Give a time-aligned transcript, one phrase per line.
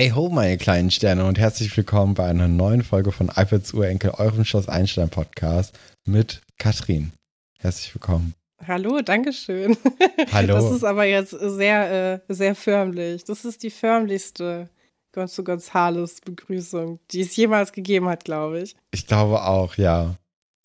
[0.00, 4.12] Hey ho, meine kleinen Sterne und herzlich willkommen bei einer neuen Folge von iPads Urenkel,
[4.12, 7.12] eurem Schloss Einstein Podcast mit Katrin.
[7.58, 8.32] Herzlich willkommen.
[8.66, 9.76] Hallo, Dankeschön.
[10.32, 10.54] Hallo.
[10.54, 13.24] Das ist aber jetzt sehr, äh, sehr förmlich.
[13.24, 14.68] Das ist die förmlichste
[15.12, 18.76] Gonzo Gonzales Begrüßung, die es jemals gegeben hat, glaube ich.
[18.90, 20.14] Ich glaube auch, ja.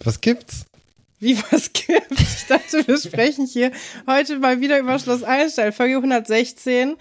[0.04, 0.66] Was gibt's?
[1.20, 2.22] Wie was gibt's?
[2.42, 3.72] Ich dachte, wir sprechen hier
[4.06, 6.98] heute mal wieder über Schloss Einstein, Folge 116.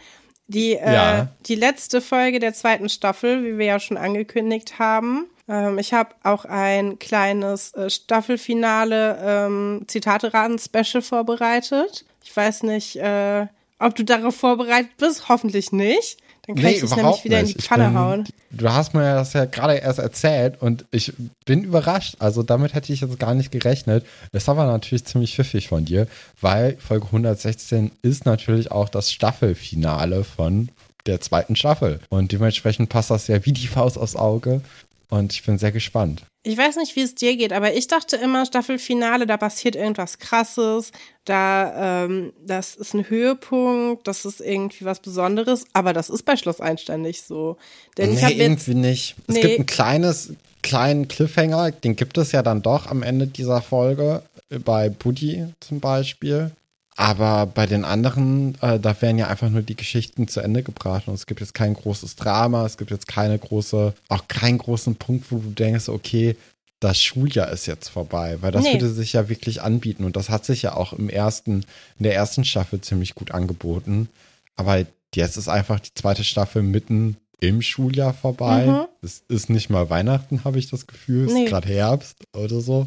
[0.46, 1.28] Die, äh, Ja.
[1.46, 5.26] die letzte Folge der zweiten Staffel, wie wir ja schon angekündigt haben.
[5.48, 12.04] Ähm, ich habe auch ein kleines äh, Staffelfinale ähm, Zitate-Raten-Special vorbereitet.
[12.22, 13.46] Ich weiß nicht, äh,
[13.78, 15.28] ob du darauf vorbereitet bist.
[15.28, 16.18] Hoffentlich nicht.
[16.46, 18.24] Dann kann ich dich nämlich wieder in die Pfanne bin, hauen.
[18.50, 21.12] Du hast mir das ja gerade erst erzählt und ich
[21.44, 22.16] bin überrascht.
[22.18, 24.04] Also damit hätte ich jetzt gar nicht gerechnet.
[24.32, 26.06] Ist aber natürlich ziemlich pfiffig von dir,
[26.40, 30.68] weil Folge 116 ist natürlich auch das Staffelfinale von
[31.06, 32.00] der zweiten Staffel.
[32.08, 34.62] Und dementsprechend passt das ja wie die Faust aufs Auge.
[35.10, 36.22] Und ich bin sehr gespannt.
[36.42, 40.18] Ich weiß nicht, wie es dir geht, aber ich dachte immer, Staffelfinale, da passiert irgendwas
[40.18, 40.92] Krasses,
[41.24, 46.36] da, ähm, das ist ein Höhepunkt, das ist irgendwie was Besonderes, aber das ist bei
[46.36, 47.56] Schloss Einstein nicht so.
[47.96, 49.16] Denn ich nee, jetzt, irgendwie nicht.
[49.26, 49.40] Es Nee.
[49.40, 54.22] gibt ein kleines, kleinen Cliffhanger, den gibt es ja dann doch am Ende dieser Folge,
[54.64, 56.50] bei Buddy zum Beispiel.
[56.96, 61.08] Aber bei den anderen, äh, da werden ja einfach nur die Geschichten zu Ende gebracht
[61.08, 64.94] und es gibt jetzt kein großes Drama, es gibt jetzt keine große, auch keinen großen
[64.96, 66.36] Punkt, wo du denkst, okay,
[66.78, 68.74] das Schuljahr ist jetzt vorbei, weil das Nee.
[68.74, 71.64] würde sich ja wirklich anbieten und das hat sich ja auch im ersten,
[71.98, 74.08] in der ersten Staffel ziemlich gut angeboten.
[74.54, 74.84] Aber
[75.14, 78.66] jetzt ist einfach die zweite Staffel mitten im Schuljahr vorbei.
[78.66, 78.86] Mhm.
[79.02, 81.26] Es ist nicht mal Weihnachten, habe ich das Gefühl.
[81.26, 81.44] Es Nee.
[81.44, 82.86] ist gerade Herbst oder so.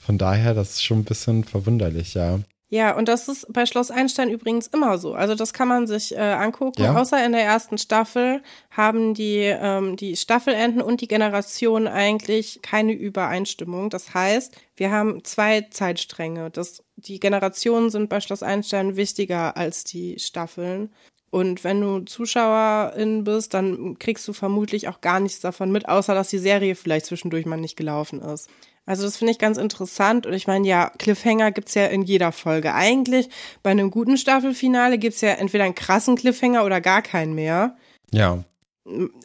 [0.00, 2.40] Von daher, das ist schon ein bisschen verwunderlich, ja.
[2.70, 5.14] Ja, und das ist bei Schloss Einstein übrigens immer so.
[5.14, 6.82] Also das kann man sich äh, angucken.
[6.82, 7.00] Ja.
[7.00, 12.92] Außer in der ersten Staffel haben die, ähm, die Staffelenden und die Generationen eigentlich keine
[12.92, 13.88] Übereinstimmung.
[13.88, 16.50] Das heißt, wir haben zwei Zeitstränge.
[16.50, 20.90] Das, die Generationen sind bei Schloss Einstein wichtiger als die Staffeln.
[21.30, 26.14] Und wenn du Zuschauerin bist, dann kriegst du vermutlich auch gar nichts davon mit, außer
[26.14, 28.50] dass die Serie vielleicht zwischendurch mal nicht gelaufen ist.
[28.88, 30.26] Also das finde ich ganz interessant.
[30.26, 32.72] Und ich meine, ja, Cliffhanger gibt's ja in jeder Folge.
[32.72, 33.28] Eigentlich
[33.62, 37.76] bei einem guten Staffelfinale gibt's ja entweder einen krassen Cliffhanger oder gar keinen mehr.
[38.10, 38.42] Ja,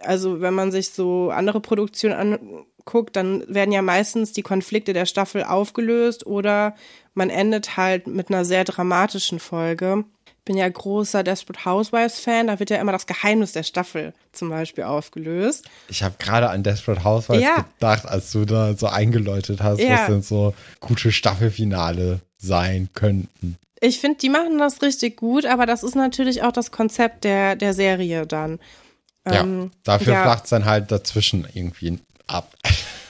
[0.02, 5.06] Also wenn man sich so andere Produktionen anguckt, dann werden ja meistens die Konflikte der
[5.06, 6.76] Staffel aufgelöst oder
[7.14, 10.04] man endet halt mit einer sehr dramatischen Folge.
[10.44, 14.14] Ich bin ja großer Desperate Housewives Fan, da wird ja immer das Geheimnis der Staffel
[14.34, 15.64] zum Beispiel aufgelöst.
[15.88, 17.66] ich habe gerade an Desperate Housewives Ja.
[17.80, 19.92] gedacht, als du da so eingeläutet hast, Ja.
[19.92, 23.58] was denn so gute Staffelfinale sein könnten.
[23.80, 27.56] Ich finde, die machen das richtig gut, aber das ist natürlich auch das Konzept der,
[27.56, 28.60] der Serie dann.
[29.26, 30.24] Ja, Ähm, dafür ja.
[30.24, 32.54] flacht es dann halt dazwischen irgendwie ab.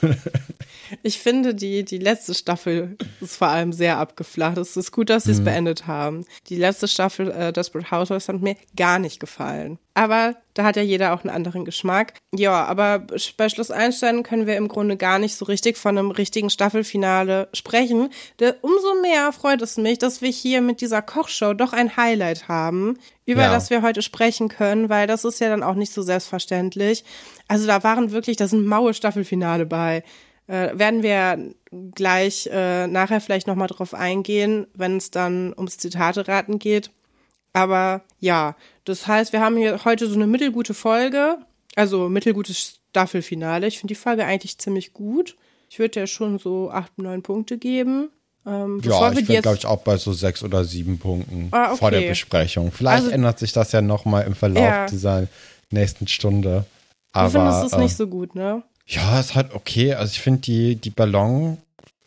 [1.02, 4.58] Ich finde, die, die letzte Staffel ist vor allem sehr abgeflacht.
[4.58, 5.44] Es ist gut, dass sie es Mhm.
[5.44, 6.24] beendet haben.
[6.48, 9.78] Die letzte Staffel äh, Desperate Housewives hat mir gar nicht gefallen.
[9.96, 12.14] Aber da hat ja jeder auch einen anderen Geschmack.
[12.34, 13.06] Ja, aber
[13.36, 17.48] bei Schloss Einstein können wir im Grunde gar nicht so richtig von einem richtigen Staffelfinale
[17.54, 18.08] sprechen.
[18.60, 22.98] Umso mehr freut es mich, dass wir hier mit dieser Kochshow doch ein Highlight haben,
[23.24, 23.52] über Ja.
[23.52, 27.04] das wir heute sprechen können, weil das ist ja dann auch nicht so selbstverständlich.
[27.46, 30.02] Also da waren wirklich, da sind maue Staffelfinale bei.
[30.46, 31.54] Äh, werden wir
[31.94, 36.90] gleich äh, nachher vielleicht nochmal drauf eingehen, wenn es dann ums Zitate-Raten geht.
[37.52, 41.38] Aber ja, das heißt, wir haben hier heute so eine mittelgute Folge,
[41.76, 43.66] also mittelgutes Staffelfinale.
[43.66, 45.36] Ich finde die Folge eigentlich ziemlich gut.
[45.70, 48.10] Ich würde ja schon so acht, neun Punkte geben.
[48.46, 51.76] Ähm, Ja, ich bin, glaube ich, auch bei so sechs oder sieben Punkten Ah, okay.
[51.78, 52.70] vor der Besprechung.
[52.70, 54.86] Vielleicht Also- ändert sich das ja nochmal im Verlauf Ja.
[54.86, 55.26] dieser
[55.70, 56.66] nächsten Stunde.
[57.14, 58.62] Du Aber findest es äh, nicht so gut, ne?
[58.86, 59.94] Ja, es hat okay.
[59.94, 61.58] Also ich finde die, die Ballon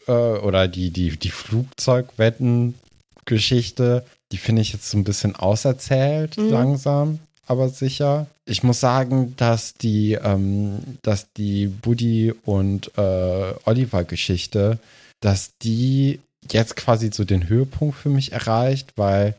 [0.08, 6.50] äh, oder die, die, die Flugzeugwetten-Geschichte, die finde ich jetzt so ein bisschen auserzählt, Mhm.
[6.50, 8.28] langsam, aber sicher.
[8.46, 14.80] Ich muss sagen, dass die, ähm, dass die Buddy und äh, Oliver-Geschichte,
[15.20, 16.20] dass die
[16.52, 19.36] jetzt quasi so den Höhepunkt für mich erreicht, weil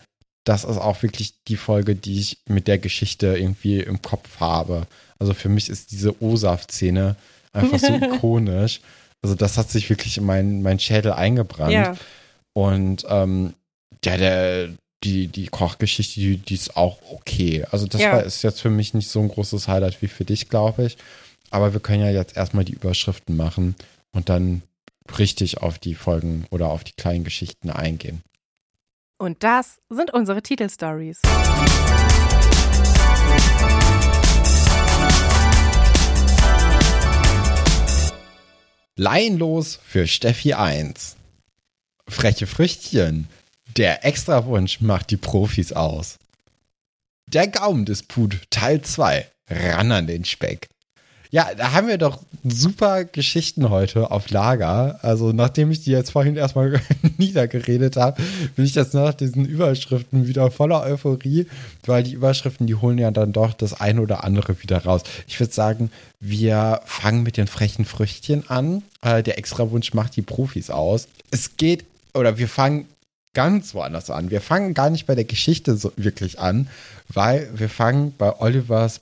[0.48, 4.86] das ist auch wirklich die Folge, die ich mit der Geschichte irgendwie im Kopf habe.
[5.18, 7.16] Also für mich ist diese O-Saft-Szene
[7.52, 8.80] einfach so ikonisch.
[9.20, 11.72] Also das hat sich wirklich in meinen mein Schädel eingebrannt.
[11.72, 11.96] Ja.
[12.54, 13.52] Und ähm,
[14.04, 14.68] ja, der,
[15.04, 17.66] die, die Kochgeschichte, die, die ist auch okay.
[17.70, 18.12] Also das Ja.
[18.12, 20.96] war, ist jetzt für mich nicht so ein großes Highlight wie für dich, glaube ich.
[21.50, 23.74] Aber wir können ja jetzt erstmal die Überschriften machen
[24.12, 24.62] und dann
[25.18, 28.22] richtig auf die Folgen oder auf die kleinen Geschichten eingehen.
[29.18, 31.20] Und das sind unsere Titelstories.
[38.94, 41.16] Laienlos für Steffi 1.
[42.08, 43.28] Freche Früchtchen.
[43.76, 46.18] Der Extrawunsch macht die Profis aus.
[47.26, 49.28] Der Gaumendisput Teil 2.
[49.50, 50.68] Ran an den Speck.
[51.30, 54.98] Ja, da haben wir doch super Geschichten heute auf Lager.
[55.02, 56.80] Also nachdem ich die jetzt vorhin erstmal
[57.18, 58.22] niedergeredet habe,
[58.56, 61.46] bin ich jetzt nach diesen Überschriften wieder voller Euphorie,
[61.84, 65.02] weil die Überschriften, die holen ja dann doch das eine oder andere wieder raus.
[65.26, 68.82] Ich würde sagen, wir fangen mit den frechen Früchtchen an.
[69.02, 71.08] Äh, der Extrawunsch macht die Profis aus.
[71.30, 71.84] Es geht,
[72.14, 72.86] oder wir fangen
[73.34, 74.30] ganz woanders an.
[74.30, 76.68] Wir fangen gar nicht bei der Geschichte so wirklich an,
[77.08, 79.00] weil wir fangen bei Olivers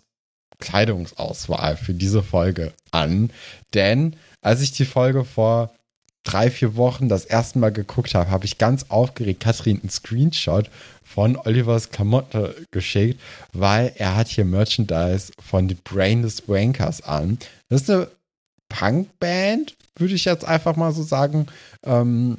[0.59, 3.31] Kleidungsauswahl für diese Folge an.
[3.75, 5.71] Denn als ich die Folge vor
[6.27, 10.71] drei, vier Wochen das erste Mal geguckt habe, habe ich ganz aufgeregt Katrin einen Screenshot
[11.05, 13.21] von Olivers Klamotte geschickt,
[13.53, 17.39] weil er hat hier Merchandise von den Brainless Wankers an.
[17.69, 18.09] Das ist eine
[18.69, 21.47] Punkband, würde ich jetzt einfach mal so sagen.
[21.85, 22.39] Ähm,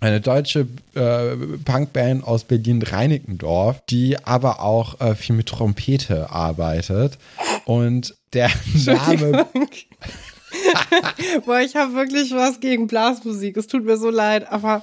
[0.00, 7.18] eine deutsche äh, Punkband aus Berlin-Reinickendorf, die aber auch äh, viel mit Trompete arbeitet.
[7.66, 8.50] Und der
[8.86, 9.46] Name.
[11.44, 13.56] Boah, ich habe wirklich was gegen Blasmusik.
[13.56, 14.82] Es tut mir so leid, aber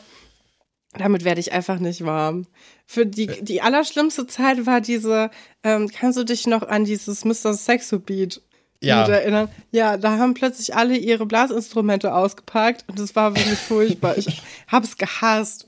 [0.94, 2.46] damit werde ich einfach nicht warm.
[2.86, 5.30] Für die, die allerschlimmste Zeit war diese,
[5.64, 7.54] ähm, kannst du dich noch an dieses Mr.
[7.54, 8.42] Sexo Beat
[8.82, 9.02] Ja.
[9.06, 9.50] Lied erinnern?
[9.72, 14.18] Ja, da haben plötzlich alle ihre Blasinstrumente ausgepackt und es war wirklich furchtbar.
[14.18, 15.68] Ich habe es gehasst.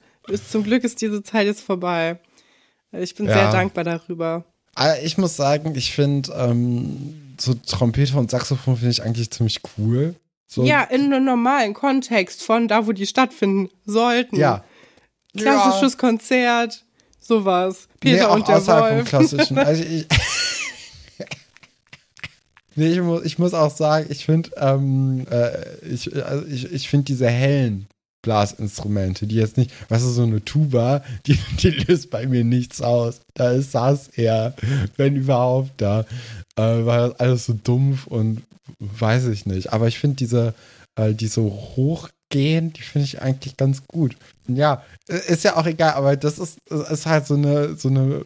[0.50, 2.19] Zum Glück ist diese Zeit jetzt vorbei.
[2.91, 3.33] Ich bin Ja.
[3.33, 4.44] sehr dankbar darüber.
[4.75, 9.62] Aber ich muss sagen, ich finde ähm, so Trompete und Saxophon finde ich eigentlich ziemlich
[9.77, 10.15] cool.
[10.47, 14.35] So, Ja, in einem normalen Kontext von da, wo die stattfinden sollten.
[14.35, 14.63] ja.
[15.38, 16.83] Klassisches Konzert,
[17.19, 17.88] sowas.
[18.00, 19.09] Peter nee, auch und der außerhalb vom Wolf.
[19.09, 19.57] klassischen.
[19.59, 20.05] Also ich,
[22.79, 26.89] nee, ich, muss, ich muss auch sagen, ich finde, ähm, äh, ich, also ich, ich
[26.89, 27.87] finde diese hellen
[28.21, 32.81] Blasinstrumente, die jetzt nicht, was ist so eine Tuba, die, die löst bei mir nichts
[32.81, 33.21] aus.
[33.33, 34.55] Da ist das eher,
[34.97, 36.01] wenn überhaupt da,
[36.55, 38.41] äh, weil das alles so dumpf und
[38.79, 39.73] weiß ich nicht.
[39.73, 40.53] Aber ich finde diese,
[40.95, 44.15] äh, die so hochgehen, die finde ich eigentlich ganz gut.
[44.47, 48.25] Ja, ist ja auch egal, aber das ist, ist halt so eine, so eine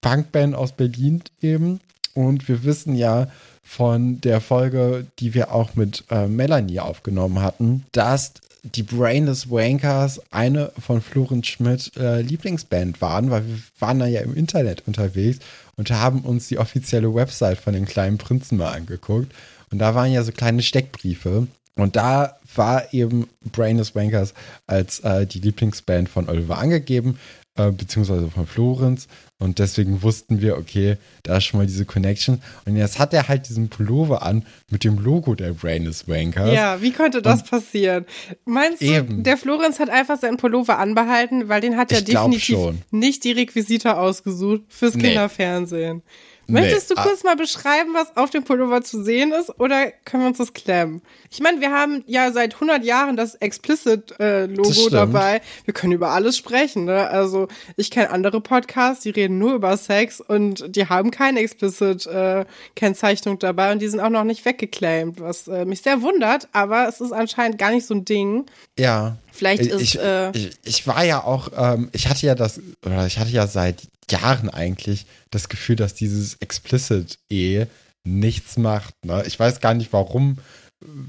[0.00, 1.80] Punkband aus Berlin eben.
[2.14, 3.28] Und wir wissen ja
[3.68, 8.32] von der Folge, die wir auch mit äh, Melanie aufgenommen hatten, dass
[8.62, 14.22] die Brainless Wankers eine von Florenz Schmidt äh, Lieblingsband waren, weil wir waren da ja
[14.22, 15.40] im Internet unterwegs
[15.76, 19.32] und haben uns die offizielle Website von den kleinen Prinzen mal angeguckt.
[19.70, 21.46] Und da waren ja so kleine Steckbriefe.
[21.76, 24.32] Und da war eben Brainless Wankers
[24.66, 27.18] als äh, die Lieblingsband von Oliver angegeben,
[27.56, 29.08] äh, beziehungsweise von Florenz.
[29.40, 32.42] Und deswegen wussten wir, okay, da ist schon mal diese Connection.
[32.64, 36.52] Und jetzt hat er halt diesen Pullover an mit dem Logo der Brainless Wankers.
[36.52, 38.04] Ja, wie konnte das passieren?
[38.44, 39.22] Meinst du, Eben.
[39.22, 42.82] der Florenz hat einfach seinen Pullover anbehalten, weil den hat er definitiv schon.
[42.90, 45.02] nicht die Requisite ausgesucht fürs Nee.
[45.04, 46.02] Kinderfernsehen.
[46.50, 47.02] Nee, Möchtest du ah.
[47.02, 50.54] kurz mal beschreiben, was auf dem Pullover zu sehen ist, oder können wir uns das
[50.54, 51.02] klemmen?
[51.30, 54.94] Ich meine, wir haben ja seit 100 Jahren das Explicit-Logo stimmt.
[54.94, 55.42] dabei.
[55.66, 56.86] Wir können über alles sprechen.
[56.86, 57.06] Ne?
[57.06, 63.38] Also ich kenne andere Podcasts, die reden nur über Sex und die haben keine Explicit-Kennzeichnung
[63.38, 67.02] dabei und die sind auch noch nicht weggeclaimed, was äh, mich sehr wundert, aber es
[67.02, 68.46] ist anscheinend gar nicht so ein Ding.
[68.78, 69.18] Ja.
[69.30, 72.58] Vielleicht ich, ist, ich, äh, ich, ich war ja auch, ähm, ich hatte ja das,
[72.86, 77.66] oder ich hatte ja seit Jahren eigentlich das Gefühl, dass dieses Explicit-E
[78.04, 78.94] nichts macht.
[79.04, 79.22] Ne?
[79.26, 80.38] Ich weiß gar nicht, warum,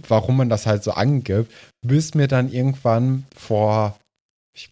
[0.07, 1.51] warum man das halt so angibt,
[1.85, 3.97] bis mir dann irgendwann vor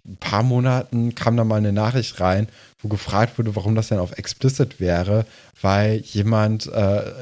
[0.05, 2.49] ein paar Monaten kam da mal eine Nachricht rein,
[2.81, 5.25] wo gefragt wurde, warum das denn auf Explicit wäre,
[5.61, 7.13] weil jemand, äh, äh,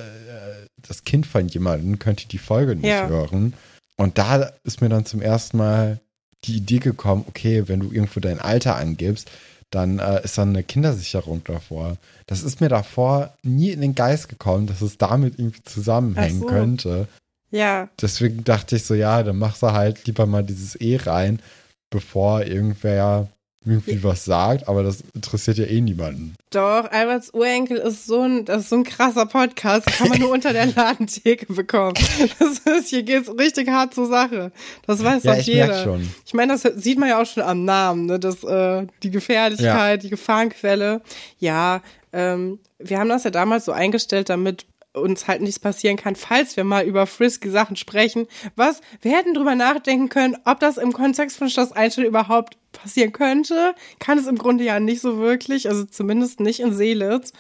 [0.82, 3.08] das Kind von jemandem könnte die Folge nicht Ja.
[3.08, 3.54] hören.
[3.98, 6.00] Und da ist mir dann zum ersten Mal
[6.46, 9.30] die Idee gekommen, okay, wenn du irgendwo dein Alter angibst,
[9.76, 11.98] dann äh, ist dann eine Kindersicherung davor.
[12.28, 16.46] Das ist mir davor nie in den Geist gekommen, dass es damit irgendwie zusammenhängen so.
[16.46, 17.08] könnte.
[17.52, 21.42] ja, Deswegen dachte ich so, ja, dann machst du halt lieber mal dieses E rein,
[21.90, 23.28] bevor irgendwer
[23.66, 26.36] irgendwie was sagt, aber das interessiert ja eh niemanden.
[26.52, 30.32] Doch, Alberts Urenkel ist so ein, das ist so ein krasser Podcast, kann man nur
[30.32, 31.96] unter der Ladentheke bekommen.
[32.40, 34.52] Das ist, hier geht's richtig hart zur Sache.
[34.88, 35.84] Das weiß Ja, doch ich jeder.
[35.84, 36.10] schon.
[36.26, 38.20] Ich meine, das sieht man ja auch schon am Namen, ne?
[38.20, 41.02] Das, äh, die Gefährlichkeit, die Gefahrenquelle.
[41.40, 41.82] Ja,
[42.14, 46.58] ähm, wir haben das ja damals so eingestellt, damit uns halt nichts passieren kann, falls
[46.58, 48.28] wir mal über frisky Sachen sprechen.
[48.56, 48.82] Was?
[49.02, 53.74] Wir hätten drüber nachdenken können, ob das im Kontext von Schloss Einstein überhaupt passieren könnte.
[54.00, 57.34] Kann es im Grunde ja nicht so wirklich, also zumindest nicht in Seelitz.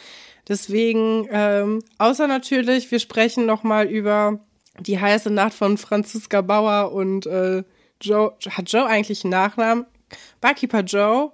[0.47, 4.39] Deswegen, ähm, außer natürlich, wir sprechen noch mal über
[4.79, 7.63] die heiße Nacht von Franziska Bauer und äh,
[8.01, 8.33] Joe.
[8.49, 9.85] Hat Joe eigentlich einen Nachnamen?
[10.41, 11.31] Barkeeper Joe.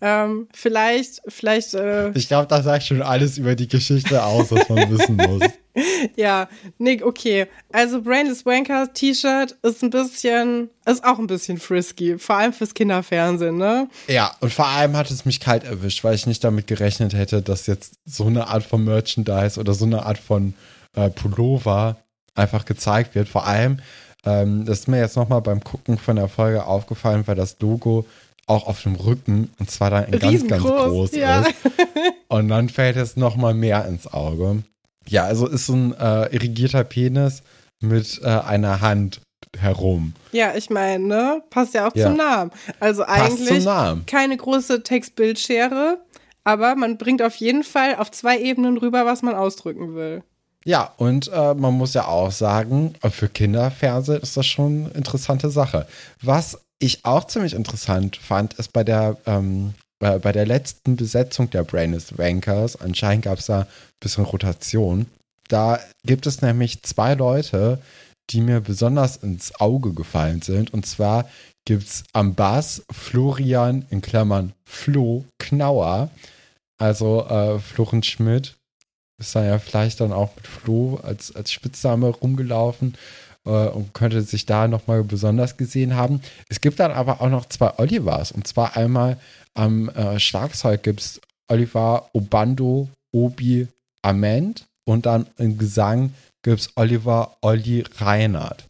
[0.00, 4.68] Ähm, vielleicht, vielleicht, äh, Ich glaube, das sagt schon alles über die Geschichte aus, was
[4.68, 5.42] man wissen muss.
[6.16, 7.46] ja, Nick, okay.
[7.72, 12.74] Also Brainless Wanker T-Shirt ist ein bisschen, ist auch ein bisschen frisky, vor allem fürs
[12.74, 13.88] Kinderfernsehen, ne?
[14.06, 17.42] Ja, und vor allem hat es mich kalt erwischt, weil ich nicht damit gerechnet hätte,
[17.42, 20.54] dass jetzt so eine Art von Merchandise oder so eine Art von
[20.94, 21.96] äh, Pullover
[22.34, 23.28] einfach gezeigt wird.
[23.28, 23.80] Vor allem,
[24.24, 28.06] ähm, das ist mir jetzt nochmal beim Gucken von der Folge aufgefallen, weil das Logo
[28.48, 31.40] auch auf dem Rücken und zwar dann in ganz, ganz groß ja.
[31.42, 31.54] ist.
[32.28, 34.62] Und dann fällt es nochmal mehr ins Auge.
[35.06, 37.42] Ja, also ist so ein äh, irrigierter Penis
[37.80, 39.20] mit äh, einer Hand
[39.58, 40.12] herum.
[40.32, 41.42] Ja, ich meine, ne?
[41.48, 42.06] Passt ja auch Ja.
[42.08, 42.50] zum Namen.
[42.80, 44.04] Also Passt zum eigentlich Namen.
[44.06, 45.98] keine große Textbildschere,
[46.44, 50.22] aber man bringt auf jeden Fall auf zwei Ebenen rüber, was man ausdrücken will.
[50.64, 55.48] Ja, und äh, man muss ja auch sagen, für Kinderfernsehen ist das schon eine interessante
[55.50, 55.86] Sache.
[56.20, 61.50] Was ich auch ziemlich interessant fand, ist bei der, ähm, äh, bei der letzten Besetzung
[61.50, 63.66] der Brainless Wankers, anscheinend gab es da ein
[64.00, 65.06] bisschen Rotation.
[65.48, 67.80] Da gibt es nämlich zwei Leute,
[68.30, 70.74] die mir besonders ins Auge gefallen sind.
[70.74, 71.28] Und zwar
[71.64, 76.10] gibt es am Bass Florian in Klammern Flo Knauer,
[76.78, 78.56] also äh, Floren Schmidt
[79.20, 82.96] ist da ja vielleicht dann auch mit Flo als, als Spitzname rumgelaufen
[83.50, 86.20] und könnte sich da nochmal besonders gesehen haben.
[86.48, 88.32] Es gibt dann aber auch noch zwei Olivers.
[88.32, 89.18] Und zwar einmal
[89.54, 93.68] am äh, Schlagzeug gibt es Oliver Obando Obi
[94.02, 96.12] Ament und dann im Gesang
[96.42, 98.64] gibt es Oliver Olli Reinhardt.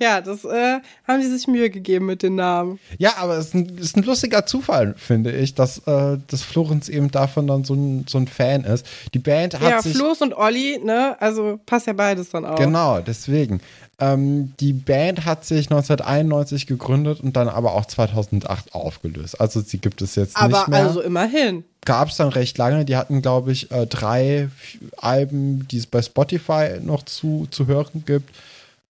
[0.00, 2.78] Ja, das äh, haben sie sich Mühe gegeben mit den Namen.
[2.98, 6.88] Ja, aber es ist ein, ist ein lustiger Zufall, finde ich, dass, äh, dass Florenz
[6.88, 8.86] eben davon dann so ein, so ein Fan ist.
[9.14, 9.96] Die Band hat ja, sich.
[9.96, 11.16] Floß und Olli, ne?
[11.20, 12.56] Also passt ja beides dann auch.
[12.56, 13.60] Genau, deswegen.
[14.00, 19.40] Ähm, die Band hat sich 1991 gegründet und dann aber auch 2008 aufgelöst.
[19.40, 20.78] Also sie gibt es jetzt Aber nicht mehr.
[20.86, 21.64] also immerhin.
[21.84, 22.84] Gab es dann recht lange.
[22.84, 24.50] Die hatten, glaube ich, äh, drei
[24.96, 28.30] Alben, die es bei Spotify noch zu, zu hören gibt.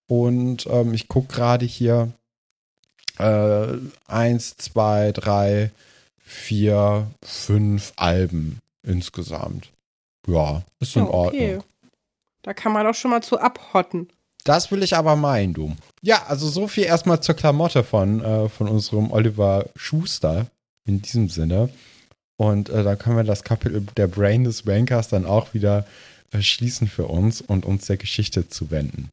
[0.09, 2.11] Und ähm, ich gucke gerade hier
[3.19, 3.67] äh,
[4.07, 5.71] eins, zwei, drei,
[6.17, 9.69] vier, fünf Alben insgesamt.
[10.27, 11.53] Ja, ist in Ja, okay.
[11.53, 11.63] Ordnung.
[12.41, 14.09] Da kann man doch schon mal zu abhotten.
[14.45, 15.75] Das will ich aber meinen, du.
[16.01, 20.47] Ja, also so viel erstmal zur Klamotte von, äh, von unserem Oliver Schuster
[20.85, 21.69] in diesem Sinne.
[22.37, 25.85] Und äh, dann können wir das Kapitel der Brain des Wankers dann auch wieder
[26.31, 29.09] äh, schließen für uns und uns der Geschichte zuwenden.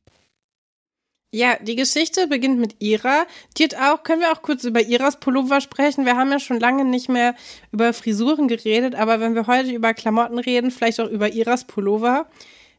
[1.37, 3.27] Ja, die Geschichte beginnt mit Ira.
[3.59, 6.07] Die hat auch, können wir auch kurz über Iras Pullover sprechen?
[6.07, 7.35] Wir haben ja schon lange nicht mehr
[7.73, 12.27] über Frisuren geredet, aber wenn wir heute über Klamotten reden, vielleicht auch über Iras Pullover.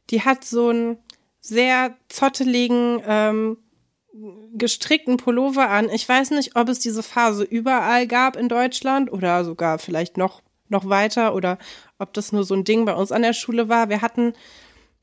[0.09, 0.97] Die hat so einen
[1.39, 3.57] sehr zotteligen, ähm,
[4.55, 5.91] gestrickten Pullover an.
[5.91, 10.41] Ich weiß nicht, ob es diese Phase überall gab in Deutschland oder sogar vielleicht noch,
[10.67, 11.59] noch weiter oder
[11.99, 13.89] ob das nur so ein Ding bei uns an der Schule war.
[13.89, 14.33] Wir hatten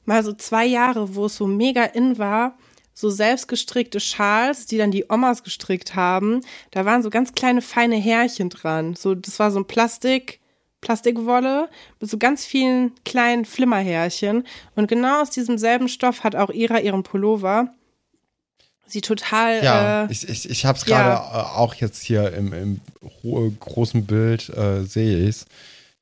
[0.07, 2.59] mal so zwei Jahre, wo es so mega in war,
[2.95, 6.41] so selbstgestrickte Schals, die dann die Omas gestrickt haben.
[6.71, 8.95] Da waren so ganz kleine feine Härchen dran.
[8.95, 10.41] So, das war so ein Plastik,
[10.81, 11.69] Plastikwolle
[12.01, 14.47] mit so ganz vielen kleinen Flimmerhärchen.
[14.77, 17.75] Und genau aus diesem selben Stoff hat auch Ira ihren Pullover.
[18.87, 19.65] Sie total.
[19.65, 21.03] Ja, äh, ich, ich, ich habe es ja.
[21.03, 22.81] gerade äh, auch jetzt hier im, im
[23.59, 25.47] großen Bild, äh, sehe ich es.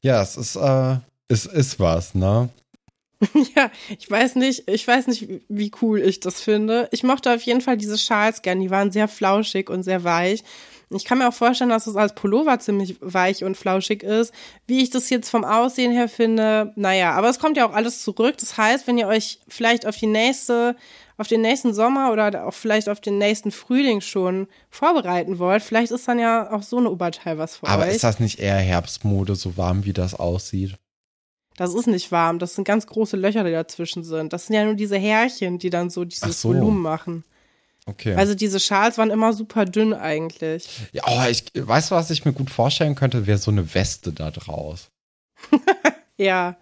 [0.01, 0.97] Ja, es ist, äh,
[1.29, 2.51] es ist was, ne?
[3.55, 6.89] Ja, ich weiß nicht, ich weiß nicht, wie cool ich das finde.
[6.93, 8.61] Ich mochte auf jeden Fall diese Schals gern.
[8.61, 10.43] Die waren sehr flauschig und sehr weich.
[10.91, 14.33] Ich kann mir auch vorstellen, dass es als Pullover ziemlich weich und flauschig ist.
[14.67, 18.03] Wie ich das jetzt vom Aussehen her finde, naja, aber es kommt ja auch alles
[18.03, 18.37] zurück.
[18.39, 20.77] Das heißt, wenn ihr euch vielleicht auf die nächste,
[21.17, 25.93] auf den nächsten Sommer oder auch vielleicht auf den nächsten Frühling schon vorbereiten wollt, vielleicht
[25.93, 27.95] ist dann ja auch so eine Oberteil was für Aber euch.
[27.95, 30.77] ist das nicht eher Herbstmode, so warm wie das aussieht?
[31.57, 34.33] Das ist nicht warm, das sind ganz große Löcher, die dazwischen sind.
[34.33, 36.49] Das sind ja nur diese Härchen, die dann so dieses so.
[36.49, 37.25] Volumen machen.
[37.87, 38.15] Okay.
[38.15, 40.69] Also diese Schals waren immer super dünn eigentlich.
[40.93, 44.13] ja, oh, ich weißt du, was ich mir gut vorstellen könnte, wäre so eine Weste
[44.13, 44.91] da draus.
[46.19, 46.57] Ja,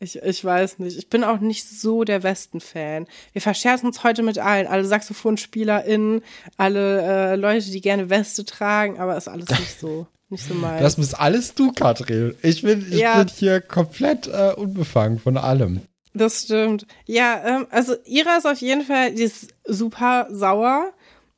[0.00, 0.98] ich, ich weiß nicht.
[0.98, 3.06] Ich bin auch nicht so der Westen-Fan.
[3.32, 4.66] Wir verscherzen uns heute mit allen.
[4.66, 6.22] Alle SaxophonspielerInnen,
[6.56, 10.80] alle äh, Leute, die gerne Weste tragen, aber ist alles nicht so, nicht so meins.
[10.82, 12.34] Das bist alles du, Katrin.
[12.42, 13.18] Ich bin, ich Ja.
[13.18, 15.80] bin hier komplett äh, unbefangen von allem.
[16.12, 16.86] Das stimmt.
[17.06, 20.92] Ja, ähm, also Ira ist auf jeden Fall, die ist super sauer,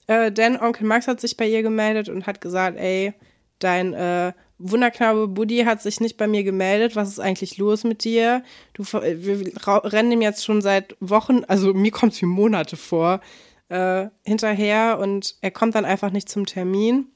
[0.06, 3.14] äh, denn Onkel Max hat sich bei ihr gemeldet und hat gesagt, ey,
[3.58, 6.96] dein äh, Wunderknabe Buddy hat sich nicht bei mir gemeldet.
[6.96, 8.42] Was ist eigentlich los mit dir?
[8.74, 9.52] Du, wir
[9.92, 13.20] rennen ihm jetzt schon seit Wochen, also mir kommt es wie Monate vor,
[13.68, 17.06] äh, hinterher und er kommt dann einfach nicht zum Termin.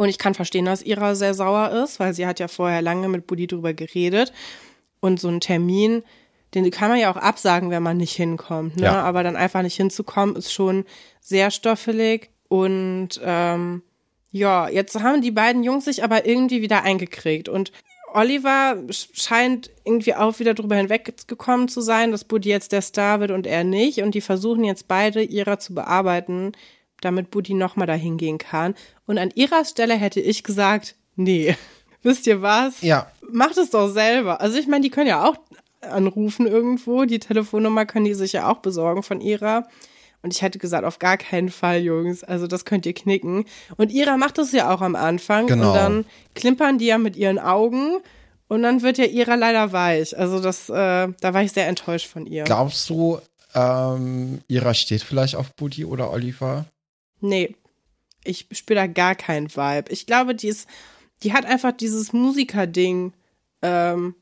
[0.00, 3.06] Und ich kann verstehen, dass Ira sehr sauer ist, weil sie hat ja vorher lange
[3.10, 4.32] mit Buddy drüber geredet.
[5.00, 6.04] Und so ein Termin,
[6.54, 8.76] den kann man ja auch absagen, wenn man nicht hinkommt.
[8.76, 8.84] Ne?
[8.84, 9.02] Ja.
[9.02, 10.86] Aber dann einfach nicht hinzukommen, ist schon
[11.20, 12.30] sehr stoffelig.
[12.48, 13.82] Und ähm,
[14.30, 17.50] ja, jetzt haben die beiden Jungs sich aber irgendwie wieder eingekriegt.
[17.50, 17.70] Und
[18.14, 23.20] Oliver sch- scheint irgendwie auch wieder drüber hinweggekommen zu sein, dass Buddy jetzt der Star
[23.20, 24.00] wird und er nicht.
[24.00, 26.52] Und die versuchen jetzt beide ihrer zu bearbeiten,
[27.00, 28.74] damit Buddy nochmal dahin gehen kann.
[29.06, 31.56] Und an ihrer Stelle hätte ich gesagt, nee.
[32.02, 32.80] Wisst ihr was?
[32.80, 33.10] Ja.
[33.30, 34.40] Macht es doch selber.
[34.40, 35.36] Also ich meine, die können ja auch
[35.82, 37.04] anrufen irgendwo.
[37.04, 39.66] Die Telefonnummer können die sich ja auch besorgen von ihrer.
[40.22, 42.24] Und ich hätte gesagt, auf gar keinen Fall, Jungs.
[42.24, 43.44] Also das könnt ihr knicken.
[43.76, 45.46] Und Ira macht das ja auch am Anfang.
[45.46, 45.68] Genau.
[45.68, 46.04] Und dann
[46.34, 47.98] klimpern die ja mit ihren Augen.
[48.48, 50.16] Und dann wird ja Ira leider weich.
[50.18, 52.44] Also das, äh, da war ich sehr enttäuscht von ihr.
[52.44, 53.18] Glaubst du,
[53.54, 56.66] ähm, Ira steht vielleicht auf Buddy oder Oliver?
[57.20, 57.54] Nee,
[58.24, 59.90] ich spüre da gar keinen Vibe.
[59.90, 60.68] Ich glaube, die ist,
[61.22, 63.12] die hat einfach dieses Musiker-Ding
[63.62, 64.14] ähm,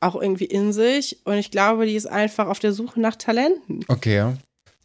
[0.00, 1.18] auch irgendwie in sich.
[1.24, 3.84] Und ich glaube, die ist einfach auf der Suche nach Talenten.
[3.88, 4.34] Okay.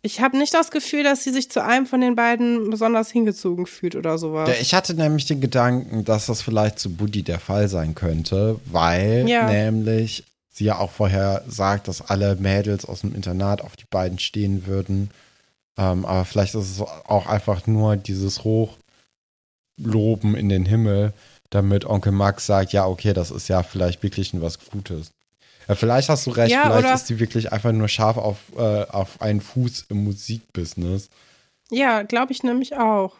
[0.01, 3.65] Ich habe nicht das Gefühl, dass sie sich zu einem von den beiden besonders hingezogen
[3.65, 4.47] fühlt oder sowas.
[4.47, 8.59] Ja, ich hatte nämlich den Gedanken, dass das vielleicht zu Buddy der Fall sein könnte,
[8.65, 9.49] weil Ja.
[9.49, 14.19] nämlich sie ja auch vorher sagt, dass alle Mädels aus dem Internat auf die beiden
[14.19, 15.09] stehen würden.
[15.79, 18.75] Ähm, aber vielleicht ist es auch einfach nur dieses Hochloben
[20.35, 21.13] in den Himmel,
[21.49, 25.11] damit Onkel Max sagt, ja, okay, das ist ja vielleicht wirklich was Gutes.
[25.69, 28.83] Ja, vielleicht hast du recht, Ja, vielleicht ist sie wirklich einfach nur scharf auf, äh,
[28.87, 31.09] auf einen Fuß im Musikbusiness.
[31.71, 33.15] Ja, glaube ich nämlich auch.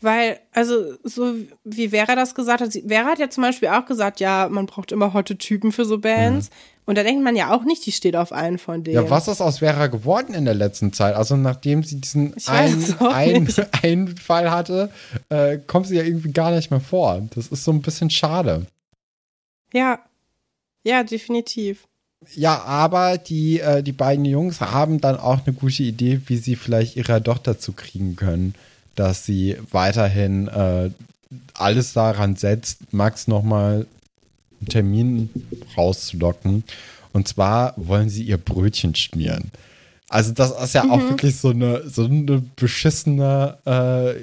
[0.00, 1.34] Weil, also, so
[1.64, 4.92] wie Vera das gesagt hat, Vera hat ja zum Beispiel auch gesagt, ja, man braucht
[4.92, 6.48] immer hotte Typen für so Bands.
[6.86, 8.96] Und da denkt man ja auch nicht, die steht auf einen von denen.
[8.96, 9.04] Mhm.
[9.04, 11.14] Ja, was ist aus Vera geworden in der letzten Zeit?
[11.14, 14.90] Also nachdem sie diesen einen, einen, einen Fall hatte,
[15.28, 17.22] äh, kommt sie ja irgendwie gar nicht mehr vor.
[17.34, 18.66] Das ist so ein bisschen schade.
[19.72, 20.00] Ja,
[20.82, 21.86] ja, definitiv.
[22.34, 26.56] Ja, aber die, äh, die beiden Jungs haben dann auch eine gute Idee, wie sie
[26.56, 28.54] vielleicht ihre Tochter zu kriegen können,
[29.00, 30.90] dass sie weiterhin äh,
[31.54, 33.86] alles daran setzt, Max nochmal
[34.60, 35.30] einen Termin
[35.74, 36.64] rauszulocken.
[37.14, 39.52] Und zwar wollen sie ihr Brötchen schmieren.
[40.10, 44.20] Also das ist ja auch wirklich so eine, so eine beschissene, äh,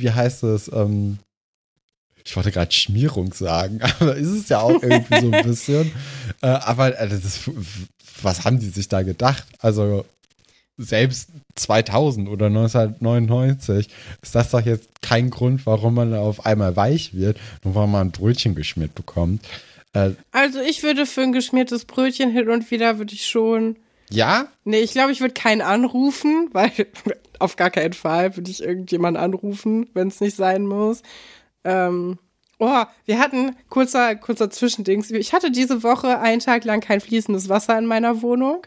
[0.00, 1.18] wie heißt es, ähm,
[2.24, 5.92] ich wollte gerade Schmierung sagen, aber ist es ja auch irgendwie so ein bisschen.
[6.40, 7.40] Äh, aber äh, das,
[8.22, 9.44] was haben die sich da gedacht?
[9.58, 10.06] Also
[10.76, 13.88] selbst 2000 oder 1999
[14.22, 18.08] ist das doch jetzt kein Grund, warum man auf einmal weich wird, nur weil man
[18.08, 19.44] ein Brötchen geschmiert bekommt.
[19.92, 23.76] Äh, Also ich würde für ein geschmiertes Brötchen hin und wieder würde ich schon.
[24.10, 26.72] ja, Nee, ich glaube, ich würde keinen anrufen, weil
[27.38, 31.02] auf gar keinen Fall würde ich irgendjemanden anrufen, wenn es nicht sein muss.
[31.64, 32.18] Ähm,
[32.58, 35.10] oh, wir hatten kurzer, kurzer Zwischendings.
[35.10, 38.66] Ich hatte diese Woche einen Tag lang kein fließendes Wasser in meiner Wohnung.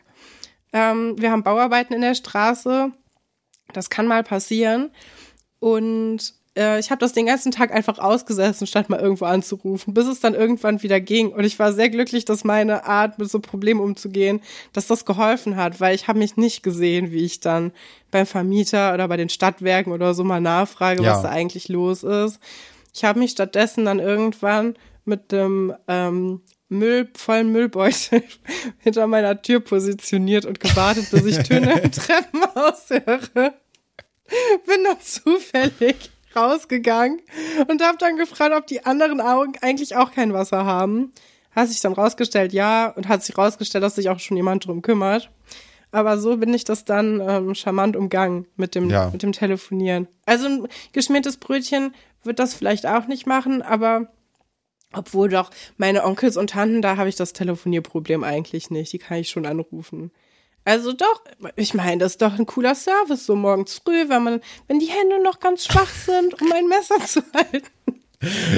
[0.77, 2.91] Ähm, wir haben Bauarbeiten in der Straße.
[3.73, 4.91] Das kann mal passieren.
[5.59, 10.05] Und äh, ich habe das den ganzen Tag einfach ausgesessen, statt mal irgendwo anzurufen, bis
[10.07, 11.31] es dann irgendwann wieder ging.
[11.31, 14.41] Und ich war sehr glücklich, dass meine Art, mit so Problemen umzugehen,
[14.73, 17.71] dass das geholfen hat, weil ich habe mich nicht gesehen, wie ich dann
[18.11, 21.13] beim Vermieter oder bei den Stadtwerken oder so mal nachfrage, Ja.
[21.13, 22.39] was da eigentlich los ist.
[22.93, 28.23] Ich habe mich stattdessen dann irgendwann mit dem ähm, Müll, vollen Müllbeutel
[28.79, 33.53] hinter meiner Tür positioniert und gewartet, bis ich Töne im Treppenhaus höre.
[34.65, 37.21] Bin dann zufällig rausgegangen
[37.67, 41.13] und habe dann gefragt, ob die anderen Augen eigentlich auch kein Wasser haben.
[41.55, 44.81] Hat sich dann rausgestellt, ja, und hat sich rausgestellt, dass sich auch schon jemand drum
[44.81, 45.31] kümmert.
[45.91, 49.09] Aber so bin ich das dann ähm, charmant umgangen mit dem, Ja.
[49.09, 50.07] mit dem Telefonieren.
[50.25, 54.11] Also ein geschmiertes Brötchen wird das vielleicht auch nicht machen, aber
[54.93, 58.93] obwohl doch meine Onkels und Tanten, da habe ich das Telefonierproblem eigentlich nicht.
[58.93, 60.11] Die kann ich schon anrufen.
[60.65, 61.21] Also doch,
[61.55, 64.87] ich meine, das ist doch ein cooler Service, so morgens früh, wenn man, wenn die
[64.87, 67.67] Hände noch ganz schwach sind, um ein Messer zu halten.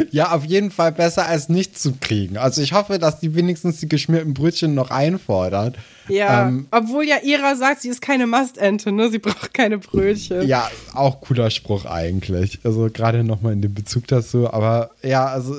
[0.09, 2.37] Ja, auf jeden Fall besser als nichts zu kriegen.
[2.37, 5.77] Also ich hoffe, dass die wenigstens die geschmierten Brötchen noch einfordert.
[6.07, 9.09] Ja, ähm, obwohl ja Ira sagt, sie ist keine Mastente, ne?
[9.11, 10.47] Sie braucht keine Brötchen.
[10.47, 12.59] Ja, auch cooler Spruch eigentlich.
[12.63, 14.51] Also gerade nochmal in dem Bezug dazu.
[14.51, 15.53] Aber ja, also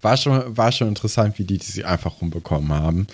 [0.00, 3.06] war schon, war schon interessant, wie die, die sie einfach rumbekommen haben.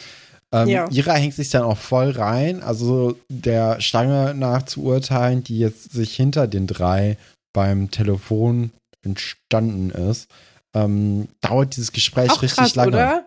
[0.52, 0.88] Ähm, ja.
[0.90, 2.62] Ira hängt sich dann auch voll rein.
[2.62, 7.16] Also der Stange nach zu urteilen, die jetzt sich hinter den drei
[7.52, 8.70] beim Telefon
[9.02, 10.28] entstanden ist,
[10.74, 12.90] ähm, dauert dieses Gespräch Auch richtig krass, lange.
[12.90, 13.26] Oder?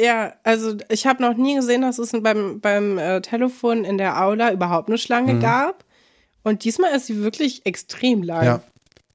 [0.00, 4.22] Ja, also ich habe noch nie gesehen, dass es beim, beim äh, Telefon in der
[4.22, 5.40] Aula überhaupt eine Schlange mhm.
[5.40, 5.84] gab.
[6.42, 8.44] Und diesmal ist sie wirklich extrem lang.
[8.44, 8.62] Ja.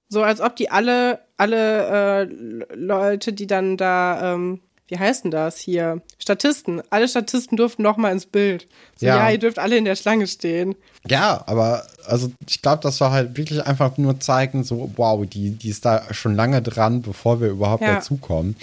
[0.09, 5.31] So als ob die alle, alle äh, Leute, die dann da ähm, wie heißt denn
[5.31, 6.01] das hier?
[6.19, 6.81] Statisten.
[6.91, 8.67] Alle Statisten durften noch mal ins Bild.
[8.97, 9.17] So, ja.
[9.17, 10.75] ja, ihr dürft alle in der Schlange stehen.
[11.07, 15.51] Ja, aber also ich glaube, das soll halt wirklich einfach nur zeigen, so, wow, die,
[15.51, 17.95] die ist da schon lange dran, bevor wir überhaupt ja.
[17.95, 18.55] dazukommen.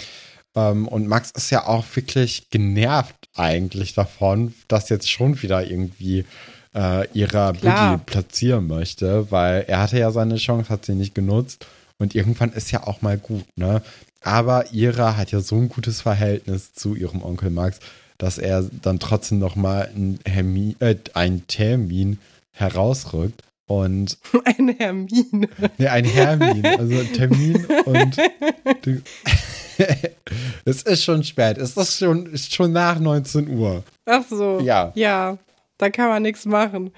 [0.55, 6.25] Ähm, und Max ist ja auch wirklich genervt eigentlich davon, dass jetzt schon wieder irgendwie
[6.75, 11.65] äh, ihrer Buddy platzieren möchte, weil er hatte ja seine Chance, hat sie nicht genutzt.
[11.99, 13.81] Und irgendwann ist ja auch mal gut, ne?
[14.21, 17.79] Aber Ira hat ja so ein gutes Verhältnis zu ihrem Onkel Max,
[18.17, 22.19] dass er dann trotzdem noch mal einen, Hermi äh, einen Termin
[22.51, 23.43] herausrückt.
[23.65, 25.47] Und ein Hermin.
[25.77, 26.65] Nee, ein Hermin.
[26.65, 28.17] Also ein Termin und
[30.65, 31.57] es ist schon spät.
[31.57, 33.83] Es ist schon, ist schon nach 19 Uhr.
[34.05, 34.59] Ach so.
[34.59, 34.91] Ja.
[34.95, 35.37] Ja,
[35.77, 36.91] da kann man nichts machen.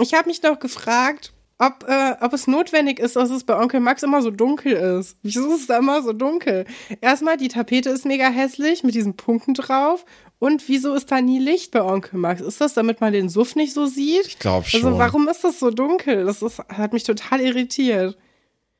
[0.00, 3.80] Ich habe mich noch gefragt, ob, äh, ob es notwendig ist, dass es bei Onkel
[3.80, 5.16] Max immer so dunkel ist.
[5.22, 6.66] Wieso ist es da immer so dunkel?
[7.00, 10.04] Erstmal, die Tapete ist mega hässlich mit diesen Punkten drauf.
[10.38, 12.40] Und wieso ist da nie Licht bei Onkel Max?
[12.40, 14.26] Ist das, damit man den Suff nicht so sieht?
[14.26, 14.84] Ich glaube schon.
[14.84, 16.24] Also, warum ist das so dunkel?
[16.26, 18.16] Das ist, hat mich total irritiert.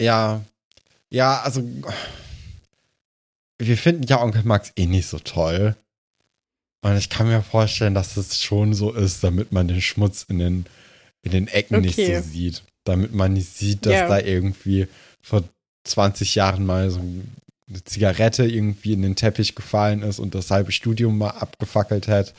[0.00, 0.42] Ja.
[1.10, 1.62] Ja, also.
[3.58, 5.74] Wir finden ja Onkel Max eh nicht so toll.
[6.80, 10.38] Und ich kann mir vorstellen, dass es schon so ist, damit man den Schmutz in
[10.38, 10.66] den
[11.22, 11.86] in den Ecken okay.
[11.86, 12.62] nicht so sieht.
[12.84, 14.08] Damit man nicht sieht, dass yeah.
[14.08, 14.88] da irgendwie
[15.20, 15.44] vor
[15.84, 20.72] 20 Jahren mal so eine Zigarette irgendwie in den Teppich gefallen ist und das halbe
[20.72, 22.34] Studium mal abgefackelt hat.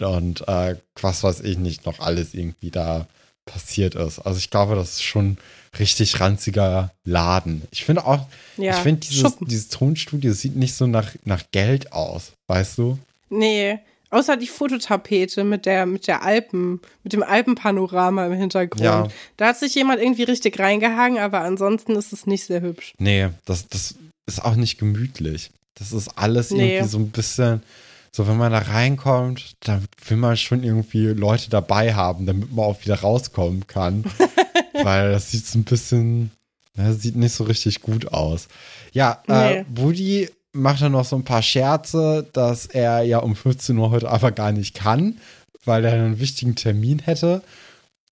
[0.00, 3.06] Und äh, was weiß ich nicht, noch alles irgendwie da
[3.44, 4.20] passiert ist.
[4.20, 5.36] Also ich glaube, das ist schon
[5.78, 7.62] richtig ranziger Laden.
[7.70, 11.92] Ich finde auch, ja, ich finde dieses, dieses Tonstudio sieht nicht so nach, nach Geld
[11.92, 12.98] aus, weißt du?
[13.28, 13.80] Nee,
[14.14, 18.84] Außer die Fototapete mit der, mit der Alpen, mit dem Alpenpanorama im Hintergrund.
[18.84, 19.08] Ja.
[19.36, 22.94] Da hat sich jemand irgendwie richtig reingehangen, aber ansonsten ist es nicht sehr hübsch.
[22.98, 25.50] Nee, das, das ist auch nicht gemütlich.
[25.74, 26.76] Das ist alles nee.
[26.76, 27.64] irgendwie so ein bisschen,
[28.12, 32.66] so wenn man da reinkommt, da will man schon irgendwie Leute dabei haben, damit man
[32.66, 34.04] auch wieder rauskommen kann.
[34.74, 36.30] Weil das sieht so ein bisschen,
[36.76, 38.46] das sieht nicht so richtig gut aus.
[38.92, 39.54] Ja, äh, nee.
[39.56, 43.90] äh, Woody macht er noch so ein paar Scherze, dass er ja um 15 Uhr
[43.90, 45.18] heute aber gar nicht kann,
[45.64, 47.42] weil er einen wichtigen Termin hätte.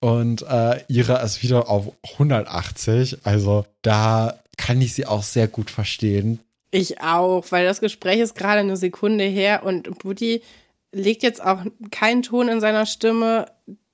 [0.01, 3.19] Und äh, Ira ist wieder auf 180.
[3.25, 6.41] Also da kann ich sie auch sehr gut verstehen.
[6.73, 10.43] Ich auch, weil das Gespräch ist gerade eine Sekunde her und Buddy
[10.91, 13.47] legt jetzt auch keinen Ton in seiner Stimme,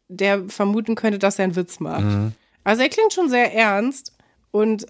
[0.09, 2.05] der vermuten könnte, dass er einen Witz macht.
[2.05, 2.33] Mhm.
[2.65, 4.13] Also er klingt schon sehr ernst
[4.51, 4.87] und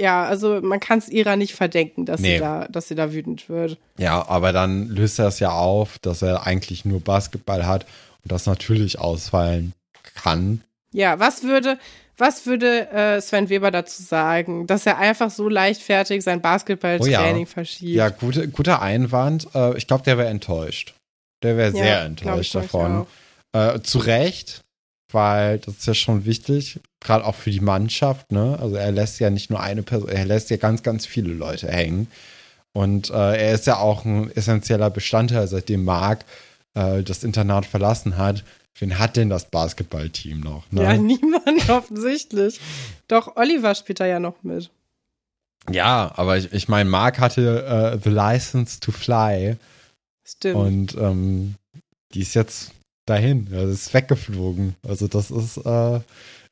[0.00, 2.34] ja, also man kann es ihrer nicht verdenken, dass, nee.
[2.34, 3.78] sie da, dass sie da wütend wird.
[3.98, 7.84] Ja, aber dann löst er es ja auf, dass er eigentlich nur Basketball hat
[8.22, 9.74] und das natürlich ausfallen
[10.14, 10.62] kann.
[10.92, 11.78] Ja, was würde,
[12.16, 17.40] was würde äh, Sven Weber dazu sagen, dass er einfach so leichtfertig sein Basketballtraining oh
[17.40, 17.46] ja.
[17.46, 17.94] verschiebt?
[17.94, 19.48] Ja, gute, guter Einwand.
[19.54, 20.94] Äh, ich glaube, der wäre enttäuscht.
[21.42, 23.06] Der wäre ja, sehr enttäuscht davon.
[23.52, 24.62] Äh, zu Recht,
[25.12, 28.32] weil das ist ja schon wichtig, gerade auch für die Mannschaft.
[28.32, 28.58] Ne?
[28.60, 31.68] Also er lässt ja nicht nur eine Person, er lässt ja ganz, ganz viele Leute
[31.68, 32.08] hängen.
[32.72, 36.24] Und äh, er ist ja auch ein essentieller Bestandteil, seitdem Marc
[36.74, 38.44] äh, das Internat verlassen hat.
[38.78, 40.70] Wen hat denn das Basketballteam noch?
[40.70, 40.82] Ne?
[40.82, 42.60] Ja, niemand offensichtlich.
[43.08, 44.70] Doch Oliver spielt da ja noch mit.
[45.70, 49.56] Ja, aber ich, ich meine, Marc hatte äh, The License to Fly.
[50.24, 50.56] Stimmt.
[50.56, 51.56] Und ähm,
[52.14, 52.72] die ist jetzt
[53.10, 53.48] dahin.
[53.50, 54.76] Ja, das ist weggeflogen.
[54.86, 56.00] Also das ist, äh,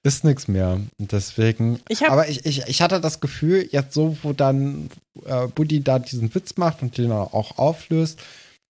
[0.03, 0.81] ist nichts mehr.
[0.99, 1.81] Und deswegen.
[1.89, 4.91] Ich aber ich, ich, ich hatte das Gefühl, jetzt so, wo dann
[5.25, 8.21] äh, Buddy da diesen Witz macht und den auch auflöst,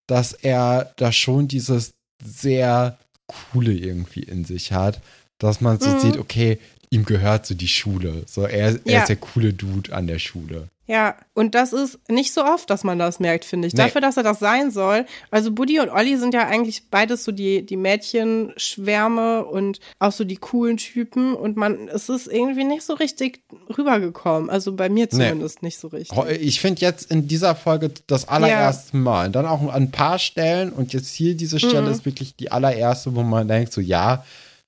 [0.07, 1.93] dass er da schon dieses
[2.25, 5.01] sehr coole irgendwie in sich hat,
[5.39, 6.01] dass man so mhm.
[6.01, 6.59] sieht, okay,
[6.91, 8.23] ihm gehört so die Schule.
[8.27, 9.01] So, er, er ja.
[9.01, 10.69] ist der coole Dude an der Schule.
[10.91, 13.75] Ja, und das ist nicht so oft, dass man das merkt, finde ich.
[13.75, 13.83] Nee.
[13.83, 15.05] Dafür, dass er das sein soll.
[15.31, 20.25] Also Buddy und Olli sind ja eigentlich beides so die, die Mädchenschwärme und auch so
[20.25, 21.35] die coolen Typen.
[21.35, 23.43] Und man, es ist irgendwie nicht so richtig
[23.77, 24.51] rübergekommen.
[24.51, 26.17] Also bei mir zumindest nicht so richtig.
[26.41, 29.27] Ich finde jetzt in dieser Folge das allererste Mal.
[29.27, 30.73] Und dann auch an ein paar Stellen.
[30.73, 31.93] Und jetzt hier diese Stelle Mhm.
[31.93, 34.25] ist wirklich die allererste, wo man denkt, so ja,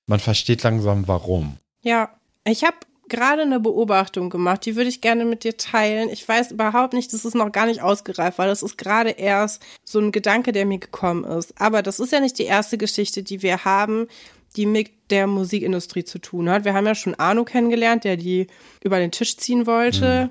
[0.07, 1.57] man versteht langsam warum.
[1.81, 2.09] Ja,
[2.45, 2.77] ich habe
[3.11, 6.09] gerade eine Beobachtung gemacht, die würde ich gerne mit dir teilen.
[6.09, 9.61] Ich weiß überhaupt nicht, das ist noch gar nicht ausgereift, weil das ist gerade erst
[9.83, 11.53] so ein Gedanke, der mir gekommen ist.
[11.61, 14.07] Aber das ist ja nicht die erste Geschichte, die wir haben,
[14.55, 16.65] die mit der Musikindustrie zu tun hat.
[16.65, 18.47] Wir haben ja schon Arno kennengelernt, der die
[18.83, 20.29] über den Tisch ziehen wollte,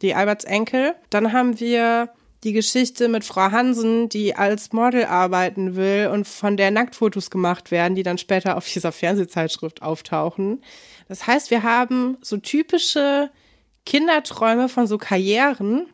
[0.00, 0.94] die Alberts Enkel.
[1.10, 2.08] Dann haben wir
[2.44, 7.70] die Geschichte mit Frau Hansen, die als Model arbeiten will und von der Nacktfotos gemacht
[7.70, 10.62] werden, die dann später auf dieser Fernsehzeitschrift auftauchen.
[11.12, 13.28] Das heißt, wir haben so typische
[13.84, 15.86] Kinderträume von so Karrieren.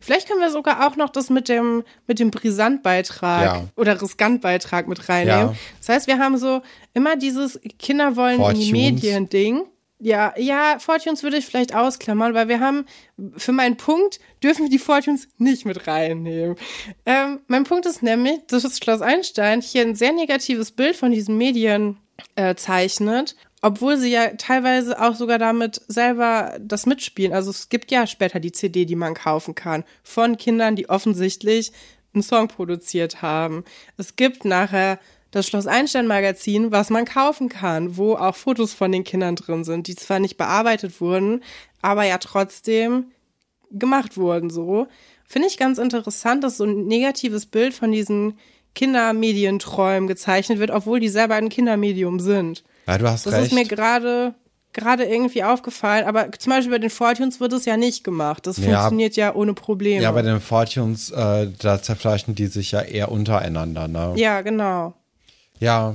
[0.00, 3.64] Vielleicht können wir sogar auch noch das mit dem, mit dem Brisantbeitrag Ja.
[3.76, 5.48] oder Riskantbeitrag mit reinnehmen.
[5.48, 5.54] Ja.
[5.78, 6.62] Das heißt, wir haben so
[6.94, 8.72] immer dieses Kinder wollen in die.
[8.72, 9.64] Medien-Ding.
[9.98, 12.86] Ja, ja, Fortunes würde ich vielleicht ausklammern, weil wir haben,
[13.36, 16.56] für meinen Punkt dürfen wir die Fortunes nicht mit reinnehmen.
[17.04, 21.12] Ähm, mein Punkt ist nämlich, dass das Schloss Einstein hier ein sehr negatives Bild von
[21.12, 21.98] diesen Medien
[22.36, 27.32] äh, zeichnet, obwohl sie ja teilweise auch sogar damit selber das mitspielen.
[27.32, 31.72] Also es gibt ja später die CD, die man kaufen kann, von Kindern, die offensichtlich
[32.14, 33.64] einen Song produziert haben.
[33.96, 34.98] Es gibt nachher
[35.30, 39.64] das Schloss Einstein Magazin, was man kaufen kann, wo auch Fotos von den Kindern drin
[39.64, 41.42] sind, die zwar nicht bearbeitet wurden,
[41.82, 43.12] aber ja trotzdem
[43.70, 44.86] gemacht wurden, so.
[45.24, 48.38] Finde ich ganz interessant, dass so ein negatives Bild von diesen
[48.74, 52.62] Kindermedienträumen gezeichnet wird, obwohl die selber ein Kindermedium sind.
[52.86, 53.46] Ja, du hast Das recht.
[53.46, 54.34] ist mir gerade
[54.72, 58.46] gerade irgendwie aufgefallen, aber zum Beispiel bei den Fortunes wird es ja nicht gemacht.
[58.46, 58.64] Das Ja.
[58.80, 60.02] funktioniert ja ohne Probleme.
[60.02, 64.12] ja, bei den Fortunes, äh, da zerfleischen die sich ja eher untereinander, ne?
[64.16, 64.92] ja, genau.
[65.60, 65.94] Ja,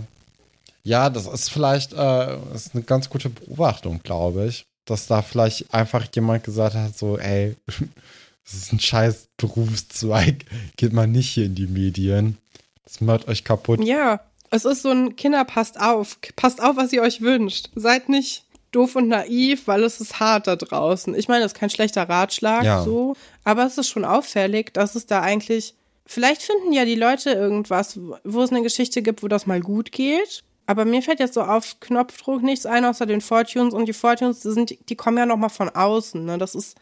[0.84, 5.72] ja, das ist vielleicht äh, ist eine ganz gute Beobachtung, glaube ich, dass da vielleicht
[5.72, 11.46] einfach jemand gesagt hat, so, ey, das ist ein scheiß Berufszweig, geht mal nicht hier
[11.46, 12.40] in die Medien,
[12.84, 13.84] das macht euch kaputt.
[13.86, 14.22] Ja,
[14.52, 17.70] es ist so ein Kinder passt auf, passt auf, was ihr euch wünscht.
[17.76, 21.16] Seid nicht doof und naiv, weil es ist hart da draußen.
[21.16, 22.84] Ich meine, das ist kein schlechter Ratschlag, Ja.
[22.84, 25.74] so, aber es ist schon auffällig, dass es da eigentlich
[26.06, 29.94] Vielleicht finden ja die Leute irgendwas, wo es eine Geschichte gibt, wo das mal gut
[29.94, 30.44] geht.
[30.66, 33.74] Aber mir fällt jetzt so auf Knopfdruck nichts ein, außer den Fortunes.
[33.74, 36.26] Und die Fortunes, die, sind, die kommen ja noch mal von außen.
[36.26, 36.38] Ne?
[36.38, 36.76] Das ist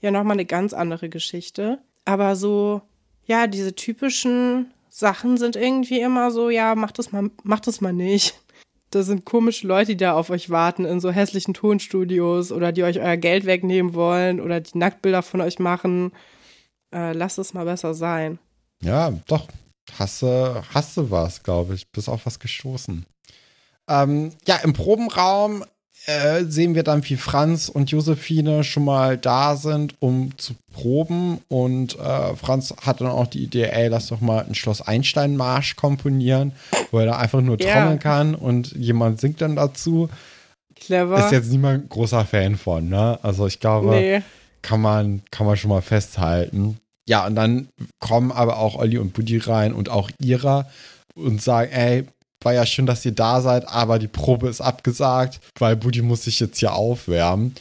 [0.00, 1.80] ja noch mal eine ganz andere Geschichte.
[2.04, 2.80] Aber so,
[3.24, 7.92] ja, diese typischen Sachen sind irgendwie immer so, ja, macht das mal, macht das mal
[7.92, 8.40] nicht.
[8.88, 12.82] Da sind komische Leute, die da auf euch warten in so hässlichen Tonstudios oder die
[12.82, 16.12] euch euer Geld wegnehmen wollen oder die Nacktbilder von euch machen.
[16.94, 18.38] Äh, lasst es mal besser sein.
[18.82, 19.48] Ja, doch.
[19.98, 21.92] Hasse, hasse was, glaube ich.
[21.92, 23.04] Bis auf was gestoßen.
[23.90, 25.62] Ähm, ja, im Probenraum
[26.06, 31.38] äh, sehen wir dann, wie Franz und Josephine schon mal da sind, um zu proben.
[31.48, 35.76] Und äh, Franz hat dann auch die Idee, ey, lass doch mal einen Schloss Einstein-Marsch
[35.76, 36.52] komponieren,
[36.90, 37.72] wo er da einfach nur Ja.
[37.74, 40.08] trommeln kann und jemand singt dann dazu.
[40.76, 41.18] Clever.
[41.18, 43.18] Ist jetzt niemand ein großer Fan von, ne?
[43.22, 44.22] Also ich glaube, nee.
[44.62, 46.78] kann man, kann man schon mal festhalten.
[47.08, 50.66] Ja, und dann kommen aber auch Olli und Buddy rein und auch Ira
[51.14, 52.04] und sagen, ey,
[52.42, 56.24] war ja schön, dass ihr da seid, aber die Probe ist abgesagt, weil Buddy muss
[56.24, 57.54] sich jetzt hier aufwärmen.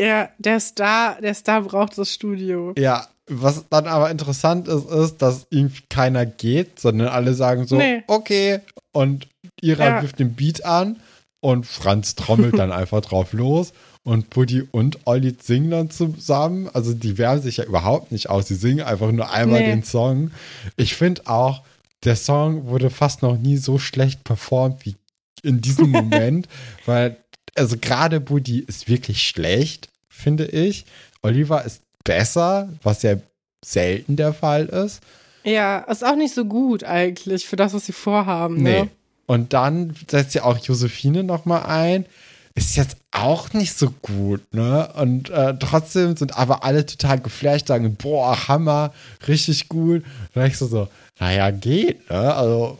[0.00, 2.74] Ja, der Star, der Star braucht das Studio.
[2.78, 7.76] Ja, was dann aber interessant ist, ist, dass irgendwie keiner geht, sondern alle sagen so,
[7.76, 8.02] Nee.
[8.06, 8.60] okay.
[8.92, 9.28] Und
[9.60, 10.02] Ira Ja.
[10.02, 10.96] wirft den Beat an
[11.40, 13.72] und Franz trommelt dann einfach drauf los.
[14.04, 16.68] Und Buddy und Olli singen dann zusammen.
[16.72, 18.48] Also die wärmen sich ja überhaupt nicht aus.
[18.48, 19.66] Sie singen einfach nur einmal Nee.
[19.70, 20.32] den Song.
[20.76, 21.62] Ich finde auch,
[22.04, 24.96] der Song wurde fast noch nie so schlecht performt wie
[25.42, 26.48] in diesem Moment.
[26.86, 27.16] weil,
[27.56, 30.84] also gerade Buddy ist wirklich schlecht, finde ich.
[31.22, 33.16] Oliver ist besser, was ja
[33.64, 35.00] selten der Fall ist.
[35.44, 38.62] Ja, ist auch nicht so gut eigentlich für das, was sie vorhaben.
[38.62, 38.82] Nee.
[38.82, 38.88] Ne?
[39.26, 42.06] Und dann setzt ja auch Josephine nochmal ein.
[42.54, 44.92] Ist jetzt auch nicht so gut, ne?
[44.94, 48.92] Und äh, trotzdem sind aber alle total geflasht, sagen, boah, Hammer,
[49.26, 50.02] richtig gut.
[50.04, 50.88] Und dann ich so, so,
[51.18, 52.34] naja, geht, ne?
[52.34, 52.78] Also,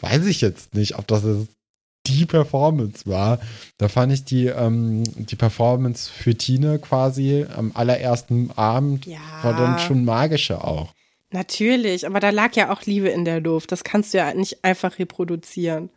[0.00, 1.48] weiß ich jetzt nicht, ob das jetzt
[2.06, 3.40] die Performance war.
[3.78, 9.18] Da fand ich die, ähm, die Performance für Tine quasi am allerersten Abend Ja.
[9.42, 10.92] war dann schon magischer auch.
[11.32, 13.72] Natürlich, aber da lag ja auch Liebe in der Luft.
[13.72, 15.90] Das kannst du ja nicht einfach reproduzieren.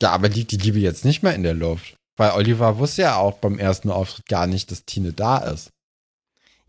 [0.00, 1.97] Ja, aber liegt die Liebe jetzt nicht mehr in der Luft?
[2.18, 5.70] Weil Oliver wusste ja auch beim ersten Auftritt gar nicht, dass Tine da ist.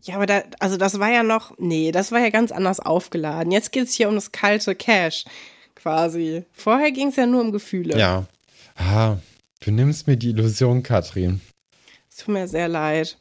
[0.02, 3.52] Ja, aber da, also das war ja noch, nee, das war ja ganz anders aufgeladen.
[3.52, 5.24] Jetzt geht es hier um das kalte Cash
[5.74, 6.44] quasi.
[6.52, 7.98] Vorher ging es ja nur um Gefühle.
[7.98, 8.24] Ja.
[8.76, 9.16] Ah,
[9.60, 11.40] du nimmst mir die Illusion, Katrin.
[12.08, 13.18] Es tut mir sehr leid.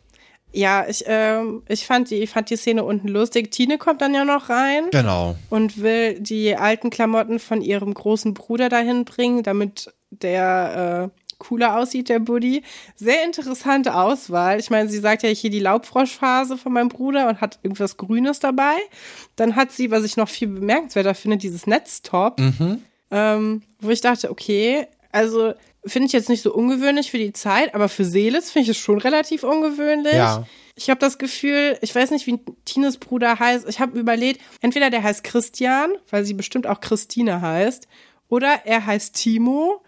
[0.51, 3.51] Ja, ich, ähm, ich, fand die, ich fand die Szene unten lustig.
[3.51, 4.85] Tine kommt dann ja noch rein.
[4.91, 5.35] Genau.
[5.49, 11.77] Und will die alten Klamotten von ihrem großen Bruder dahin bringen, damit der äh, cooler
[11.77, 12.61] aussieht, der Buddy.
[12.95, 14.59] Sehr interessante Auswahl.
[14.59, 18.39] Ich meine, sie sagt ja hier die Laubfroschphase von meinem Bruder und hat irgendwas Grünes
[18.39, 18.75] dabei.
[19.35, 22.83] Dann hat sie, was ich noch viel bemerkenswerter finde, dieses Netztop, Mhm.
[23.11, 25.53] ähm, wo ich dachte, okay, also
[25.85, 28.77] finde ich jetzt nicht so ungewöhnlich für die Zeit, aber für Seelis finde ich es
[28.77, 30.13] schon relativ ungewöhnlich.
[30.13, 30.45] Ja.
[30.75, 33.67] Ich habe das Gefühl, ich weiß nicht, wie Tines Bruder heißt.
[33.67, 37.87] Ich habe überlegt, entweder der heißt Christian, weil sie bestimmt auch Christine heißt,
[38.27, 39.81] oder er heißt Timo.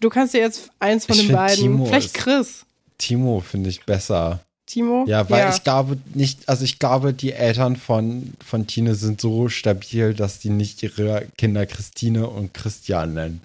[0.00, 1.56] Du kannst dir jetzt eins von Ich den beiden.
[1.56, 2.64] Timo vielleicht Chris.
[2.98, 4.40] Timo finde ich besser.
[4.66, 5.04] Timo?
[5.08, 9.48] Ja, weil ich glaube nicht, also ich glaube, die Eltern von, von Tine sind so
[9.48, 13.42] stabil, dass die nicht ihre Kinder Christine und Christian nennen.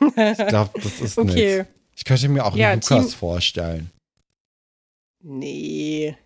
[0.00, 1.58] Ich glaube, das ist Okay.
[1.58, 1.70] nichts.
[1.96, 3.90] Ich könnte mir auch Ja, einen Lukas Tim- vorstellen.
[5.22, 6.16] Nee.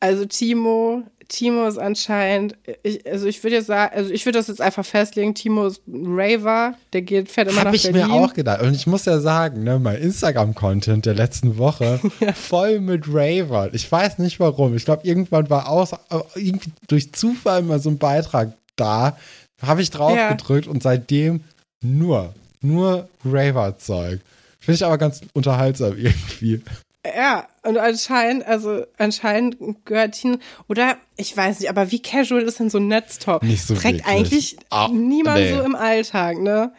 [0.00, 4.48] Also Timo, Timo ist anscheinend, ich, also ich würde jetzt sagen, also ich würde das
[4.48, 8.06] jetzt einfach festlegen, Timo ist ein Raver, der geht, fährt immer Habe nach ich Berlin.
[8.08, 8.62] mir auch gedacht.
[8.62, 12.00] Und ich muss ja sagen, ne, mein Instagram-Content der letzten Woche
[12.34, 13.70] voll mit Raver.
[13.72, 14.74] Ich weiß nicht warum.
[14.76, 15.90] Ich glaube, irgendwann war aus,
[16.34, 19.16] irgendwie durch Zufall mal so ein Beitrag da.
[19.62, 20.32] Habe ich drauf Ja.
[20.32, 21.40] gedrückt und seitdem
[21.82, 24.20] nur, nur Raver-Zeug.
[24.58, 26.62] Finde ich aber ganz unterhaltsam irgendwie.
[27.04, 30.36] Ja, und anscheinend, also anscheinend gehört Tino,
[30.68, 33.42] oder ich weiß nicht, aber wie casual ist denn so ein Netztop?
[33.42, 34.06] Nicht so Trägt wirklich.
[34.06, 35.52] eigentlich Ah, niemand nee.
[35.52, 36.72] so im Alltag, ne?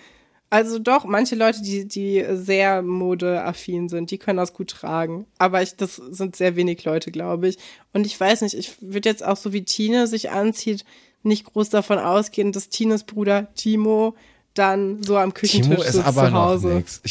[0.49, 5.25] Also doch, manche Leute, die, die sehr modeaffin sind, die können das gut tragen.
[5.39, 7.57] Aber ich, das sind sehr wenig Leute, glaube ich.
[7.91, 10.85] Und ich weiß nicht, ich würde jetzt auch so wie Tine sich anzieht,
[11.23, 14.15] nicht groß davon ausgehen, dass Tines Bruder Timo
[14.53, 16.67] dann so am Küchentisch Timo ist sitzt aber zu noch Hause.
[16.75, 17.01] nichts.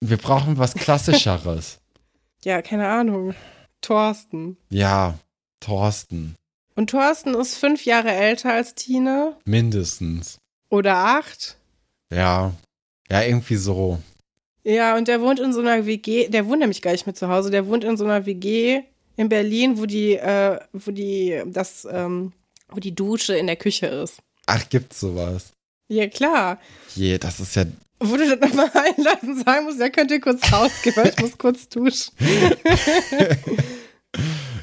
[0.00, 1.79] Wir brauchen was Klassischeres.
[2.44, 3.34] Ja, keine Ahnung.
[3.82, 4.56] Thorsten.
[4.70, 5.18] ja,
[5.60, 6.36] Thorsten.
[6.74, 10.38] Und Thorsten ist fünf Jahre älter als Tine Mindestens.
[10.70, 11.56] oder acht.
[12.12, 12.52] Ja.
[13.10, 13.98] Ja, irgendwie so.
[14.62, 17.28] Ja, und der wohnt in so einer WG, der wohnt nämlich gar nicht mehr zu
[17.28, 18.82] Hause, der wohnt in so einer WG
[19.16, 22.32] in Berlin, wo die, äh, wo die, das, ähm,
[22.68, 24.18] wo die Dusche in der Küche ist.
[24.46, 25.52] Ach, gibt's sowas?
[25.88, 26.58] Ja, klar.
[26.94, 27.64] Je, das ist ja.
[28.02, 31.36] Wo du dann mal einladen sagen musst, ja, könnt ihr kurz rausgehen, weil ich muss
[31.38, 32.12] kurz duschen.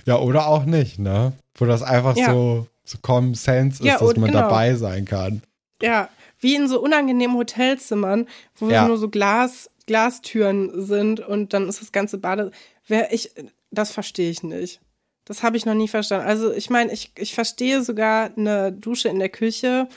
[0.05, 1.33] Ja, oder auch nicht, ne?
[1.55, 2.31] Wo das einfach Ja.
[2.31, 4.41] so, so Common Sense ist, Ja, dass man genau.
[4.41, 5.41] dabei sein kann.
[5.81, 8.87] Ja, wie in so unangenehmen Hotelzimmern, wo Ja.
[8.87, 12.51] nur so Glas, Glastüren sind und dann ist das ganze Bade.
[12.87, 13.31] Wer ich,
[13.71, 14.79] das verstehe ich nicht.
[15.25, 16.25] Das habe ich noch nie verstanden.
[16.27, 19.89] Also ich meine, ich, ich verstehe sogar eine Dusche in der Küche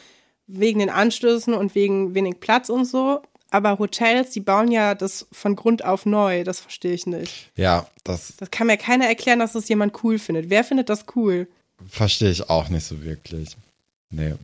[0.48, 3.22] wegen den Anstößen und wegen wenig Platz und so.
[3.50, 6.44] Aber Hotels, die bauen ja das von Grund auf neu.
[6.44, 7.50] Das verstehe ich nicht.
[7.56, 10.50] Ja, das Das kann mir keiner erklären, dass das jemand cool findet.
[10.50, 11.48] Wer findet das cool?
[11.88, 13.56] verstehe ich auch nicht so wirklich.
[14.10, 14.34] Nee.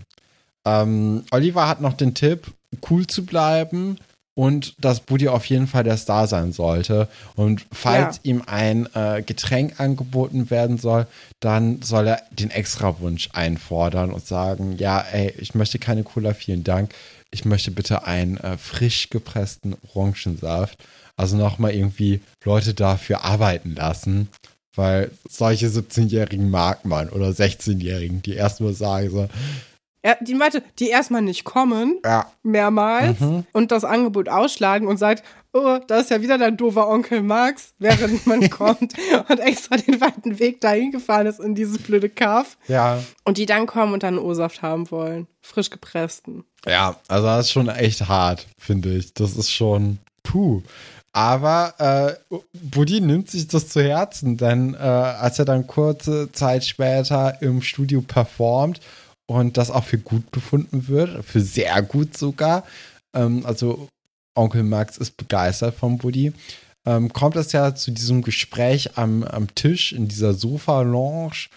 [0.65, 2.47] Ähm, Oliver hat noch den Tipp,
[2.91, 3.99] cool zu bleiben
[4.35, 7.09] und dass Buddy auf jeden Fall der Star sein sollte.
[7.37, 11.07] Und falls ihm ein äh, Getränk angeboten werden soll,
[11.41, 16.65] dann soll er den Extrawunsch einfordern und sagen, ja, ey, ich möchte keine Cola, vielen
[16.65, 16.95] Dank.
[17.37, 20.83] Ich möchte bitte einen äh, frisch gepressten Orangensaft.
[21.19, 24.29] Also nochmal irgendwie Leute dafür arbeiten lassen.
[24.75, 29.29] Weil solche 17-Jährigen mag man oder 16-Jährigen, die erstmal sagen so,
[30.05, 33.45] Ja, die Leute, die erstmal nicht kommen, ja, mehrmals Mhm.
[33.53, 35.23] und das Angebot ausschlagen und sagt,
[35.57, 38.93] oh, da ist ja wieder dein doofer Onkel Max, während man kommt
[39.29, 42.57] und extra den weiten Weg dahin gefahren ist in dieses blöde Kaff.
[42.69, 45.27] ja, Und die dann kommen und dann O-Saft haben wollen.
[45.43, 46.45] Frisch gepressten.
[46.67, 49.15] ja, also das ist schon echt hart, finde ich.
[49.15, 50.63] Das ist schon puh.
[51.13, 56.63] Aber äh, Buddy nimmt sich das zu Herzen, denn äh, als er dann kurze Zeit
[56.67, 58.81] später im Studio performt
[59.27, 62.65] und das auch für gut befunden wird, für sehr gut sogar,
[63.15, 63.89] ähm, also
[64.37, 66.33] Onkel Max ist begeistert vom Buddy,
[66.85, 71.49] ähm, kommt es ja zu diesem Gespräch am, am Tisch in dieser Sofa-Lounge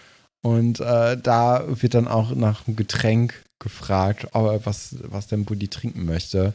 [0.42, 5.44] und äh, da wird dann auch nach einem Getränk gefragt, ob er was, was denn
[5.44, 6.54] Buddy trinken möchte.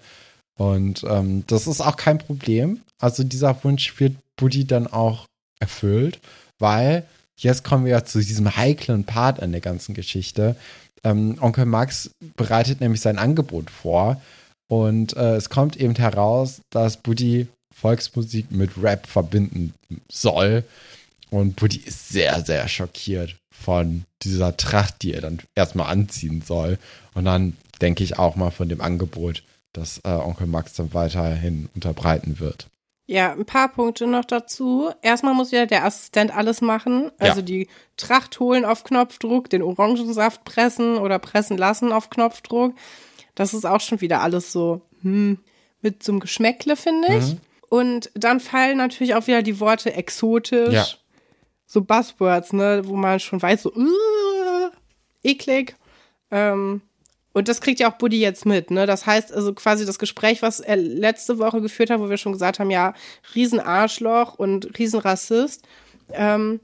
[0.58, 2.82] Und ähm, das ist auch kein Problem.
[3.00, 5.26] Also dieser Wunsch wird Buddy dann auch
[5.60, 6.20] erfüllt,
[6.60, 7.06] weil
[7.36, 10.56] jetzt kommen wir ja zu diesem heiklen Part an der ganzen Geschichte.
[11.04, 14.22] Ähm, Onkel Max bereitet nämlich sein Angebot vor
[14.68, 19.74] und äh, es kommt eben heraus, dass Buddy Volksmusik mit Rap verbinden
[20.10, 20.64] soll.
[21.30, 26.78] Und Buddy ist sehr, sehr schockiert von dieser Tracht, die er dann erstmal anziehen soll.
[27.14, 29.44] Und dann denke ich auch mal von dem Angebot,
[29.74, 32.68] das äh, Onkel Max dann weiterhin unterbreiten wird.
[33.08, 34.90] Ja, ein paar Punkte noch dazu.
[35.02, 37.12] Erstmal muss ja der Assistent alles machen.
[37.20, 37.46] Also Ja.
[37.46, 42.74] die Tracht holen auf Knopfdruck, den Orangensaft pressen oder pressen lassen auf Knopfdruck.
[43.36, 45.40] Das ist auch schon wieder alles so hm,
[45.82, 47.34] mit so einem Geschmäckle, finde ich.
[47.34, 47.42] Mhm.
[47.70, 50.74] Und dann fallen natürlich auch wieder die Worte exotisch.
[50.74, 50.86] Ja.
[51.66, 54.70] So Buzzwords, ne, wo man schon weiß, so uh,
[55.24, 55.76] eklig.
[56.32, 56.82] Ähm,
[57.34, 58.86] und das kriegt ja auch Buddy jetzt mit, ne?
[58.86, 62.32] Das heißt also quasi das Gespräch, was er letzte Woche geführt hat, wo wir schon
[62.32, 62.94] gesagt haben, ja,
[63.36, 65.68] Riesenarschloch und Riesenrassist.
[66.14, 66.62] Ähm,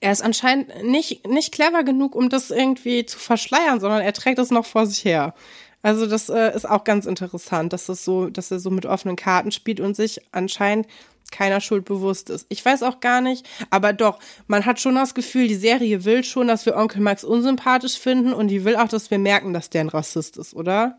[0.00, 4.38] er ist anscheinend nicht, nicht clever genug, um das irgendwie zu verschleiern, sondern er trägt
[4.38, 5.34] es noch vor sich her.
[5.82, 9.16] Also das äh, ist auch ganz interessant, dass das so, dass er so mit offenen
[9.16, 10.86] Karten spielt und sich anscheinend
[11.30, 12.44] keiner Schuld bewusst ist.
[12.48, 14.18] Ich weiß auch gar nicht, aber doch,
[14.48, 18.32] man hat schon das Gefühl, die Serie will schon, dass wir Onkel Max unsympathisch finden
[18.32, 20.98] und die will auch, dass wir merken, dass der ein Rassist ist, oder?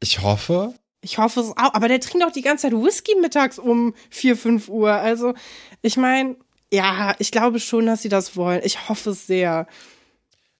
[0.00, 3.58] Ich hoffe, Ich hoffe es auch, aber der trinkt auch die ganze Zeit Whisky mittags
[3.58, 4.92] um 4, 5 Uhr.
[4.92, 5.34] Also,
[5.82, 6.36] ich meine,
[6.72, 8.62] ja, ich glaube schon, dass sie das wollen.
[8.64, 9.66] Ich hoffe es sehr.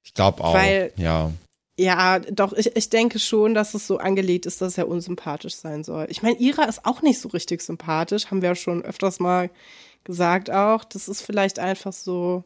[0.02, 0.54] ich glaube auch.
[0.54, 1.30] Weil- ja.
[1.76, 5.82] Ja, doch, ich, ich denke schon, dass es so angelegt ist, dass er unsympathisch sein
[5.82, 6.06] soll.
[6.08, 9.50] Ich meine, Ira ist auch nicht so richtig sympathisch, haben wir ja schon öfters mal
[10.04, 10.84] gesagt auch.
[10.84, 12.44] Das ist vielleicht einfach so.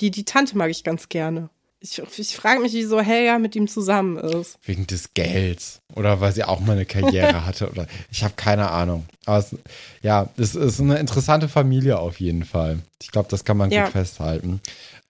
[0.00, 1.50] Die, die Tante mag ich ganz gerne.
[1.82, 4.56] Ich, ich frage mich, wieso Helga mit ihm zusammen ist.
[4.64, 5.80] Wegen des Gelds.
[5.94, 7.68] Oder weil sie auch mal eine Karriere hatte.
[7.70, 9.04] Oder ich habe keine Ahnung.
[9.26, 9.56] Aber es,
[10.00, 12.78] ja, es ist eine interessante Familie auf jeden Fall.
[13.02, 13.84] Ich glaube, das kann man Ja.
[13.84, 14.60] gut festhalten.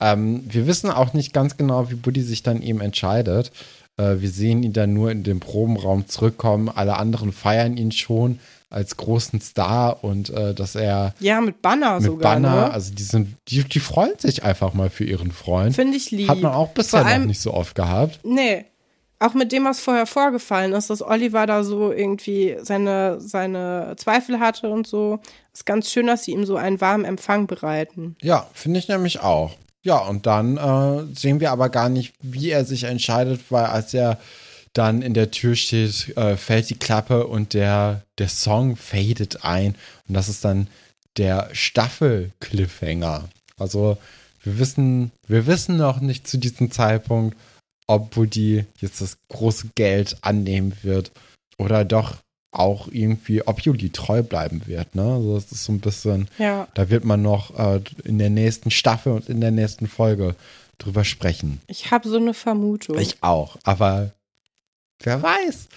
[0.01, 3.53] Ähm, wir wissen auch nicht ganz genau, wie Buddy sich dann eben entscheidet.
[3.99, 6.71] Äh, wir sehen ihn dann nur in den Probenraum zurückkommen.
[6.71, 8.39] Alle anderen feiern ihn schon
[8.73, 12.35] als großen Star und äh, dass er Ja, mit Banner mit sogar.
[12.35, 12.71] Banner, ne?
[12.73, 15.75] also die sind, die, die freuen sich einfach mal für ihren Freund.
[15.75, 16.29] Finde ich lieb.
[16.29, 18.21] Hat man auch bisher allem- noch nicht so oft gehabt.
[18.25, 18.65] Nee.
[19.19, 24.41] Auch mit dem, was vorher vorgefallen ist, dass Oliver da so irgendwie seine, seine Zweifel
[24.41, 25.21] hatte und so.
[25.53, 28.17] Ist ganz schön, dass sie ihm so einen warmen Empfang bereiten.
[28.21, 29.53] Ja, finde ich nämlich auch.
[29.83, 33.95] Ja, und dann äh, sehen wir aber gar nicht, wie er sich entscheidet, weil als
[33.95, 34.19] er
[34.75, 39.75] dann in der Tür steht, äh, fällt die Klappe und der, der Song fadet ein.
[40.09, 40.69] Und das ist dann
[41.19, 43.29] der Staffel-Cliffhanger.
[43.59, 43.99] Also
[44.43, 47.37] wir wissen, wir wissen noch nicht zu diesem Zeitpunkt,
[47.87, 51.13] ob Buddy jetzt das große Geld annehmen wird
[51.59, 52.17] oder doch
[52.51, 54.95] auch irgendwie, ob Juli treu bleiben wird.
[54.95, 55.03] Ne?
[55.03, 56.69] Also das ist so ein bisschen, Ja.
[56.75, 60.35] da wird man noch äh, in der nächsten Staffel und in der nächsten Folge
[60.79, 61.61] drüber sprechen.
[61.67, 62.99] Ich habe so eine Vermutung.
[62.99, 64.11] Ich auch, aber
[65.05, 65.69] wer weiß.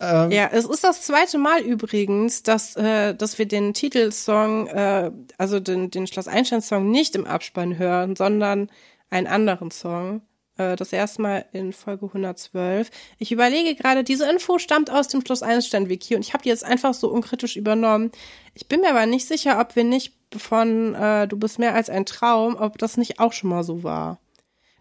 [0.00, 5.10] Ähm, ja, es ist das zweite Mal übrigens, dass, äh, dass wir den Titelsong, äh,
[5.36, 8.70] also den, den Schloss Einstein-Song nicht im Abspann hören, sondern
[9.10, 10.22] einen anderen Song.
[10.60, 12.90] Äh, das erste Mal in Folge 112.
[13.18, 16.64] Ich überlege gerade, diese Info stammt aus dem Schloss Einstein-Wiki und ich habe die jetzt
[16.64, 18.10] einfach so unkritisch übernommen.
[18.54, 21.90] Ich bin mir aber nicht sicher, ob wir nicht von äh, Du bist mehr als
[21.90, 24.18] ein Traum, ob das nicht auch schon mal so war.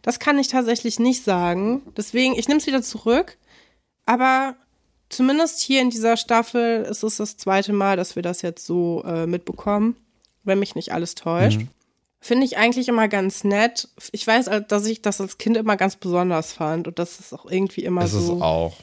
[0.02, 1.82] Das kann ich tatsächlich nicht sagen.
[1.98, 3.38] Deswegen, ich nehme es wieder zurück.
[4.10, 4.56] Aber
[5.10, 9.04] zumindest hier in dieser Staffel ist es das zweite Mal, dass wir das jetzt so
[9.06, 9.96] äh, mitbekommen,
[10.44, 11.62] wenn mich nicht alles täuscht.
[12.20, 13.88] Finde ich eigentlich immer ganz nett.
[14.12, 17.34] Ich weiß, äh, dass ich das als Kind immer ganz besonders fand und das ist
[17.34, 18.36] auch irgendwie immer ist so.
[18.38, 18.78] es auch.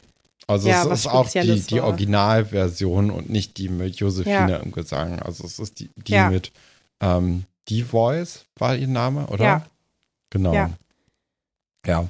[0.47, 1.81] Also Ja, es ist auch die, die.
[1.81, 4.57] Originalversion und nicht die mit Josephine Ja.
[4.59, 5.19] im Gesang.
[5.21, 6.31] Also es ist die, die Ja.
[6.31, 6.53] mit
[7.01, 9.45] ähm, Die Voice war ihr Name, oder?
[9.45, 9.67] Ja.
[10.31, 10.55] Genau.
[10.55, 10.71] Ja.
[11.85, 12.09] Ja.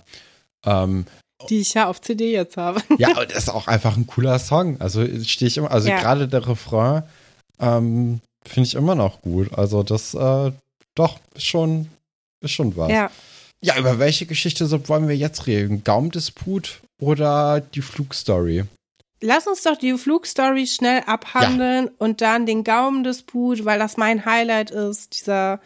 [0.67, 1.07] Ähm,
[1.51, 2.81] Die ich ja auf CD jetzt habe.
[2.99, 4.81] Ja, und das ist auch einfach ein cooler Song.
[4.81, 5.99] Also stehe ich immer, also Ja.
[6.01, 7.03] gerade der Refrain
[7.61, 9.53] ähm, finde ich immer noch gut.
[9.53, 10.53] Also das, äh,
[10.95, 11.89] doch, ist schon,
[12.41, 12.91] ist schon was.
[12.91, 13.11] Ja.
[13.63, 15.83] Ja, über welche Geschichte so wollen wir jetzt reden?
[15.83, 18.65] Gaumdisput oder die Flugstory?
[19.23, 24.71] Lass uns doch die Flugstory schnell abhandeln und dann den Gaumendisput, weil das mein Highlight
[24.71, 25.59] ist, dieser,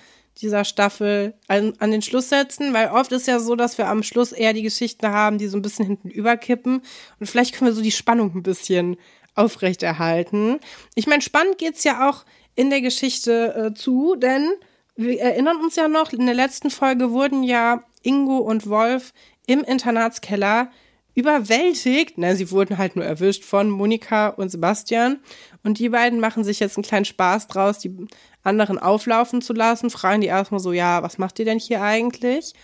[0.42, 4.02] dieser Staffel, an, an den Schluss setzen, weil oft ist ja so, dass wir am
[4.02, 6.82] Schluss eher die Geschichten haben, die so ein bisschen hinten überkippen
[7.18, 8.96] und vielleicht können wir so die Spannung ein bisschen
[9.34, 10.58] aufrechterhalten.
[10.94, 12.24] Ich meine, spannend geht's ja auch
[12.54, 14.50] in der Geschichte äh, zu, denn
[14.96, 19.12] wir erinnern uns ja noch, in der letzten Folge wurden ja Ingo und Wolf
[19.46, 20.70] im Internatskeller
[21.14, 22.14] überwältigt.
[22.16, 25.20] Na, sie wurden halt nur erwischt von Monika und Sebastian.
[25.62, 28.06] Und die beiden machen sich jetzt einen kleinen Spaß draus, die
[28.42, 32.54] anderen auflaufen zu lassen, fragen die erstmal so, ja, was macht ihr denn hier eigentlich?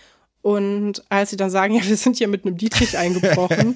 [0.41, 3.75] Und als sie dann sagen, ja, wir sind hier mit einem Dietrich eingebrochen,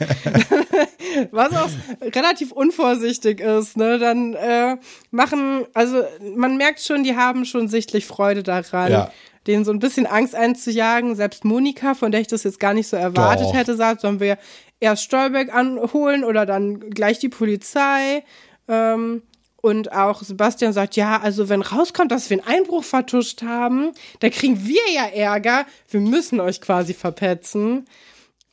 [1.32, 1.70] was auch
[2.02, 4.78] relativ unvorsichtig ist, ne, dann äh,
[5.12, 6.04] machen, also
[6.36, 8.92] man merkt schon, die haben schon sichtlich Freude daran.
[8.92, 9.12] Ja.
[9.48, 11.16] denen so ein bisschen Angst einzujagen.
[11.16, 13.54] Selbst Monika, von der ich das jetzt gar nicht so erwartet Doch.
[13.54, 14.38] hätte, sagt, sollen wir
[14.80, 18.24] erst Stolberg anholen oder dann gleich die Polizei.
[18.68, 19.24] Ähm,
[19.62, 24.30] und auch Sebastian sagt, ja, also wenn rauskommt, dass wir einen Einbruch vertuscht haben, da
[24.30, 25.66] kriegen wir ja Ärger.
[25.90, 27.86] Wir müssen euch quasi verpetzen.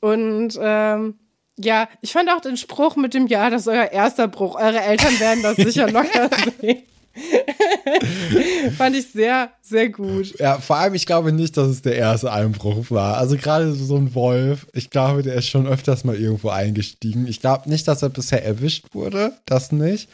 [0.00, 1.18] Und ähm,
[1.59, 4.54] ja, ich fand auch den Spruch mit dem Ja, das ist euer erster Bruch.
[4.54, 6.30] Eure Eltern werden das sicher locker
[6.61, 6.82] sehen.
[8.76, 10.38] fand ich sehr, sehr gut.
[10.38, 13.16] Ja, vor allem, ich glaube nicht, dass es der erste Einbruch war.
[13.16, 17.26] Also gerade so ein Wolf, ich glaube, der ist schon öfters mal irgendwo eingestiegen.
[17.26, 20.09] Ich glaube nicht, dass er bisher erwischt wurde, das nicht.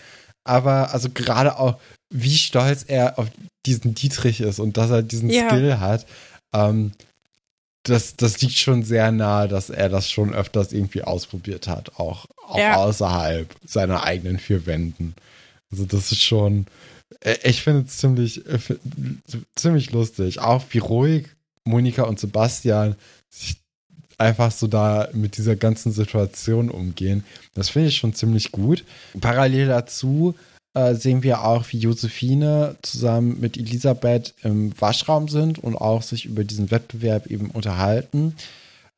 [0.45, 1.79] Aber also gerade auch,
[2.11, 3.29] wie stolz er auf
[3.67, 5.49] diesen Dietrich ist und dass er diesen Ja.
[5.49, 6.07] Skill hat,
[6.53, 6.93] ähm,
[7.87, 12.27] das, das liegt schon sehr nahe, dass er das schon öfters irgendwie ausprobiert hat, auch,
[12.47, 12.77] auch Ja.
[12.77, 15.15] außerhalb seiner eigenen vier Wänden.
[15.71, 16.67] Also das ist schon,
[17.21, 18.59] äh, ich finde es ziemlich, äh,
[19.55, 20.39] ziemlich lustig.
[20.41, 21.27] Auch wie ruhig
[21.65, 22.97] Monika und Sebastian
[23.31, 23.57] sich
[24.19, 27.25] einfach so da mit dieser ganzen Situation umgehen.
[27.55, 28.85] Das finde ich schon ziemlich gut.
[29.21, 30.35] Parallel dazu
[30.75, 36.27] äh, sehen wir auch, wie Josephine zusammen mit Elisabeth im Waschraum sind und auch sich
[36.27, 38.35] über diesen Wettbewerb eben unterhalten.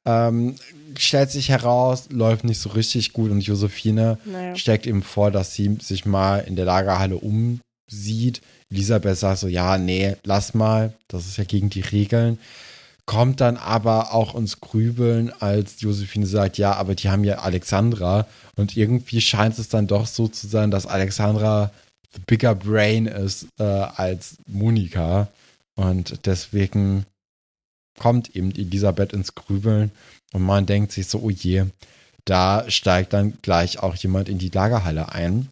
[0.07, 0.55] Ähm,
[0.97, 4.55] stellt sich heraus, läuft nicht so richtig gut und Josephine Naja.
[4.57, 8.41] steckt ihm vor, dass sie sich mal in der Lagerhalle umsieht.
[8.71, 12.39] Elisabeth sagt so, ja, nee, lass mal, das ist ja gegen die Regeln.
[13.07, 18.27] Kommt dann aber auch ins Grübeln, als Josephine sagt, ja, aber die haben ja Alexandra.
[18.57, 21.71] Und irgendwie scheint es dann doch so zu sein, dass Alexandra
[22.13, 25.29] the bigger brain ist äh, als Monika.
[25.77, 27.07] Und deswegen
[27.99, 29.91] kommt eben Elisabeth ins Grübeln
[30.33, 31.65] und man denkt sich so, oh je,
[32.25, 35.49] da steigt dann gleich auch jemand in die Lagerhalle ein.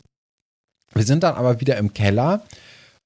[0.93, 2.43] Wir sind dann aber wieder im Keller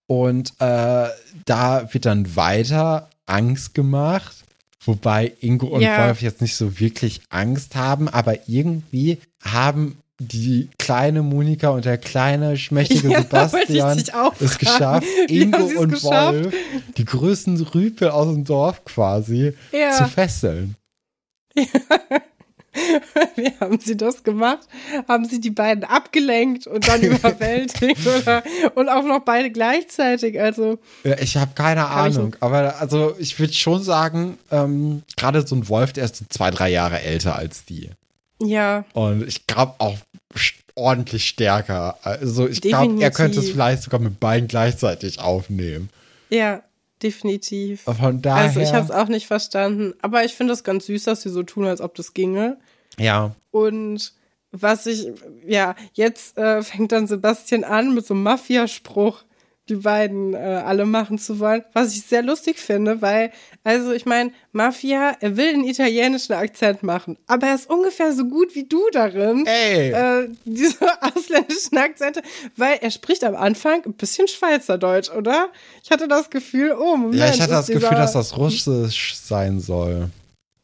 [0.07, 1.09] und äh,
[1.44, 4.37] da wird dann weiter Angst gemacht,
[4.85, 6.07] wobei Ingo und Ja.
[6.07, 11.97] Wolf jetzt nicht so wirklich Angst haben, aber irgendwie haben die kleine Monika und der
[11.99, 14.03] kleine schmächtige Ja, Sebastian
[14.41, 16.45] es geschafft, Ingo und geschafft?
[16.45, 16.55] Wolf,
[16.97, 19.93] die größten Rüpel aus dem Dorf quasi, Ja.
[19.93, 20.74] zu fesseln.
[23.37, 24.66] Wie haben sie das gemacht?
[25.09, 28.43] Haben sie die beiden abgelenkt und dann überwältigt oder
[28.75, 30.41] und auch noch beide gleichzeitig?
[30.41, 35.57] Also Ja, ich habe keine Ahnung, aber also ich würde schon sagen, ähm, gerade so
[35.57, 37.91] ein Wolf, der ist zwei, drei Jahre älter als die.
[38.41, 39.97] ja, Und ich glaube auch
[40.75, 41.99] ordentlich stärker.
[42.03, 45.91] Also ich glaube, er könnte es vielleicht sogar mit beiden gleichzeitig aufnehmen.
[46.31, 46.62] ja,
[47.03, 47.82] definitiv.
[47.82, 48.44] Von daher.
[48.44, 51.30] Also ich habe es auch nicht verstanden, aber ich finde es ganz süß, dass sie
[51.30, 52.59] so tun, als ob das ginge.
[52.99, 54.12] ja, Und
[54.51, 55.09] was ich,
[55.46, 59.24] ja, jetzt äh, fängt dann Sebastian an mit so einem Mafia-Spruch,
[59.69, 63.31] die beiden äh, alle machen zu wollen, was ich sehr lustig finde, weil,
[63.64, 68.25] also ich meine, Mafia, er will einen italienischen Akzent machen, aber er ist ungefähr so
[68.25, 69.91] gut wie du darin, Ey.
[69.91, 72.23] äh, diese ausländischen Akzente,
[72.57, 75.49] weil er spricht am Anfang ein bisschen Schweizerdeutsch, oder?
[75.83, 77.16] Ich hatte das Gefühl, oh, Moment.
[77.16, 80.11] ja, ich hatte das Gefühl, dass das Russisch sein soll.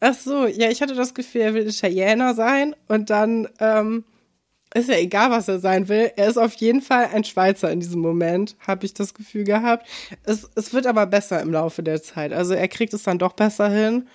[0.00, 4.04] Ach so, ja, ich hatte das Gefühl, er will Italiener sein und dann ähm,
[4.74, 6.10] ist ja egal, was er sein will.
[6.16, 9.86] Er ist auf jeden Fall ein Schweizer in diesem Moment, habe ich das Gefühl gehabt.
[10.24, 12.32] Es, es wird aber besser im Laufe der Zeit.
[12.32, 14.08] Also er kriegt es dann doch besser hin.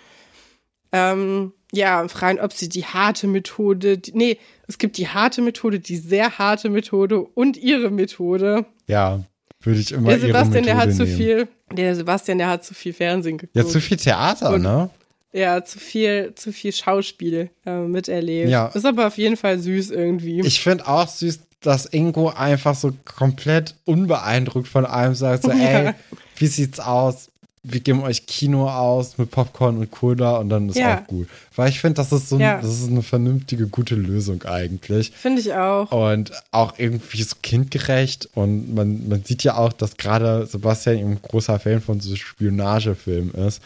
[0.92, 4.38] Ähm, ja, fragen, ob sie die harte Methode, die, nee,
[4.68, 8.66] es gibt die harte Methode, die sehr harte Methode und ihre Methode.
[8.88, 9.24] Ja,
[9.62, 11.18] würde ich immer Der ihre Sebastian, der Methode hat zu nehmen.
[11.18, 13.56] viel, der Sebastian, der hat zu viel Fernsehen geguckt.
[13.56, 14.90] Ja, zu viel Theater, Und- ne?
[15.32, 18.50] Ja, zu viel, zu viel Schauspiel äh, miterlebt.
[18.50, 18.68] Ja.
[18.68, 20.40] Ist aber auf jeden Fall süß irgendwie.
[20.42, 25.86] Ich finde auch süß, dass Ingo einfach so komplett unbeeindruckt von allem sagt, so, ey,
[25.86, 25.96] Ja.
[26.38, 27.28] wie sieht's aus?
[27.62, 31.02] Wir geben euch Kino aus mit Popcorn und Cola und dann ist Ja.
[31.02, 31.28] auch gut.
[31.56, 32.62] Weil ich finde, das ist so ein, Ja.
[32.62, 35.12] das ist eine vernünftige, gute Lösung eigentlich.
[35.12, 35.92] Finde ich auch.
[35.92, 38.30] Und auch irgendwie so kindgerecht.
[38.34, 42.16] Und man, man sieht ja auch, dass gerade Sebastian eben ein großer Fan von so
[42.16, 43.62] Spionagefilmen ist.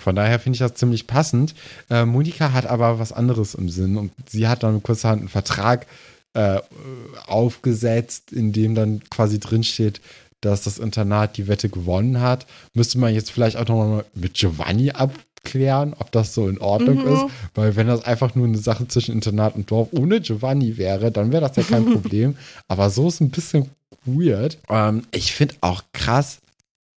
[0.00, 1.54] Von daher finde ich das ziemlich passend.
[1.90, 5.86] Äh, Monika hat aber was anderes im Sinn und sie hat dann kurzerhand einen Vertrag
[6.34, 6.58] äh,
[7.26, 10.00] aufgesetzt, in dem dann quasi drinsteht,
[10.40, 12.46] dass das Internat die Wette gewonnen hat.
[12.74, 17.12] Müsste man jetzt vielleicht auch nochmal mit Giovanni abklären, ob das so in Ordnung Mhm.
[17.12, 17.24] ist.
[17.54, 21.30] Weil wenn das einfach nur eine Sache zwischen Internat und Dorf ohne Giovanni wäre, dann
[21.32, 22.36] wäre das ja kein Problem.
[22.68, 23.68] Aber so ist ein bisschen
[24.06, 24.58] weird.
[24.70, 26.38] Ähm, ich finde auch krass,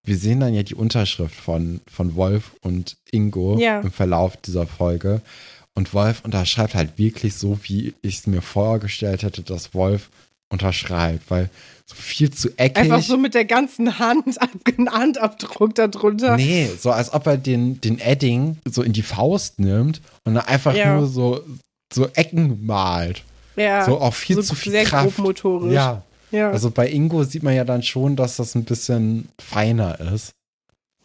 [0.04, 3.80] wir sehen dann ja die Unterschrift von, von Wolf und Ingo Ja.
[3.80, 5.22] im Verlauf dieser Folge.
[5.74, 10.08] Und Wolf unterschreibt halt wirklich so, wie ich es mir vorgestellt hätte, dass Wolf
[10.50, 11.50] unterschreibt, weil
[11.86, 12.76] so viel zu eckig.
[12.84, 14.38] Einfach so mit der ganzen Hand,
[14.90, 16.36] Handabdruck da drunter.
[16.36, 20.44] Nee, so als ob er den, den Edding so in die Faust nimmt und dann
[20.46, 20.96] einfach Ja.
[20.96, 21.40] nur so,
[21.92, 23.22] so Ecken malt.
[23.56, 25.16] Ja, So auch viel so zu viel sehr Kraft.
[25.16, 25.72] grobmotorisch.
[25.74, 26.02] Ja.
[26.34, 26.50] Ja.
[26.50, 30.32] Also bei Ingo sieht man ja dann schon, dass das ein bisschen feiner ist.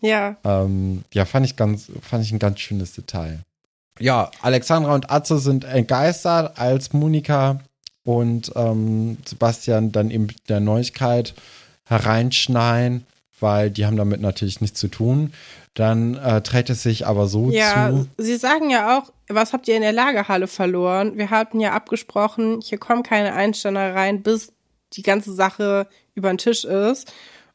[0.01, 0.35] ja.
[0.43, 3.39] Ähm, ja, fand ich ganz, fand ich ein ganz schönes Detail.
[3.99, 7.59] Ja, Alexandra und Atze sind entgeistert, als Monika
[8.03, 11.33] und ähm, Sebastian dann eben mit der Neuigkeit
[11.85, 13.05] hereinschneien,
[13.39, 15.33] weil die haben damit natürlich nichts zu tun.
[15.73, 18.07] Dann äh, trägt es sich aber so Ja, zu.
[18.17, 21.17] Sie sagen ja auch, was habt ihr in der Lagerhalle verloren?
[21.17, 24.51] Wir hatten ja abgesprochen, hier kommen keine Einsteiner rein, bis
[24.93, 27.11] die ganze Sache über den Tisch ist.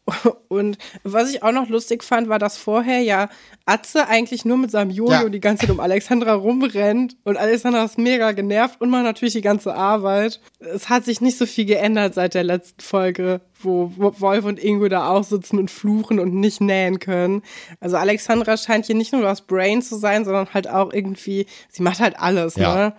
[0.49, 3.31] Und was ich auch noch lustig fand, war, dass vorher ja
[3.65, 5.29] Atze eigentlich nur mit seinem Jojo Ja.
[5.31, 9.41] die ganze Zeit um Alexandra rumrennt und Alexandra ist mega genervt und macht natürlich die
[9.41, 10.43] ganze Arbeit.
[10.61, 14.89] Es hat sich nicht so viel geändert seit der letzten Folge, wo Wolf und Ingo
[14.89, 17.41] da auch sitzen und fluchen und nicht nähen können.
[17.81, 21.83] Also Alexandra scheint hier nicht nur das Brain zu sein, sondern halt auch irgendwie, sie
[21.83, 22.75] macht halt alles, Ja.
[22.75, 22.95] ne?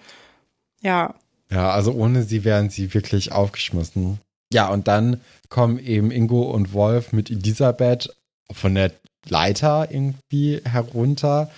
[0.81, 1.13] Ja.
[1.51, 4.19] Ja, also ohne sie wären sie wirklich aufgeschmissen.
[4.55, 8.15] Ja, und dann kommen eben Ingo und Wolf mit Elisabeth
[8.53, 8.91] von der
[9.27, 11.51] Leiter irgendwie herunter.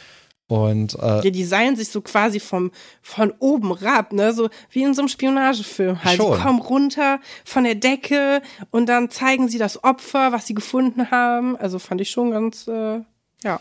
[0.47, 2.71] Und äh, Ja, die seilen sich so quasi vom,
[3.03, 4.33] von oben rab, ne?
[4.33, 6.17] So wie in so einem Spionagefilm halt.
[6.17, 6.37] Schon.
[6.37, 8.41] Sie kommen runter von der Decke
[8.71, 11.55] und dann zeigen sie das Opfer, was sie gefunden haben.
[11.55, 13.01] Also fand ich schon ganz, äh,
[13.43, 13.59] ja.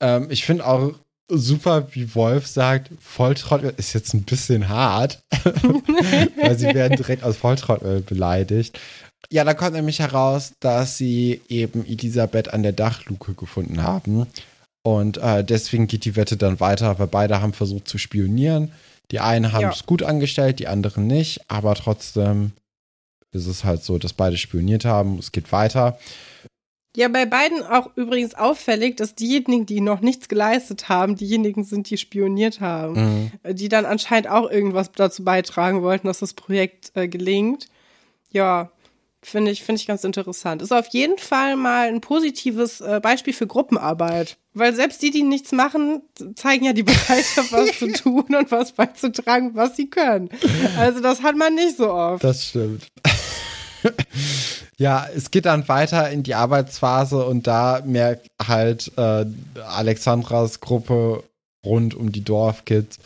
[0.00, 0.92] ähm, ich finde auch
[1.28, 5.22] super, wie Wolf sagt, Volltrottel ist jetzt ein bisschen hart,
[6.42, 8.78] weil sie werden direkt als Volltrottel beleidigt.
[9.30, 14.26] Ja, da kommt nämlich heraus, dass sie eben Elisabeth an der Dachluke gefunden haben.
[14.82, 18.70] Und äh, deswegen geht die Wette dann weiter, weil beide haben versucht zu spionieren.
[19.10, 19.70] Die einen haben Ja.
[19.70, 22.52] es gut angestellt, die anderen nicht, aber trotzdem
[23.32, 25.18] ist es halt so, dass beide spioniert haben.
[25.18, 25.98] Es geht weiter.
[26.96, 31.90] Ja, bei beiden auch übrigens auffällig, dass diejenigen, die noch nichts geleistet haben, diejenigen sind,
[31.90, 33.30] die spioniert haben.
[33.42, 33.54] Mhm.
[33.56, 37.66] Die dann anscheinend auch irgendwas dazu beitragen wollten, dass das Projekt äh, gelingt.
[38.30, 38.70] Ja,
[39.22, 40.62] finde ich, finde ich ganz interessant.
[40.62, 44.36] Ist auf jeden Fall mal ein positives äh, Beispiel für Gruppenarbeit.
[44.52, 46.02] Weil selbst die, die nichts machen,
[46.36, 50.28] zeigen ja die Bereitschaft, was zu tun und was beizutragen, was sie können.
[50.78, 52.22] Also das hat man nicht so oft.
[52.22, 52.86] Das stimmt.
[54.84, 59.24] Ja, es geht dann weiter in die Arbeitsphase und da merkt halt äh,
[59.66, 61.24] Alexandras Gruppe
[61.64, 62.98] rund um die Dorfkids,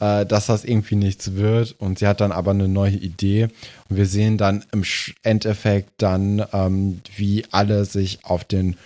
[0.00, 3.48] äh, dass das irgendwie nichts wird und sie hat dann aber eine neue Idee
[3.90, 4.82] und wir sehen dann im
[5.24, 8.78] Endeffekt dann, ähm, wie alle sich auf den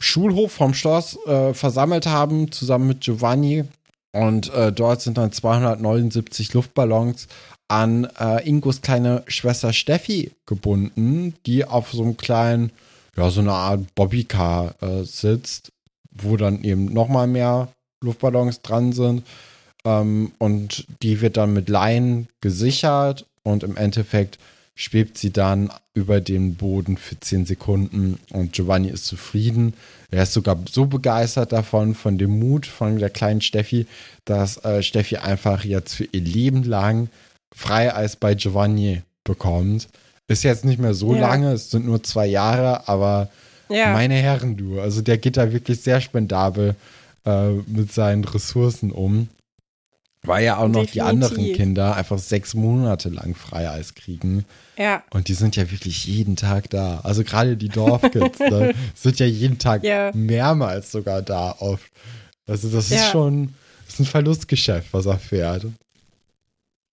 [0.00, 3.64] Schulhof vom Schloss äh, versammelt haben, zusammen mit Giovanni.
[4.12, 7.28] Und äh, dort sind dann 279 Luftballons
[7.70, 12.72] an äh, Ingos kleine Schwester Steffi gebunden, die auf so einem kleinen,
[13.16, 15.70] ja, so eine Art Bobbycar äh, sitzt,
[16.10, 17.68] wo dann eben nochmal mehr
[18.02, 19.24] Luftballons dran sind.
[19.84, 24.38] Ähm, und die wird dann mit Leinen gesichert und im Endeffekt
[24.74, 29.74] schwebt sie dann über den Boden für 10 Sekunden und Giovanni ist zufrieden.
[30.10, 33.86] Er ist sogar so begeistert davon, von dem Mut von der kleinen Steffi,
[34.24, 37.10] dass äh, Steffi einfach jetzt für ihr Leben lang
[37.54, 39.88] Freieis bei Giovanni bekommt.
[40.28, 41.20] Ist jetzt nicht mehr so Ja.
[41.22, 43.28] lange, es sind nur zwei Jahre, aber
[43.68, 43.92] Ja.
[43.92, 46.74] meine Herren, du, also der geht da wirklich sehr spendabel
[47.26, 49.28] äh, mit seinen Ressourcen um.
[50.22, 51.02] Weil ja auch noch die Definitiv.
[51.08, 54.44] anderen Kinder einfach sechs Monate lang Freieis kriegen.
[54.76, 55.02] Ja.
[55.10, 57.00] Und die sind ja wirklich jeden Tag da.
[57.04, 60.10] Also gerade die Dorfkids ne, sind ja jeden Tag Ja.
[60.14, 61.90] mehrmals sogar da oft.
[62.46, 63.10] Also das ist Ja.
[63.10, 63.54] schon
[63.86, 65.66] das ist ein Verlustgeschäft, was er fährt.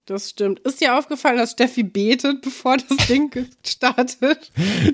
[0.08, 0.60] Das stimmt.
[0.62, 3.30] Ist dir aufgefallen, dass Steffi betet, bevor das Ding
[3.64, 4.52] startet?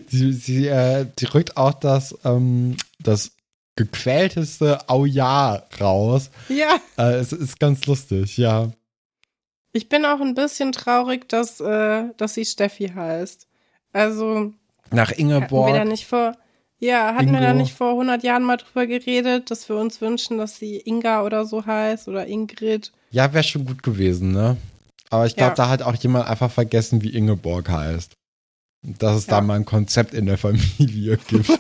[0.08, 3.32] Sie, sie äh, die rückt auch das, ähm, das
[3.76, 6.32] gequälteste Au ja raus.
[6.50, 6.80] Ja.
[6.98, 8.72] Äh, es ist ganz lustig, ja.
[9.72, 13.48] Ich bin auch ein bisschen traurig, dass, äh, dass sie Steffi heißt.
[13.92, 14.54] Also,
[14.90, 15.88] Nach hatten wir da Ingeborg.
[15.88, 16.36] nicht vor,
[16.80, 17.62] ja, hatten wir da Ingo.
[17.62, 21.46] nicht vor 100 Jahren mal drüber geredet, dass wir uns wünschen, dass sie Inga oder
[21.46, 22.92] so heißt oder Ingrid?
[23.12, 24.58] Ja, wäre schon gut gewesen, ne?
[25.14, 25.56] Aber ich glaube, Ja.
[25.56, 28.14] da hat auch jemand einfach vergessen, wie Ingeborg heißt.
[28.82, 29.36] Dass es Ja.
[29.36, 31.48] da mal ein Konzept in der Familie gibt.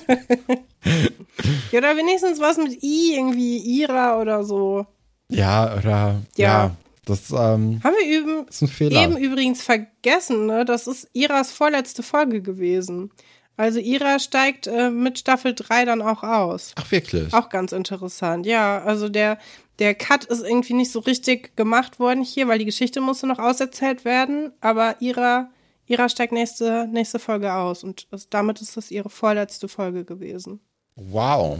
[1.71, 4.85] Ja, oder wenigstens was mit I, irgendwie Ira oder so.
[5.29, 6.75] ja, oder ja, Ja.
[7.05, 9.01] das ähm, Haben wir üben, ist ein Fehler.
[9.01, 10.65] eben übrigens vergessen, ne?
[10.65, 13.11] Das ist Iras vorletzte Folge gewesen.
[13.55, 16.73] Also Ira steigt äh, mit Staffel 3 dann auch aus.
[16.75, 17.33] Ach, wirklich?
[17.33, 18.45] Auch ganz interessant.
[18.47, 19.37] Ja, also der,
[19.79, 23.39] der Cut ist irgendwie nicht so richtig gemacht worden hier, weil die Geschichte musste noch
[23.39, 24.51] auserzählt werden.
[24.59, 25.49] Aber Ira,
[25.85, 30.59] Ira steigt nächste, nächste Folge aus und das, damit ist das ihre vorletzte Folge gewesen.
[30.95, 31.59] Wow.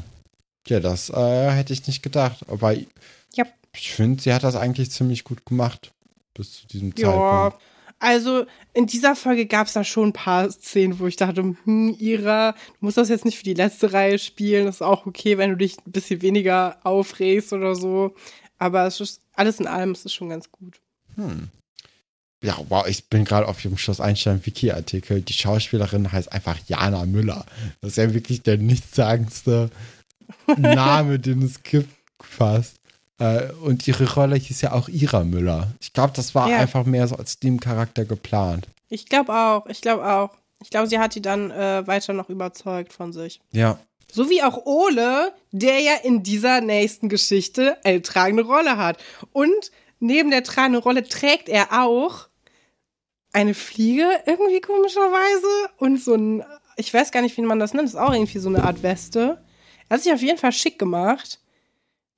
[0.68, 2.40] Ja, das äh, hätte ich nicht gedacht.
[2.48, 3.46] Aber Ja.
[3.76, 5.92] ich finde, sie hat das eigentlich ziemlich gut gemacht.
[6.34, 7.64] Bis zu diesem Ja, Zeitpunkt.
[8.04, 11.96] Also in dieser Folge gab es da schon ein paar Szenen, wo ich dachte, hm,
[11.98, 14.66] Ira, du musst das jetzt nicht für die letzte Reihe spielen.
[14.66, 18.14] Das ist auch okay, wenn du dich ein bisschen weniger aufregst oder so.
[18.58, 20.82] Aber es ist alles in allem ist es schon ganz gut.
[22.44, 25.22] Ja, wow, ich bin gerade auf ihrem Schloss Einstein Wiki-Artikel.
[25.22, 27.46] Die Schauspielerin heißt einfach Jana Müller.
[27.80, 29.70] Das ist ja wirklich der nichtssagendste
[30.58, 31.90] Name, den es gibt,
[32.22, 32.76] fast.
[33.20, 35.68] Äh, und ihre Rolle hieß ja auch Ira Müller.
[35.80, 36.58] Ich glaube, das war Ja.
[36.58, 38.68] einfach mehr so als Nebencharakter geplant.
[38.90, 40.32] Ich glaube auch, ich glaube auch.
[40.62, 43.42] Ich glaube, sie hat die dann äh, weiter noch überzeugt von sich.
[43.52, 43.78] Ja.
[44.12, 48.98] So wie auch Ole, der ja in dieser nächsten Geschichte eine tragende Rolle hat.
[49.32, 52.28] Und neben der tragenden Rolle trägt er auch
[53.34, 55.48] eine Fliege, irgendwie komischerweise.
[55.78, 56.44] Und so ein,
[56.78, 58.84] ich weiß gar nicht, wie man das nennt, das ist auch irgendwie so eine Art
[58.84, 59.42] Weste.
[59.90, 61.40] Er hat sich auf jeden Fall schick gemacht.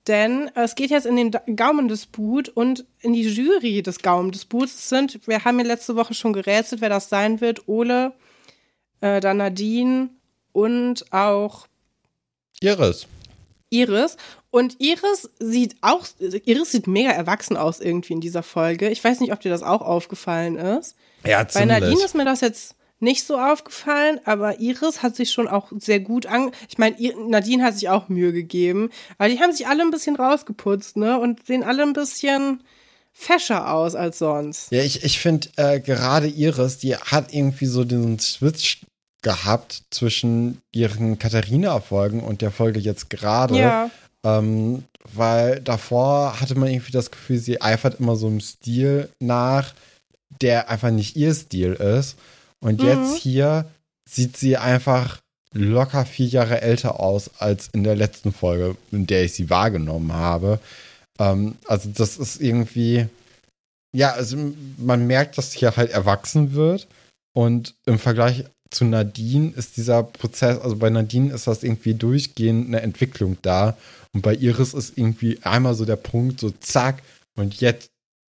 [0.07, 5.43] Denn es geht jetzt in den Gaumendisput und in die Jury des Gaumendisputs sind, wir
[5.43, 7.67] haben ja letzte Woche schon gerätselt, wer das sein wird.
[7.67, 8.13] Ole,
[9.01, 10.09] äh, dann Nadine
[10.51, 11.67] und auch
[12.61, 13.07] Iris.
[13.71, 14.17] Iris.
[14.51, 18.89] Und Iris sieht auch, Iris sieht mega erwachsen aus irgendwie in dieser Folge.
[18.89, 20.95] Ich weiß nicht, ob dir das auch aufgefallen ist.
[21.25, 21.79] Ja, Bei ziemlich.
[21.79, 25.99] Nadine ist mir das jetzt nicht so aufgefallen, aber Iris hat sich schon auch sehr
[25.99, 26.51] gut an.
[26.69, 26.95] Ich meine,
[27.27, 31.19] Nadine hat sich auch Mühe gegeben, aber die haben sich alle ein bisschen rausgeputzt, ne?
[31.19, 32.63] Und sehen alle ein bisschen
[33.11, 34.71] fescher aus als sonst.
[34.71, 38.81] Ja, ich, ich finde äh, gerade Iris, die hat irgendwie so den Switch
[39.21, 43.57] gehabt zwischen ihren Katharina-Folgen und der Folge jetzt gerade.
[43.57, 43.89] Ja.
[44.23, 44.83] Ähm,
[45.13, 49.73] weil davor hatte man irgendwie das Gefühl, sie eifert immer so einem Stil nach,
[50.41, 52.17] der einfach nicht ihr Stil ist.
[52.63, 52.87] Und Mhm.
[52.87, 53.69] jetzt hier
[54.09, 55.21] sieht sie einfach
[55.53, 60.11] locker vier Jahre älter aus als in der letzten Folge, in der ich sie wahrgenommen
[60.13, 60.59] habe.
[61.17, 63.07] Ähm, also das ist irgendwie,
[63.95, 64.37] ja, also
[64.77, 66.87] man merkt, dass hier halt erwachsen wird.
[67.33, 72.67] Und im Vergleich zu Nadine ist dieser Prozess, also bei Nadine ist das irgendwie durchgehend
[72.67, 73.77] eine Entwicklung da.
[74.13, 77.01] Und bei Iris ist irgendwie einmal so der Punkt, so zack,
[77.37, 77.87] und jetzt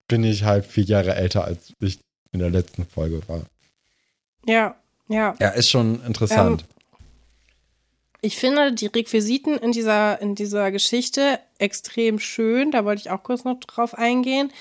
[0.07, 1.99] bin ich halt vier Jahre älter, als ich
[2.31, 3.43] in der letzten Folge war.
[4.45, 4.75] Ja,
[5.07, 5.35] ja.
[5.39, 6.65] Ja, ist schon interessant.
[8.21, 12.71] Ich finde die Requisiten in dieser, in dieser Geschichte extrem schön.
[12.71, 14.51] Da wollte ich auch kurz noch drauf eingehen.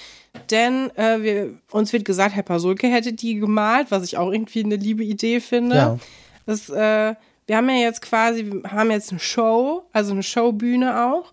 [0.51, 4.65] Denn äh, wir, uns wird gesagt, Herr Pasulke hätte die gemalt, was ich auch irgendwie
[4.65, 5.77] eine liebe Idee finde.
[5.77, 5.99] Ja.
[6.45, 7.15] Das, äh,
[7.47, 11.33] wir haben ja jetzt quasi, wir haben jetzt eine Show, also eine Showbühne auch.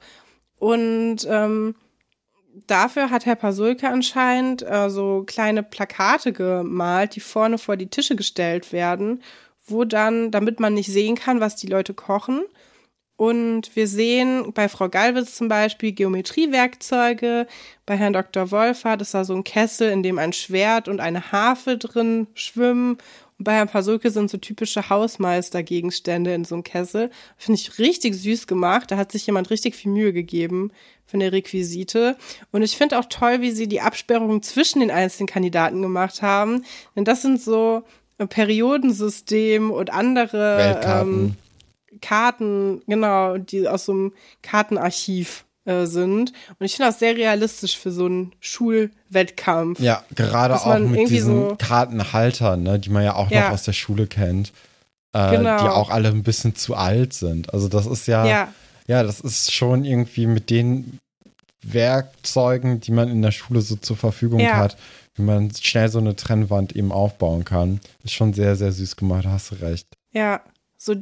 [0.58, 1.76] Und ähm,
[2.68, 8.16] dafür hat Herr Pasulke anscheinend äh, so kleine Plakate gemalt, die vorne vor die Tische
[8.16, 9.22] gestellt werden,
[9.66, 12.43] wo dann, damit man nicht sehen kann, was die Leute kochen.
[13.22, 17.45] Und wir sehen bei Frau Galwitz zum Beispiel Geometriewerkzeuge.
[17.86, 18.49] Bei Herrn Dr.
[18.49, 22.97] Wolfert ist da so ein Kessel, in dem ein Schwert und eine Harfe drin schwimmen.
[23.38, 27.12] Und bei Herrn Pasulke sind so typische Hausmeistergegenstände in so einem Kessel.
[27.38, 28.89] Finde ich richtig süß gemacht.
[28.89, 30.72] Da hat sich jemand richtig viel Mühe gegeben
[31.12, 32.16] von der Requisite.
[32.51, 36.64] Und ich finde auch toll, wie sie die Absperrungen zwischen den einzelnen Kandidaten gemacht haben.
[36.95, 37.84] Denn das sind so
[38.18, 41.14] ein Periodensystem und andere Weltkarten.
[41.91, 46.32] Ähm, Karten, genau, die aus so einem Kartenarchiv äh, sind.
[46.57, 49.80] Und ich finde das sehr realistisch für so einen Schulwettkampf.
[49.80, 53.45] Ja, gerade auch mit diesen so- Kartenhaltern, ne, die man ja auch Ja.
[53.47, 54.53] noch aus der Schule kennt,
[55.14, 55.62] äh, Genau.
[55.62, 57.53] die auch alle ein bisschen zu alt sind.
[57.53, 58.53] Also das ist ja, ja,
[58.88, 60.99] Ja, das ist schon irgendwie mit den
[61.63, 64.55] Werkzeugen, die man in der Schule so zur Verfügung Ja.
[64.57, 64.77] hat,
[65.15, 67.79] wie man schnell so eine Trennwand eben aufbauen kann.
[68.03, 69.86] Ist schon sehr, sehr süß gemacht, hast du recht.
[70.13, 70.41] ja,
[70.77, 70.93] so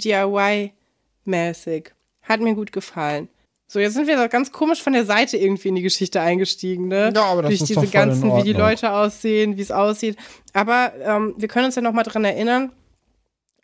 [1.25, 1.91] DIY-mäßig.
[2.23, 3.29] Hat mir gut gefallen.
[3.71, 6.87] So, jetzt sind wir doch ganz komisch von der Seite irgendwie in die Geschichte eingestiegen,
[6.87, 7.11] ne?
[7.15, 8.53] Ja, aber das Durch ist diese doch voll ganzen, wie die.
[8.53, 10.17] Leute aussehen, wie es aussieht.
[10.53, 12.71] Aber ähm, wir können uns ja noch mal dran erinnern,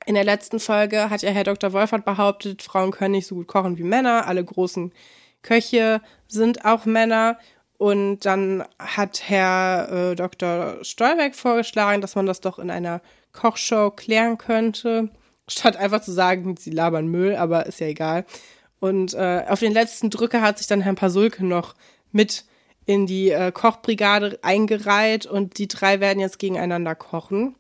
[0.06, 1.74] in der letzten Folge hat ja Herr Dr.
[1.74, 4.28] Wolfert behauptet, Frauen können nicht so gut kochen wie Männer.
[4.28, 4.94] Alle großen
[5.42, 7.38] Köche sind auch Männer.
[7.78, 10.78] Und dann hat Herr äh, Dr.
[10.84, 13.02] Stolberg vorgeschlagen, dass man das doch in einer
[13.34, 15.10] Kochshow klären könnte.
[15.48, 18.26] Statt einfach zu sagen, sie labern Müll, aber ist ja egal.
[18.80, 21.76] Und äh, auf den letzten Drücker hat sich dann Herrn Pasulke noch
[22.12, 22.46] mit
[22.86, 27.56] in die äh, Kochbrigade eingereiht und die drei werden jetzt gegeneinander kochen.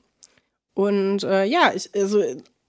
[0.76, 2.21] Und äh, ja, ich, also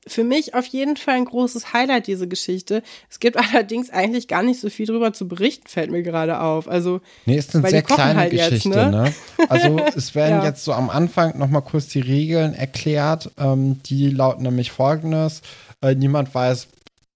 [0.09, 2.83] für mich auf jeden Fall ein großes Highlight, diese Geschichte.
[3.11, 6.69] Es gibt allerdings eigentlich gar nicht so viel drüber zu berichten, fällt mir gerade auf.
[6.69, 8.91] Also, nee, ist eine sehr kleine halt jetzt, Geschichte, ne?
[8.91, 9.13] ne?
[9.49, 10.45] Also es werden Ja.
[10.45, 13.31] jetzt so am Anfang nochmal kurz die Regeln erklärt.
[13.37, 15.43] Ähm, die lauten nämlich folgendes.
[15.83, 16.69] Äh, niemand weiß,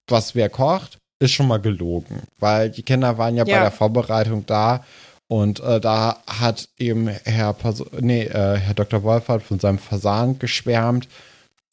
[0.09, 2.23] was wer kocht, ist schon mal gelogen.
[2.39, 3.61] Weil die Kinder waren ja, bei Ja.
[3.61, 4.83] der Vorbereitung da
[5.31, 9.01] und äh, da hat eben Herr, Perso nee, äh, Herr Dr.
[9.03, 11.07] Wolfert von seinem Fasan geschwärmt.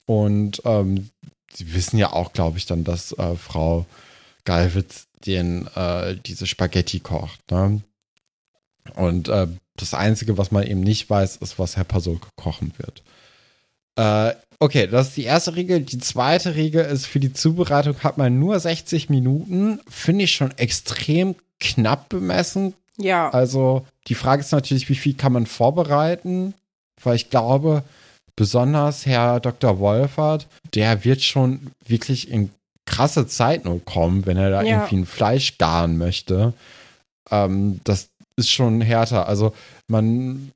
[0.06, 1.10] Und ähm,
[1.52, 3.84] sie wissen ja auch, glaube ich, dann, dass äh, Frau
[4.44, 7.50] Galwitz den, äh, diese Spaghetti kocht.
[7.50, 7.82] Ne?
[8.94, 13.02] Und äh, das Einzige, was man eben nicht weiß, ist, was Herr Pasulke kochen wird.
[13.96, 15.80] Äh, okay, das ist die erste Regel.
[15.80, 19.80] Die zweite Regel ist, für die Zubereitung hat man nur 60 Minuten.
[19.88, 22.74] Finde ich schon extrem knapp bemessen.
[23.00, 26.54] Ja, Also die Frage ist natürlich, wie viel kann man vorbereiten?
[27.02, 27.84] Weil ich glaube,
[28.36, 29.78] besonders Herr Dr.
[29.78, 32.50] Wolfert, der wird schon wirklich in
[32.86, 34.68] krasse Zeitnot kommen, wenn er da Ja.
[34.78, 36.54] irgendwie ein Fleisch garen möchte.
[37.30, 39.28] Ähm, das ist schon härter.
[39.28, 39.52] Also
[39.88, 40.52] man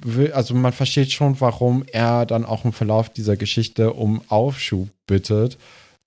[0.00, 4.88] will, also man versteht schon, warum er dann auch im Verlauf dieser Geschichte um Aufschub
[5.06, 5.56] bittet,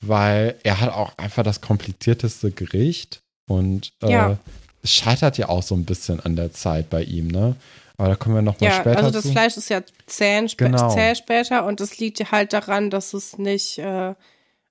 [0.02, 4.38] weil er hat auch einfach das komplizierteste Gericht und äh, Ja.
[4.84, 7.56] Es scheitert ja auch so ein bisschen an der Zeit bei ihm, ne?
[7.98, 9.32] Aber da kommen wir noch mal ja später also das zu.
[9.32, 10.94] Fleisch ist ja zäh, Genau.
[10.94, 14.14] zäh später und es liegt halt daran, dass es nicht, äh,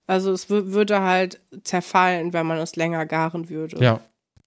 [0.07, 3.83] also es wü- würde halt zerfallen, wenn man es länger garen würde.
[3.85, 4.01] Ja.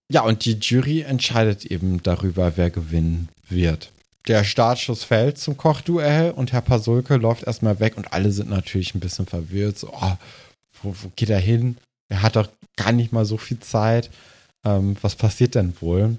[0.09, 3.91] Ja, und die Jury entscheidet eben darüber, wer gewinnen wird.
[4.27, 8.93] Der Startschuss fällt zum Kochduell und Herr Pasulke läuft erstmal weg und alle sind natürlich
[8.93, 9.77] ein bisschen verwirrt.
[9.79, 10.13] So, oh,
[10.83, 11.77] wo, wo geht er hin?
[12.09, 14.09] Er hat doch gar nicht mal so viel Zeit.
[14.65, 16.17] Ähm, was passiert denn wohl?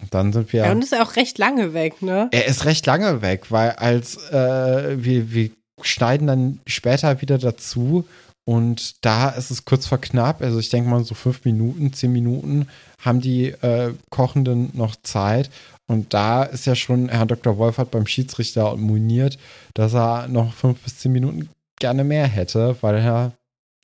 [0.00, 0.64] Und dann sind wir.
[0.64, 2.28] Ja, und ist ja auch recht lange weg, ne?
[2.30, 5.50] Er ist recht lange weg, weil als äh, wir, wir
[5.82, 8.04] schneiden dann später wieder dazu
[8.44, 10.42] und da ist es kurz vor knapp.
[10.42, 12.68] Also ich denke mal so fünf Minuten, zehn Minuten
[13.00, 15.50] haben die äh, Kochenden noch Zeit.
[15.86, 17.58] Und da ist ja schon Herr Dr.
[17.58, 19.38] Wolfert beim Schiedsrichter moniert,
[19.74, 23.32] dass er noch fünf bis zehn Minuten gerne mehr hätte, weil er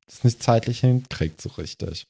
[0.07, 2.07] es nicht zeitlich hinkriegt so richtig.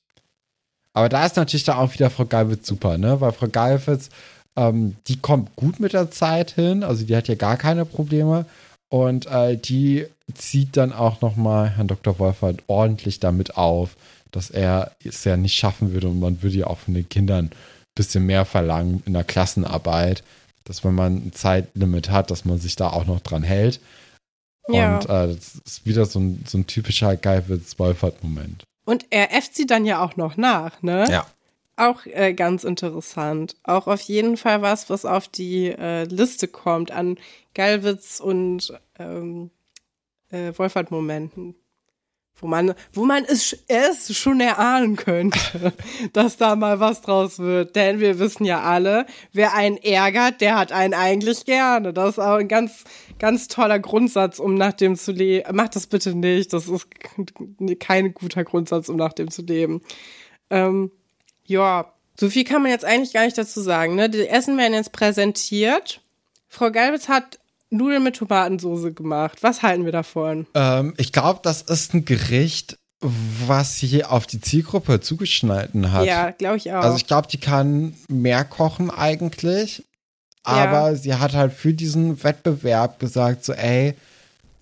[0.98, 3.22] Aber da ist natürlich da auch wieder Frau Galwitz super, ne?
[3.22, 4.10] Weil Frau Galwitz,
[4.56, 8.48] ähm, die kommt gut mit der Zeit hin, also die hat ja gar keine Probleme.
[8.89, 12.18] Und äh, die zieht dann auch nochmal Herrn Dr.
[12.18, 13.95] Wolfert ordentlich damit auf,
[14.32, 17.45] dass er es ja nicht schaffen würde und man würde ja auch von den Kindern
[17.45, 17.52] ein
[17.93, 20.24] bisschen mehr verlangen in der Klassenarbeit,
[20.64, 23.82] dass wenn man ein Zeitlimit hat, dass man sich da auch noch dran hält.
[24.68, 24.95] Ja.
[24.95, 28.64] Und äh, das ist wieder so ein, so ein typischer Galwitz-Wolfert-Moment.
[28.88, 31.06] Und er äfft sie dann ja auch noch nach, ne?
[31.10, 31.28] Ja.
[31.76, 33.58] Auch äh, ganz interessant.
[33.64, 37.18] Auch auf jeden Fall was, was auf die äh, Liste kommt an
[37.54, 39.52] Gallwitz und ähm,
[40.30, 41.56] äh, Wolfert-Momenten.
[42.40, 45.74] Wo man, wo man es, es schon erahnen könnte,
[46.14, 47.76] dass da mal was draus wird.
[47.76, 51.94] Denn wir wissen ja alle, wer einen ärgert, der hat einen eigentlich gerne.
[51.94, 52.84] Das ist auch ein ganz,
[53.18, 55.56] ganz toller Grundsatz, um nach dem zu leben.
[55.56, 56.54] Macht das bitte nicht.
[56.54, 56.88] Das ist
[57.80, 59.82] kein guter Grundsatz, um nach dem zu leben.
[60.52, 60.92] Ähm,
[61.46, 63.96] ja, so viel kann man jetzt eigentlich gar nicht dazu sagen.
[63.96, 64.10] Ne?
[64.10, 66.02] Die Essen werden jetzt präsentiert.
[66.48, 69.39] Frau Galwitz hat Nudeln mit Tomatensoße gemacht.
[69.43, 70.47] Was halten wir davon?
[70.53, 76.05] Ähm, ich glaube, das ist ein Gericht, was sie auf die Zielgruppe zugeschnitten hat.
[76.05, 76.82] Ja, glaube ich auch.
[76.84, 79.84] Also ich glaube, die kann mehr kochen eigentlich.
[80.43, 83.95] Aber sie hat halt für diesen Wettbewerb gesagt, so, ey,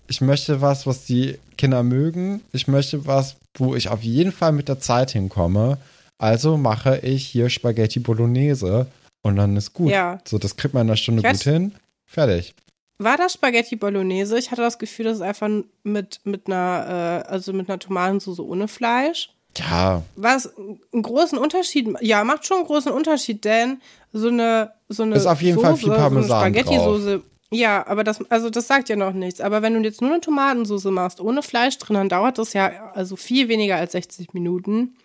[0.08, 2.42] ich möchte was, was die Kinder mögen.
[2.52, 5.78] Ich möchte was, wo ich auf jeden Fall mit der Zeit hinkomme.
[6.18, 8.88] Also mache ich hier Spaghetti Bolognese
[9.22, 9.90] und dann ist gut.
[9.92, 10.18] Ja.
[10.26, 11.74] So, das kriegt man in einer Stunde Ich weiß- gut hin.
[12.04, 12.54] Fertig.
[12.98, 14.38] War das Spaghetti Bolognese?
[14.38, 15.48] Ich hatte das Gefühl, das ist einfach
[15.82, 19.30] mit, mit einer, äh, also mit einer Tomatensauce ohne Fleisch.
[19.58, 23.80] Ja, Was einen großen Unterschied, ja, macht schon einen großen Unterschied, denn
[24.12, 27.86] so eine, so eine Ist auf jeden Fall viel Soße, Parmesan so eine Spaghetti-Soße, ja,
[27.86, 29.40] aber das, also das sagt ja noch nichts.
[29.40, 32.92] Aber wenn du jetzt nur eine Tomatensauce machst, ohne Fleisch drin, dann dauert das ja
[32.92, 34.96] also viel weniger als 60 Minuten.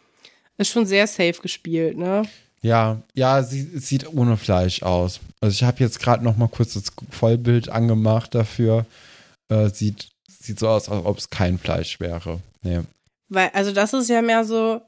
[0.58, 2.24] Ist schon sehr safe gespielt, ne?
[2.64, 5.20] Ja, ja, sie sieht ohne Fleisch aus.
[5.40, 8.86] Also ich habe jetzt gerade noch mal kurz das Vollbild angemacht dafür.
[9.50, 12.40] Äh, sieht, sieht so aus, als ob es kein Fleisch wäre.
[12.62, 12.82] Nee.
[13.30, 14.82] Weil, also das ist ja mehr so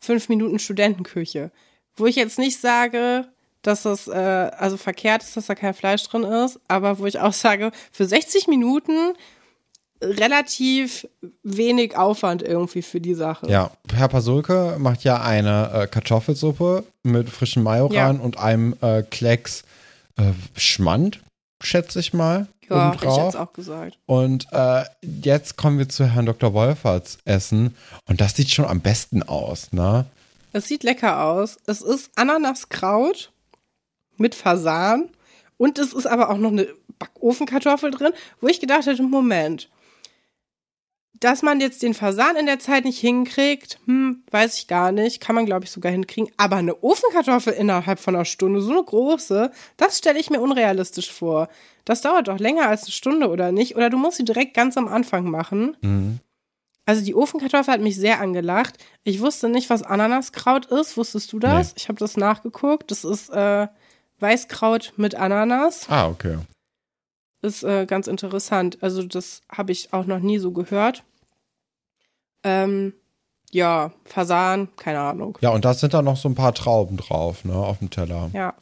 [0.00, 1.50] fünf Minuten Studentenküche.
[1.96, 3.26] Wo ich jetzt nicht sage,
[3.62, 7.18] dass das äh, also verkehrt ist, dass da kein Fleisch drin ist, aber wo ich
[7.18, 9.14] auch sage, für 60 Minuten
[10.02, 11.06] relativ
[11.42, 13.48] wenig Aufwand irgendwie für die Sache.
[13.50, 18.22] Ja, Herr Pasulke macht ja eine äh, Kartoffelsuppe mit frischem Majoran Ja.
[18.22, 19.64] und einem äh, Klecks
[20.16, 21.20] äh, Schmand.
[21.62, 22.46] schätze ich mal.
[22.68, 23.96] Ja, hätte ich jetzt auch gesagt.
[24.06, 26.52] Und äh, jetzt kommen wir zu Herrn Dr.
[26.52, 27.76] Wolferts Essen.
[28.08, 30.06] Und das sieht schon am besten aus, ne?
[30.52, 31.58] Es sieht lecker aus.
[31.66, 33.30] Es ist Ananaskraut
[34.16, 35.08] mit Fasan
[35.58, 36.66] und es ist aber auch noch eine
[36.98, 39.68] Backofenkartoffel drin, wo ich gedacht hätte, Moment,
[41.20, 45.20] dass man jetzt den Fasan in der Zeit nicht hinkriegt, hm, weiß ich gar nicht,
[45.20, 48.84] kann man glaube ich sogar hinkriegen, aber eine Ofenkartoffel innerhalb von einer Stunde, so eine
[48.84, 51.48] große, das stelle ich mir unrealistisch vor.
[51.84, 54.76] Das dauert doch länger als eine Stunde oder nicht, oder du musst sie direkt ganz
[54.76, 55.76] am Anfang machen.
[55.80, 56.20] Mhm.
[56.86, 58.74] Also die Ofenkartoffel hat mich sehr angelacht.
[59.02, 60.96] Ich wusste nicht, was Ananaskraut ist.
[60.96, 61.70] Wusstest du das?
[61.70, 61.74] Nee.
[61.78, 62.92] Ich habe das nachgeguckt.
[62.92, 63.66] Das ist äh,
[64.20, 65.86] Weißkraut mit Ananas.
[65.90, 66.38] Ah, okay.
[67.42, 68.78] Ist äh, ganz interessant.
[68.80, 71.04] Also das habe ich auch noch nie so gehört.
[72.42, 72.94] Ähm,
[73.50, 75.38] ja, Fasan, keine Ahnung.
[75.40, 78.30] Ja, und da sind da noch so ein paar Trauben drauf, ne, auf dem Teller.
[78.32, 78.54] Ja.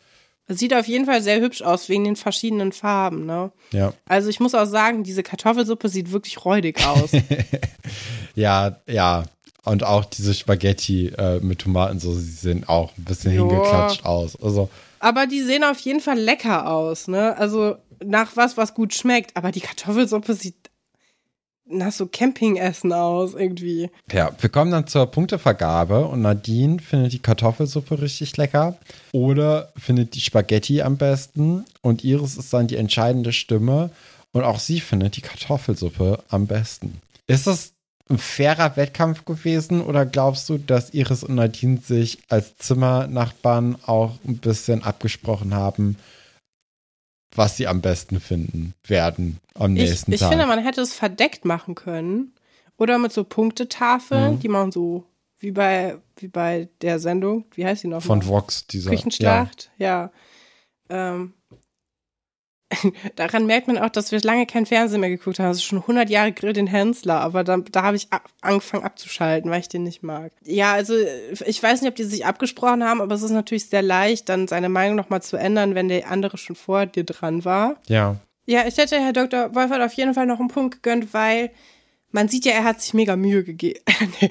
[0.46, 3.50] Sieht auf jeden Fall sehr hübsch aus, wegen den verschiedenen Farben, ne?
[3.72, 3.94] Ja.
[4.04, 7.12] Also ich muss auch sagen, diese Kartoffelsuppe sieht wirklich räudig aus.
[8.34, 9.24] Ja, ja.
[9.64, 13.48] Und auch diese Spaghetti äh, mit Tomatensauce, die sehen auch ein bisschen Joa.
[13.48, 14.36] hingeklatscht aus.
[14.42, 14.68] Also,
[15.04, 17.36] Aber die sehen auf jeden Fall lecker aus, ne?
[17.36, 19.36] Also nach was, was gut schmeckt.
[19.36, 20.70] Aber die Kartoffelsuppe sieht
[21.66, 23.90] nach so Campingessen aus, irgendwie.
[24.10, 28.78] ja, wir kommen dann zur Punktevergabe und Nadine findet die Kartoffelsuppe richtig lecker
[29.12, 33.90] oder findet die Spaghetti am besten und Iris ist dann die entscheidende Stimme
[34.32, 37.02] und auch sie findet die Kartoffelsuppe am besten.
[37.26, 37.73] Ist das
[38.10, 44.18] ein fairer Wettkampf gewesen oder glaubst du, dass Iris und Nadine sich als Zimmernachbarn auch
[44.26, 45.96] ein bisschen abgesprochen haben,
[47.34, 50.28] was sie am besten finden werden am Ich, nächsten ich Tag?
[50.30, 52.32] finde, man hätte es verdeckt machen können.
[52.76, 54.38] Oder mit so Punktetafeln, Mhm.
[54.40, 55.04] die man so,
[55.38, 58.02] wie bei, wie bei der Sendung, wie heißt die noch?
[58.02, 58.90] Von Vox, dieser.
[58.90, 60.10] Küchenschlacht, ja.
[60.90, 61.32] Ähm,
[63.16, 65.50] daran merkt man auch, dass wir lange kein Fernsehen mehr geguckt haben.
[65.50, 69.50] Ist schon 100 Jahre Grill den Hensler, aber da, da habe ich ab, angefangen abzuschalten,
[69.50, 70.32] weil ich den nicht mag.
[70.44, 70.94] Ja, also
[71.46, 74.48] ich weiß nicht, ob die sich abgesprochen haben, aber es ist natürlich sehr leicht, dann
[74.48, 77.76] seine Meinung nochmal zu ändern, wenn der andere schon vor dir dran war.
[77.88, 78.16] Ja.
[78.46, 79.54] Ja, ich hätte Herr Dr.
[79.54, 81.50] Wolfert auf jeden Fall noch einen Punkt gegönnt, weil
[82.14, 83.80] man sieht ja, er hat sich mega Mühe gegeben.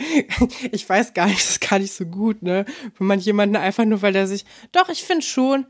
[0.71, 2.65] ich weiß gar nicht, das ist gar nicht so gut, ne?
[2.97, 4.45] Wenn man jemanden einfach nur, weil er sich.
[4.71, 5.65] Doch, ich finde schon.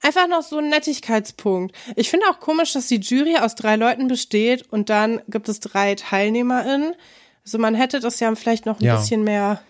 [0.00, 1.74] Einfach noch so ein Nettigkeitspunkt.
[1.96, 5.60] Ich finde auch komisch, dass die Jury aus drei Leuten besteht und dann gibt es
[5.60, 6.94] drei TeilnehmerInnen.
[7.44, 8.96] Also man hätte das ja vielleicht noch ein Ja.
[8.96, 9.60] bisschen mehr,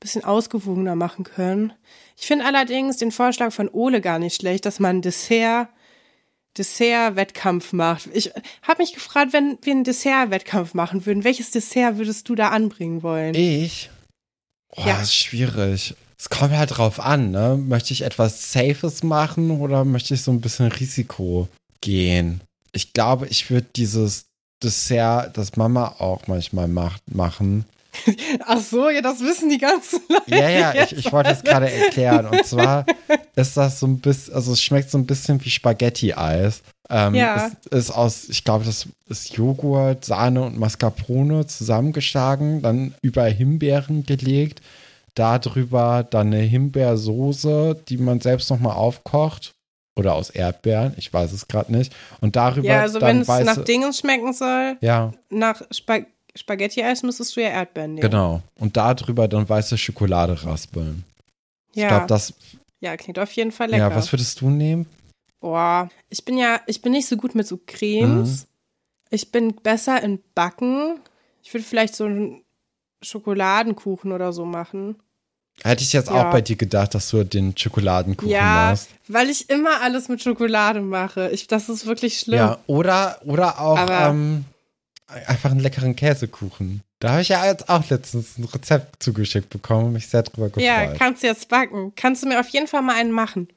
[0.00, 1.72] bisschen ausgewogener machen können.
[2.16, 5.68] Ich finde allerdings den Vorschlag von Ole gar nicht schlecht, dass man Dessert
[6.56, 8.08] Dessert-Wettkampf macht.
[8.12, 8.30] Ich
[8.62, 13.02] habe mich gefragt, wenn wir einen Dessert-Wettkampf machen würden, welches Dessert würdest du da anbringen
[13.02, 13.34] wollen?
[13.34, 13.90] Ich?
[14.76, 14.94] Oh, Ja.
[14.98, 15.94] das ist schwierig.
[16.24, 17.58] Es kommt halt drauf an, ne?
[17.62, 21.48] Möchte ich etwas Safes machen oder möchte ich so ein bisschen Risiko
[21.82, 22.40] gehen?
[22.72, 24.24] Ich glaube, ich würde dieses
[24.62, 27.66] Dessert, das Mama auch manchmal macht, machen.
[28.46, 30.22] Ach so, ja, das wissen die ganzen Leute.
[30.34, 32.24] Ja, ja, ich, ich wollte es gerade erklären.
[32.24, 32.86] Und zwar
[33.36, 36.62] ist das so ein bisschen, also es schmeckt so ein bisschen wie Spaghetti-Eis.
[36.88, 37.50] Ähm, Ja.
[37.70, 44.06] Es ist aus, ich glaube, das ist Joghurt, Sahne und Mascarpone zusammengeschlagen, dann über Himbeeren
[44.06, 44.62] gelegt.
[45.14, 49.52] Darüber dann eine Himbeersoße, die man selbst nochmal aufkocht.
[49.96, 51.94] Oder aus Erdbeeren, ich weiß es gerade nicht.
[52.20, 56.06] Und darüber Ja, also dann wenn es nach Dingens schmecken soll, Ja, nach Spag
[56.36, 58.10] Spaghetti-Eis müsstest du ja Erdbeeren nehmen.
[58.10, 58.42] genau.
[58.58, 61.04] Und darüber dann weiße Schokolade raspeln.
[61.72, 62.34] Ich Ja, glaube, das,
[62.80, 63.88] ja, klingt auf jeden Fall lecker.
[63.88, 64.86] ja, was würdest du nehmen?
[65.38, 68.42] Boah, ich bin ja, ich bin nicht so gut mit so Cremes.
[68.42, 68.46] Mhm.
[69.10, 70.98] Ich bin besser in Backen.
[71.44, 72.42] Ich würde vielleicht so einen
[73.00, 74.96] Schokoladenkuchen oder so machen.
[75.62, 76.26] Hätte ich jetzt Ja.
[76.28, 78.88] auch bei dir gedacht, dass du den Schokoladenkuchen ja, machst.
[79.08, 81.30] weil ich immer alles mit Schokolade mache.
[81.30, 82.38] Ich, das ist wirklich schlimm.
[82.38, 84.44] Ja, oder, oder auch ähm,
[85.26, 86.82] einfach einen leckeren Käsekuchen.
[87.00, 90.48] Da habe ich ja jetzt auch letztens ein Rezept zugeschickt bekommen und mich sehr drüber
[90.48, 90.64] gefreut.
[90.64, 91.92] Ja, kannst du jetzt backen.
[91.96, 93.48] Kannst du mir auf jeden Fall mal einen machen.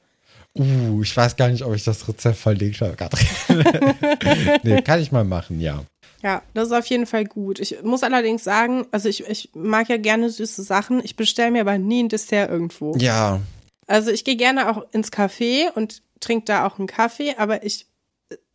[0.54, 2.96] uh, ich weiß gar nicht, ob ich das Rezept verlegt habe.
[4.62, 5.82] nee, kann ich mal machen, ja.
[6.22, 7.60] Ja, das ist auf jeden Fall gut.
[7.60, 11.02] Ich muss allerdings sagen, also ich, ich mag ja gerne süße Sachen.
[11.04, 12.96] Ich bestelle mir aber nie ein Dessert irgendwo.
[12.96, 13.40] Ja,
[13.86, 17.86] Also ich gehe gerne auch ins Café und trinke da auch einen Kaffee, aber ich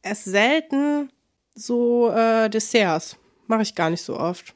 [0.02, 1.10] esse selten
[1.56, 3.16] so äh, Desserts.
[3.48, 4.54] Mache ich gar nicht so oft.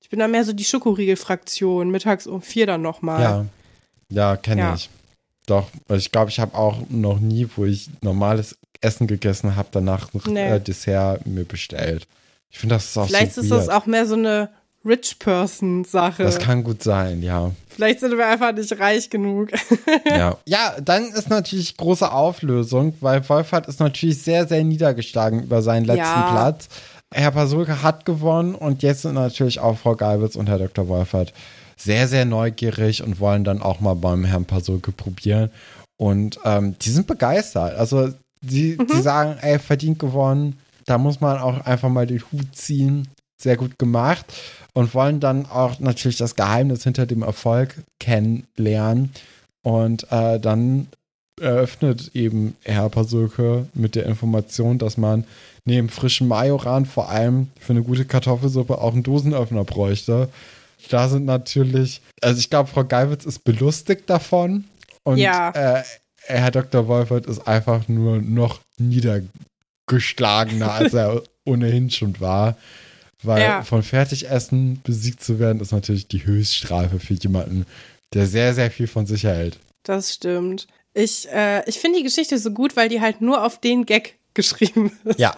[0.00, 3.20] Ich bin da mehr so die Schokoriegel-Fraktion, mittags um vier dann nochmal.
[3.22, 3.46] ja.
[4.10, 4.74] Ja, kenne Ja.
[4.74, 4.88] ich.
[5.44, 10.14] Doch, ich glaube, ich habe auch noch nie, wo ich normales Essen gegessen habe, danach
[10.14, 10.52] ein Nee.
[10.52, 12.06] äh, Dessert mir bestellt.
[12.50, 13.82] Ich finde, das ist auch Vielleicht so ist das weird.
[13.82, 14.48] auch mehr so eine
[14.84, 16.22] Rich Person Sache.
[16.22, 17.50] Das kann gut sein, ja.
[17.68, 19.50] Vielleicht sind wir einfach nicht reich genug.
[20.06, 20.36] Ja.
[20.46, 25.84] ja, dann ist natürlich große Auflösung, weil Wolfert ist natürlich sehr, sehr niedergeschlagen über seinen
[25.84, 26.30] letzten Ja.
[26.30, 26.68] Platz.
[27.12, 30.88] Herr Pasulke hat gewonnen und jetzt sind natürlich auch Frau Geibitz und Herr Dr.
[30.88, 31.32] Wolfert
[31.76, 35.50] sehr, sehr neugierig und wollen dann auch mal beim Herrn Pasulke probieren.
[35.96, 37.76] Und ähm, die sind begeistert.
[37.76, 40.58] Also die, die sagen, ey, verdient gewonnen.
[40.88, 43.08] Da muss man auch einfach mal den Hut ziehen.
[43.40, 44.24] Sehr gut gemacht.
[44.72, 49.12] Und wollen dann auch natürlich das Geheimnis hinter dem Erfolg kennenlernen.
[49.62, 50.88] Und äh, dann
[51.40, 55.24] eröffnet eben Herr Pasulke mit der Information, dass man
[55.64, 60.28] neben frischem Majoran vor allem für eine gute Kartoffelsuppe auch einen Dosenöffner bräuchte.
[60.90, 64.64] Da sind natürlich, also ich glaube, Frau Geiwitz ist belustigt davon
[65.04, 65.50] und Ja.
[65.50, 65.82] äh,
[66.22, 66.88] Herr Dr.
[66.88, 68.60] Wolfert ist einfach nur noch
[69.88, 72.56] niedergeschlagener, als er ohnehin schon war.
[73.22, 73.62] Weil Ja.
[73.64, 77.66] von Fertigessen besiegt zu werden, ist natürlich die Höchststrafe für jemanden,
[78.14, 79.58] der sehr, sehr viel von sich hält.
[79.82, 80.68] Das stimmt.
[80.94, 84.18] Ich, äh, ich finde die Geschichte so gut, weil die halt nur auf den Gag
[84.34, 85.18] geschrieben ist.
[85.18, 85.36] Ja,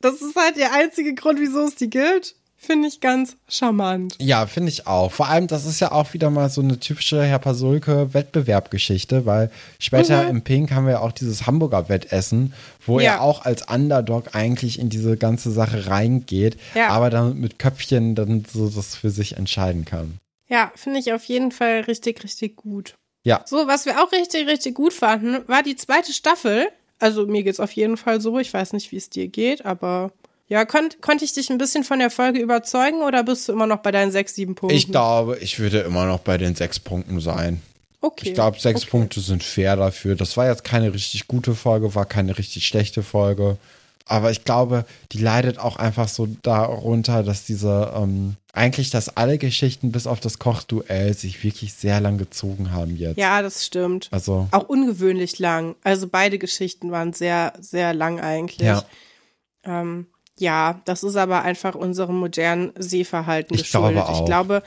[0.00, 2.34] Das ist halt der einzige Grund, wieso es die gilt.
[2.60, 4.16] Finde ich ganz charmant.
[4.18, 5.12] Ja, finde ich auch.
[5.12, 9.50] Vor allem, das ist ja auch wieder mal so eine typische Herr Pasulke Wettbewerbgeschichte, weil
[9.78, 10.28] später Mhm.
[10.30, 12.52] im Pink haben wir ja auch dieses Hamburger Wettessen,
[12.84, 13.12] wo Ja.
[13.14, 16.88] er auch als Underdog eigentlich in diese ganze Sache reingeht, Ja.
[16.88, 20.18] aber dann mit Köpfchen dann so das für sich entscheiden kann.
[20.48, 22.94] Ja, finde ich auf jeden Fall richtig, richtig gut.
[23.24, 23.42] Ja.
[23.46, 26.66] So, was wir auch richtig, richtig gut fanden, war die zweite Staffel.
[26.98, 28.38] Also mir geht's auf jeden Fall so.
[28.38, 30.10] Ich weiß nicht, wie es dir geht, aber
[30.48, 33.66] ja, konnt, konnte ich dich ein bisschen von der Folge überzeugen oder bist du immer
[33.66, 34.76] noch bei deinen sechs, sieben Punkten?
[34.76, 37.60] Ich glaube, ich würde immer noch bei den sechs Punkten sein.
[38.00, 38.28] Okay.
[38.28, 38.90] Ich glaube, sechs okay.
[38.90, 40.14] Punkte sind fair dafür.
[40.14, 43.58] Das war jetzt keine richtig gute Folge, war keine richtig schlechte Folge.
[44.06, 49.36] Aber ich glaube, die leidet auch einfach so darunter, dass diese, ähm, eigentlich, dass alle
[49.36, 53.18] Geschichten bis auf das Kochduell sich wirklich sehr lang gezogen haben jetzt.
[53.18, 54.08] Ja, das stimmt.
[54.10, 55.74] Also, Auch ungewöhnlich lang.
[55.84, 58.66] Also beide Geschichten waren sehr, sehr lang eigentlich.
[58.66, 58.82] ja.
[59.64, 60.06] Ähm,
[60.38, 63.92] ja, das ist aber einfach unserem modernen Sehverhalten Ich geschuldet.
[63.92, 64.20] glaube auch.
[64.20, 64.62] Ich glaube,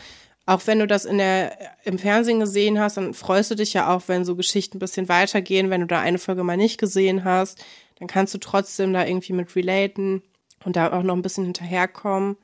[0.46, 3.94] auch wenn du das in der, im Fernsehen gesehen hast, dann freust du dich ja
[3.96, 5.70] auch, wenn so Geschichten ein bisschen weitergehen.
[5.70, 7.64] Wenn du da eine Folge mal nicht gesehen hast,
[8.00, 10.24] dann kannst du trotzdem da irgendwie mit relaten
[10.66, 12.38] und da auch noch ein bisschen hinterherkommen.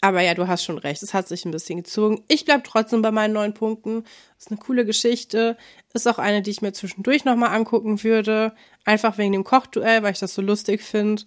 [0.00, 1.02] Aber ja, du hast schon recht.
[1.04, 2.24] Es hat sich ein bisschen gezogen.
[2.26, 4.02] Ich bleib trotzdem bei meinen neun Punkten.
[4.36, 5.56] Ist eine coole Geschichte.
[5.94, 8.52] Ist auch eine, die ich mir zwischendurch nochmal angucken würde.
[8.84, 11.22] Einfach wegen dem Kochduell, weil ich das so lustig finde.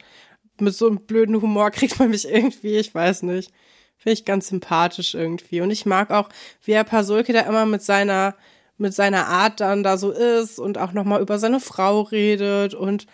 [0.59, 3.51] Mit so einem blöden Humor kriegt man mich irgendwie, ich weiß nicht.
[3.97, 5.61] Finde ich ganz sympathisch irgendwie.
[5.61, 6.29] Und ich mag auch,
[6.63, 8.35] wie Herr Pasulke da immer mit seiner,
[8.77, 13.07] mit seiner Art dann da so ist und auch nochmal über seine Frau redet und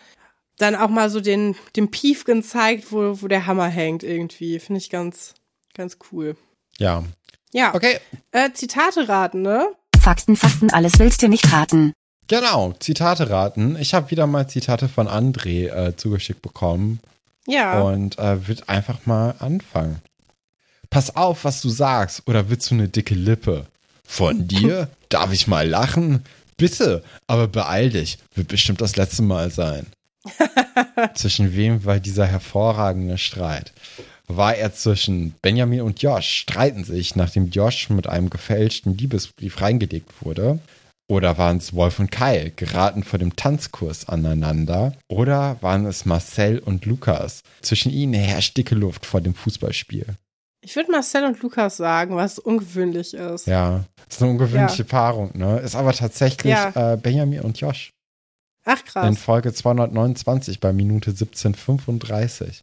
[0.57, 4.59] dann auch mal so den, den Piefken zeigt, wo, wo der Hammer hängt irgendwie.
[4.59, 5.33] Finde ich ganz,
[5.73, 6.35] ganz cool.
[6.77, 7.03] Ja.
[7.53, 7.99] Ja, Okay,
[8.31, 9.67] äh, Zitate raten, ne?
[9.99, 11.93] Fakten, Fakten, alles willst du nicht raten.
[12.27, 12.73] genau.
[12.79, 13.75] Zitate raten.
[13.79, 16.99] Ich habe wieder mal Zitate von André äh, zugeschickt bekommen.
[17.47, 17.81] Ja.
[17.81, 20.01] und äh, wird einfach mal anfangen.
[20.89, 23.65] Pass auf, was du sagst, oder willst du eine dicke Lippe?
[24.03, 24.89] Von dir?
[25.09, 26.23] Darf ich mal lachen?
[26.57, 29.87] Bitte, aber beeil dich, wird bestimmt das letzte Mal sein.
[31.15, 33.73] zwischen wem war dieser hervorragende Streit?
[34.27, 36.27] War er zwischen Benjamin und Josh?
[36.27, 40.59] Streiten sich, nachdem Josh mit einem gefälschten Liebesbrief reingelegt wurde?
[41.11, 44.93] Oder waren es Wolf und Kai, geraten vor dem Tanzkurs aneinander?
[45.09, 47.43] Oder waren es Marcel und Lukas?
[47.61, 50.05] Zwischen ihnen herrscht dicke Luft vor dem Fußballspiel.
[50.61, 53.45] Ich würde Marcel und Lukas sagen, was ungewöhnlich ist.
[53.45, 55.59] Ja, ist eine ungewöhnliche Paarung, ne?
[55.59, 56.93] Ist aber tatsächlich Ja.
[56.93, 57.89] äh, Benjamin und Josh.
[58.63, 59.17] Ach In krass.
[59.19, 62.61] Folge 229 bei Minute 1735.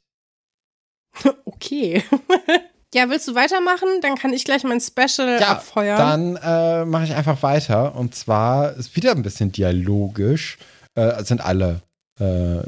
[1.44, 2.02] Okay.
[2.94, 3.88] ja, willst du weitermachen?
[4.00, 5.98] Dann kann ich gleich mein Special Ja, abfeuern.
[5.98, 7.94] Dann äh, mache ich einfach weiter.
[7.94, 10.58] Und zwar ist wieder ein bisschen dialogisch.
[10.94, 11.82] Äh, sind alle,
[12.18, 12.60] äh,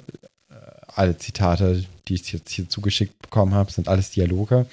[0.95, 4.67] alle Zitate, die ich jetzt hier zugeschickt bekommen habe, sind alles Dialoge.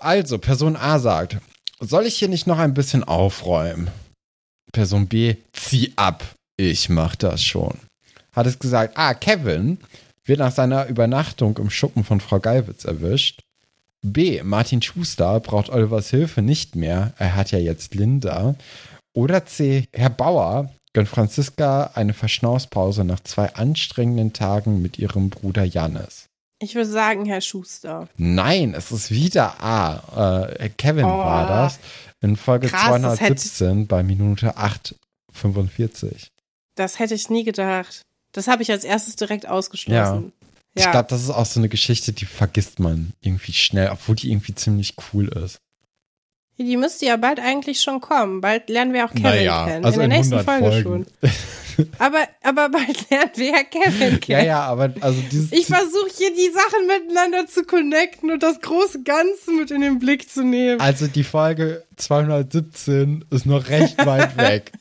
[0.00, 1.38] Also, Person A sagt,
[1.80, 3.90] soll ich hier nicht noch ein bisschen aufräumen?
[4.72, 6.24] Person B, zieh ab.
[6.56, 7.78] Ich mach das schon.
[8.32, 9.78] Hat es gesagt, ah, Kevin
[10.24, 13.43] wird nach seiner Übernachtung im Schuppen von Frau Geiwitz erwischt.
[14.04, 14.42] B.
[14.42, 17.12] Martin Schuster braucht Olivers Hilfe nicht mehr.
[17.18, 18.54] Er hat ja jetzt Linda.
[19.14, 19.86] Oder C.
[19.92, 26.26] Herr Bauer gönnt Franziska eine Verschnaufspause nach zwei anstrengenden Tagen mit ihrem Bruder Jannis.
[26.60, 28.08] ich würde sagen, Herr Schuster.
[28.16, 30.46] Nein, es ist wieder A.
[30.58, 31.08] Äh, Kevin Oh.
[31.18, 31.78] war das.
[32.22, 34.56] In Folge Krass, das hätte- 217 bei Minute
[35.32, 36.28] 8,45.
[36.76, 38.02] Das hätte ich nie gedacht.
[38.32, 40.32] Das habe ich als erstes direkt ausgeschlossen.
[40.76, 44.30] Ich glaube, das ist auch so eine Geschichte, die vergisst man irgendwie schnell, obwohl die
[44.30, 45.58] irgendwie ziemlich cool ist.
[46.58, 48.40] Die müsste ja bald eigentlich schon kommen.
[48.40, 49.84] Bald lernen wir auch Kevin Naja, kennen.
[49.84, 51.06] also in der in nächsten 100 Folge Folgen.
[51.76, 51.86] schon.
[51.98, 54.46] Aber, aber bald lernen wir ja Kevin Ja, kennen.
[54.46, 55.50] ja, aber also dieses.
[55.50, 59.98] Ich versuche hier die Sachen miteinander zu connecten und das große Ganze mit in den
[59.98, 60.80] Blick zu nehmen.
[60.80, 64.72] also die Folge 217 ist noch recht weit weg.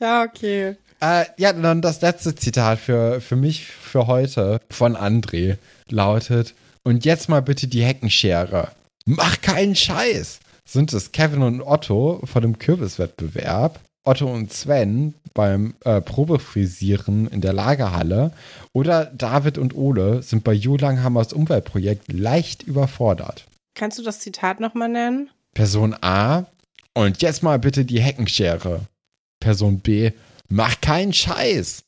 [0.00, 0.76] Ja, okay.
[1.00, 5.56] Äh, ja, dann das letzte Zitat für, für mich für heute von André
[5.88, 8.68] lautet: Und jetzt mal bitte die Heckenschere.
[9.06, 10.40] Mach keinen Scheiß!
[10.64, 17.40] Sind es Kevin und Otto vor dem Kürbiswettbewerb, Otto und Sven beim äh, Probefrisieren in
[17.40, 18.32] der Lagerhalle
[18.72, 23.46] oder David und Ole sind bei Jo Langhammers Umweltprojekt leicht überfordert?
[23.74, 25.30] Kannst du das Zitat nochmal nennen?
[25.54, 26.46] Person A,
[26.94, 28.82] und jetzt mal bitte die Heckenschere.
[29.40, 30.12] Person B,
[30.50, 31.84] mach keinen Scheiß.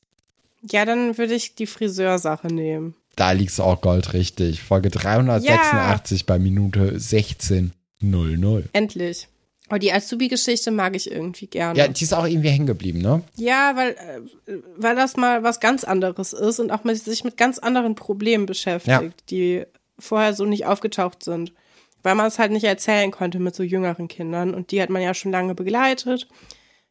[0.70, 2.94] Ja, dann würde ich die Friseursache nehmen.
[3.16, 4.62] Da liegt's auch goldrichtig.
[4.62, 8.64] Folge 386 bei Minute 16.00.
[8.72, 9.28] Endlich.
[9.68, 11.78] Aber die Azubi-Geschichte mag ich irgendwie gerne.
[11.78, 13.22] Ja, die ist auch irgendwie hängen geblieben, ne?
[13.36, 17.36] Ja, weil, äh, weil das mal was ganz anderes ist und auch mit, sich mit
[17.36, 19.10] ganz anderen Problemen beschäftigt, Ja.
[19.30, 19.64] die
[19.98, 21.52] vorher so nicht aufgetaucht sind.
[22.02, 25.00] Weil man es halt nicht erzählen konnte mit so jüngeren Kindern und die hat man
[25.02, 26.28] ja schon lange begleitet.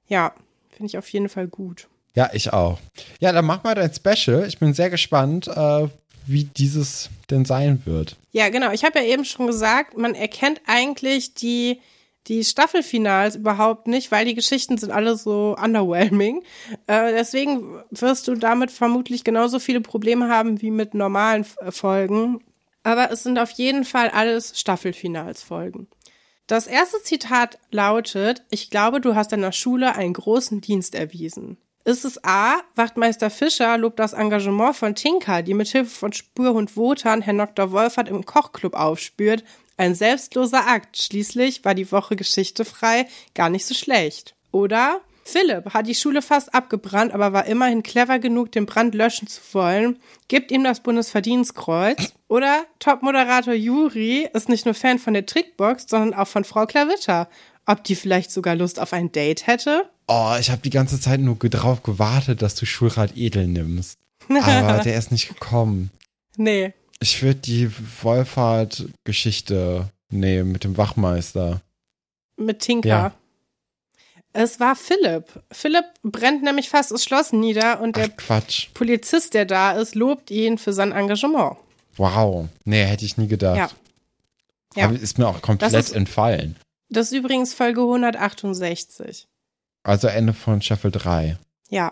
[0.08, 0.34] Ja,
[0.82, 1.88] finde ich auf jeden Fall gut.
[2.16, 2.80] Ja, ich auch.
[3.20, 4.48] Ja, dann mach mal dein Special.
[4.48, 5.88] Ich bin sehr gespannt, äh,
[6.26, 8.16] wie dieses denn sein wird.
[8.32, 8.72] Ja, genau.
[8.72, 11.80] Ich habe ja eben schon gesagt, man erkennt eigentlich die,
[12.26, 16.42] die Staffelfinals überhaupt nicht, weil die Geschichten sind alle so underwhelming.
[16.88, 22.44] Äh, deswegen wirst du damit vermutlich genauso viele Probleme haben wie mit normalen Folgen.
[22.82, 25.88] Aber es sind auf jeden Fall alles Staffelfinalsfolgen.
[26.48, 31.58] Das erste Zitat lautet, ich glaube, du hast deiner Schule einen großen Dienst erwiesen.
[31.84, 37.22] Ist es A, Wachtmeister Fischer lobt das Engagement von Tinka, die mithilfe von Spürhund Wotan
[37.22, 37.72] Herrn Dr.
[37.72, 39.44] Wolfert im Kochclub aufspürt.
[39.78, 41.02] Ein selbstloser Akt.
[41.02, 44.36] Schließlich war die Woche Geschichte frei gar nicht so schlecht.
[44.52, 49.28] Oder Philipp hat die Schule fast abgebrannt, aber war immerhin clever genug, den Brand löschen
[49.28, 50.00] zu wollen.
[50.28, 52.14] Gibt ihm das Bundesverdienstkreuz.
[52.28, 57.30] Oder Top-Moderator Juri ist nicht nur Fan von der Trickbox, sondern auch von Frau Klavitter.
[57.66, 59.90] Ob die vielleicht sogar Lust auf ein Date hätte?
[60.08, 64.00] Oh, ich habe die ganze Zeit nur drauf gewartet, dass du Schulrat Edel nimmst.
[64.30, 65.92] Aber der ist nicht gekommen.
[66.38, 66.74] Nee.
[67.00, 67.70] Ich würde die
[68.02, 71.62] Wolfhard-Geschichte nehmen mit dem Wachmeister.
[72.38, 72.88] Mit Tinka.
[72.88, 73.14] Ja.
[74.34, 75.26] Es war Philipp.
[75.52, 78.42] Philipp brennt nämlich fast das Schloss nieder und der Ach.
[78.74, 81.58] Polizist, der da ist, lobt ihn für sein Engagement.
[81.98, 82.48] Wow.
[82.64, 83.58] Nee, hätte ich nie gedacht.
[83.58, 83.70] Ja.
[84.76, 84.86] Ja.
[84.86, 86.56] Aber ist mir auch komplett Das ist- entfallen.
[86.90, 89.28] Das ist übrigens Folge 168.
[89.84, 91.38] Also Ende von Staffel 3.
[91.70, 91.92] Ja.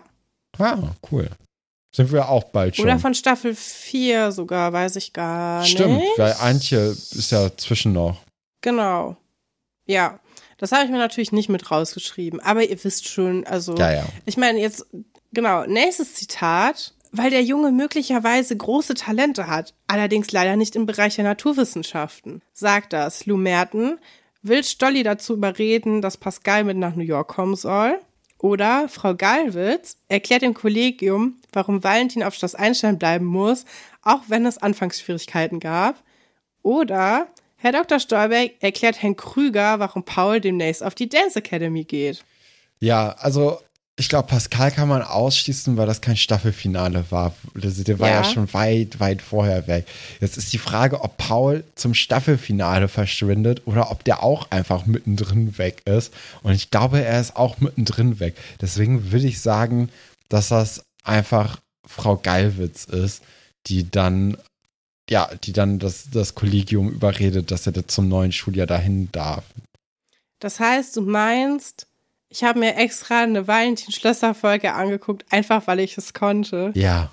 [0.58, 0.78] Ah,
[1.10, 1.28] cool.
[1.94, 2.84] Sind wir auch bald schon.
[2.84, 6.18] Oder von Staffel 4 sogar, weiß ich gar Stimmt, nicht.
[6.18, 8.22] weil Antje ist ja zwischen noch.
[8.60, 9.16] Genau.
[9.86, 10.20] Ja.
[10.60, 12.38] Das habe ich mir natürlich nicht mit rausgeschrieben.
[12.40, 13.74] Aber ihr wisst schon, also.
[13.76, 14.04] Ja, ja.
[14.26, 14.86] Ich meine, jetzt,
[15.32, 16.94] genau, nächstes Zitat.
[17.12, 22.40] Weil der Junge möglicherweise große Talente hat, allerdings leider nicht im Bereich der Naturwissenschaften.
[22.52, 23.98] Sagt das Lou Merten,
[24.42, 27.98] will Stolli dazu überreden, dass Pascal mit nach New York kommen soll.
[28.38, 33.64] Oder Frau Gallwitz erklärt dem Kollegium, warum Valentin auf Schloss Einstein bleiben muss,
[34.02, 36.00] auch wenn es Anfangsschwierigkeiten gab.
[36.62, 37.26] Oder
[37.62, 38.00] Herr Dr.
[38.00, 42.24] Stolberg erklärt Herrn Krüger, warum Paul demnächst auf die Dance Academy geht.
[42.80, 43.60] Ja, also
[43.96, 47.34] ich glaube, Pascal kann man ausschließen, weil das kein Staffelfinale war.
[47.54, 48.22] Der war ja.
[48.22, 48.24] Ja.
[48.24, 49.84] schon weit, weit vorher weg.
[50.22, 55.58] Jetzt ist die Frage, ob Paul zum Staffelfinale verschwindet oder ob der auch einfach mittendrin
[55.58, 56.14] weg ist.
[56.42, 58.36] Und ich glaube, er ist auch mittendrin weg.
[58.62, 59.90] Deswegen würde ich sagen,
[60.30, 63.22] dass das einfach Frau Geilwitz ist,
[63.66, 64.38] die dann,
[65.10, 69.44] ja, die dann das, das Kollegium überredet, dass er zum neuen Schuljahr dahin darf.
[70.38, 71.88] Das heißt, du meinst,
[72.28, 76.72] ich habe mir extra eine Valentin-Schlösser-Folge angeguckt, einfach weil ich es konnte.
[76.74, 77.10] Ja.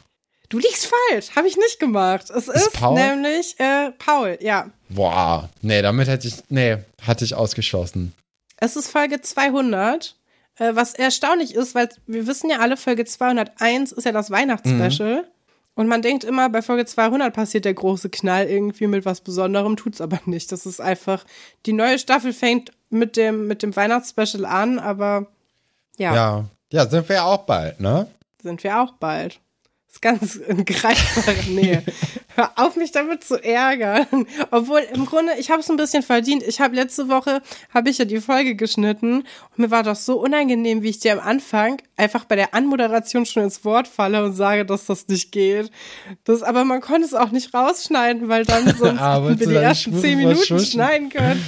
[0.50, 2.30] Du liegst falsch, habe ich nicht gemacht.
[2.30, 2.94] Es ist, Paul?
[2.94, 4.70] nämlich äh, Paul, ja.
[4.90, 8.14] Boah, nee, damit hätte ich, nee, hatte ich ausgeschlossen.
[8.58, 10.16] Es ist Folge 200,
[10.58, 15.28] äh, was erstaunlich ist, weil wir wissen ja alle, Folge 201 ist ja das Weihnachtsspecial.
[15.78, 19.78] Und man denkt immer, bei Folge 200 passiert der große Knall irgendwie mit was Besonderem,
[19.78, 20.52] tut's aber nicht.
[20.52, 21.24] Das ist einfach,
[21.68, 25.28] die neue Staffel fängt mit dem, mit dem Weihnachtsspecial an, aber
[25.98, 26.46] ja, Ja.
[26.72, 28.08] Ja, sind wir ja auch bald, ne?
[28.42, 29.40] sind wir auch bald.
[29.88, 31.84] ist ganz in greifbarer Nähe.
[32.38, 34.06] Hör auf, mich damit zu ärgern.
[34.52, 36.44] Obwohl, im Grunde, ich habe es ein bisschen verdient.
[36.44, 37.42] Ich habe letzte Woche,
[37.74, 41.14] habe ich ja die Folge geschnitten und mir war das so unangenehm, wie ich dir
[41.14, 45.32] am Anfang einfach bei der Anmoderation schon ins Wort falle und sage, dass das nicht
[45.32, 45.72] geht.
[46.26, 49.56] Das, aber man konnte es auch nicht rausschneiden, weil dann sonst Ah, hätten wir die
[49.56, 51.44] ersten zehn Minuten schneiden können.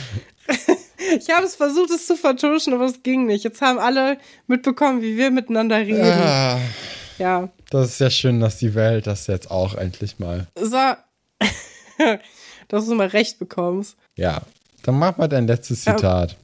[1.17, 3.45] Ich habe es versucht, es zu vertuschen, aber es ging nicht.
[3.45, 4.17] Jetzt haben alle
[4.47, 6.03] mitbekommen, wie wir miteinander reden.
[6.03, 6.59] Ah,
[7.17, 7.47] Ja.
[7.69, 10.47] Das ist ja schön, dass die Welt das jetzt auch endlich mal.
[10.55, 10.77] So.
[12.67, 13.97] dass du mal recht bekommst.
[14.15, 14.41] Ja.
[14.83, 16.37] Dann mach mal dein letztes Zitat.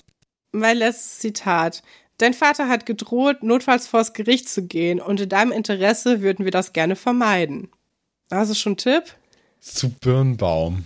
[0.52, 1.84] Mein letztes Zitat.
[2.18, 6.52] Dein Vater hat gedroht, notfalls vors Gericht zu gehen und in deinem Interesse würden wir
[6.52, 7.69] das gerne vermeiden.
[8.30, 9.03] Also schon ein Tipp?
[9.60, 10.85] Zu Birnbaum.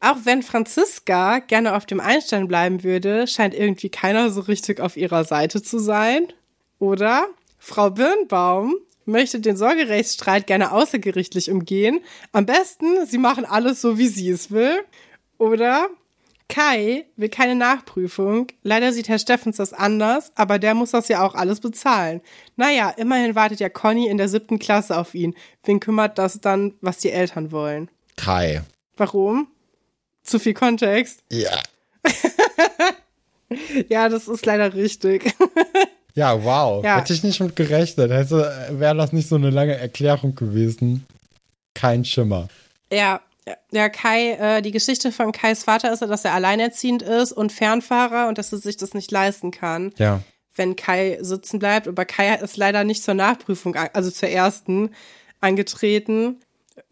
[0.00, 4.96] Auch wenn Franziska gerne auf dem Einstein bleiben würde, scheint irgendwie keiner so richtig auf
[4.96, 6.32] ihrer Seite zu sein.
[6.78, 7.26] Oder
[7.58, 12.00] Frau Birnbaum möchte den Sorgerechtsstreit gerne außergerichtlich umgehen.
[12.32, 14.80] Am besten, sie machen alles so, wie sie es will.
[15.38, 15.88] Oder
[16.48, 18.48] Kai will keine Nachprüfung.
[18.62, 22.20] Leider sieht Herr Steffens das anders, aber der muss das ja auch alles bezahlen.
[22.56, 25.34] Naja, immerhin wartet ja Conny in der siebten Klasse auf ihn.
[25.64, 27.90] Wen kümmert das dann, was die Eltern wollen?
[28.16, 28.62] Kai.
[28.96, 29.48] Warum?
[30.22, 31.22] Zu viel Kontext.
[31.30, 31.58] Ja.
[33.88, 35.34] Ja, das ist leider richtig.
[36.14, 36.84] Ja, wow.
[36.84, 36.98] Ja.
[36.98, 38.10] Hätte ich nicht mit gerechnet.
[38.10, 41.06] Hätte, wäre das nicht so eine lange Erklärung gewesen.
[41.74, 42.48] Kein Schimmer.
[42.92, 43.20] ja,
[43.72, 47.50] ja, Kai, äh, die Geschichte von Kais Vater ist ja, dass er alleinerziehend ist und
[47.50, 50.20] Fernfahrer und dass er sich das nicht leisten kann, Ja.
[50.54, 51.88] wenn Kai sitzen bleibt.
[51.88, 54.90] Aber Kai ist leider nicht zur Nachprüfung, also zur ersten,
[55.40, 56.36] angetreten,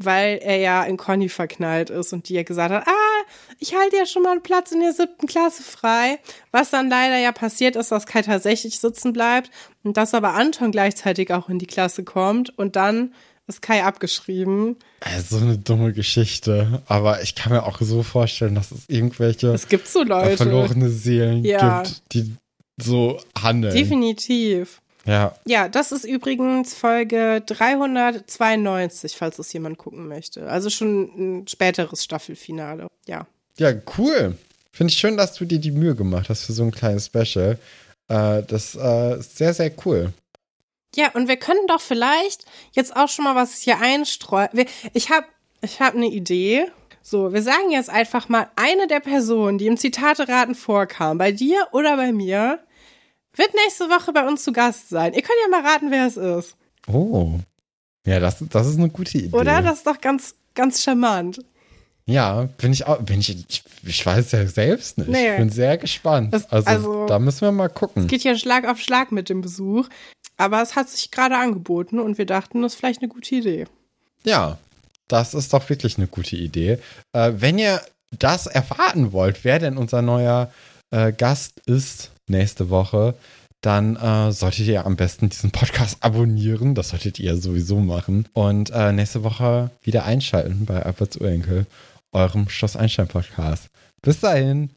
[0.03, 3.25] weil er ja in Conny verknallt ist und die ja gesagt hat, ah,
[3.59, 6.19] ich halte ja schon mal einen Platz in der siebten Klasse frei.
[6.51, 9.51] Was dann leider ja passiert ist, dass Kai tatsächlich sitzen bleibt
[9.83, 13.13] und dass aber Anton gleichzeitig auch in die Klasse kommt und dann
[13.47, 14.77] ist Kai abgeschrieben.
[15.01, 16.83] Also so eine dumme Geschichte.
[16.87, 20.37] Aber ich kann mir auch so vorstellen, dass es irgendwelche Es gibt so Leute.
[20.37, 21.83] verlorene Seelen Ja.
[21.83, 22.37] gibt, die
[22.81, 23.75] so handeln.
[23.75, 24.81] Definitiv.
[25.07, 25.35] Ja.
[25.47, 30.49] Ja, das ist übrigens Folge 392, falls es jemand gucken möchte.
[30.49, 32.87] Also schon ein späteres Staffelfinale.
[33.07, 33.27] Ja.
[33.59, 34.37] Ja, cool.
[34.73, 37.59] Finde ich schön, dass du dir die Mühe gemacht hast für so ein kleines Special.
[38.09, 40.13] Äh, das äh, ist sehr, sehr cool.
[40.95, 44.49] Ja, und wir können doch vielleicht jetzt auch schon mal was hier einstreuen.
[44.93, 45.27] Ich habe
[45.63, 46.67] ich hab eine Idee.
[47.03, 51.67] So, wir sagen jetzt einfach mal, eine der Personen, die im Zitate-Raten vorkam, bei dir
[51.73, 52.61] oder bei mir,
[53.37, 55.13] wird nächste Woche bei uns zu Gast sein.
[55.15, 56.57] Ihr könnt ja mal raten, wer es ist.
[56.87, 57.39] Oh.
[58.07, 59.37] Ja, das, das ist eine gute Idee.
[59.37, 59.63] Oder?
[59.63, 61.41] Das ist doch ganz, ganz charmant.
[62.07, 65.11] Ja, bin ich auch, bin ich, ich, ich weiß ja selbst nicht.
[65.11, 65.33] Nee.
[65.33, 66.35] Ich bin sehr gespannt.
[66.35, 68.07] Das- also, also- da müssen wir mal gucken.
[68.09, 69.89] Geht ja Schlag auf Schlag mit dem Besuch.
[70.37, 73.67] Aber es hat sich gerade angeboten und wir dachten, das ist vielleicht eine gute Idee.
[74.25, 74.59] Ja,
[75.07, 76.79] das ist doch wirklich eine gute Idee.
[77.13, 77.81] Äh, wenn ihr
[78.19, 80.51] das erfahren wollt, wer denn unser neuer
[80.91, 83.15] äh, Gast ist nächste Woche,
[83.61, 86.75] dann äh, solltet ihr am besten diesen Podcast abonnieren.
[86.75, 88.29] Das solltet ihr sowieso machen.
[88.33, 91.67] Und äh, nächste Woche wieder einschalten bei Alberts Urenkel,
[92.13, 93.69] eurem Schloss Einstein Podcast.
[94.03, 94.71] Bis dahin.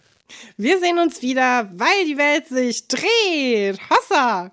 [0.57, 3.79] Wir sehen uns wieder, weil die Welt sich dreht.
[3.89, 4.51] Hossa!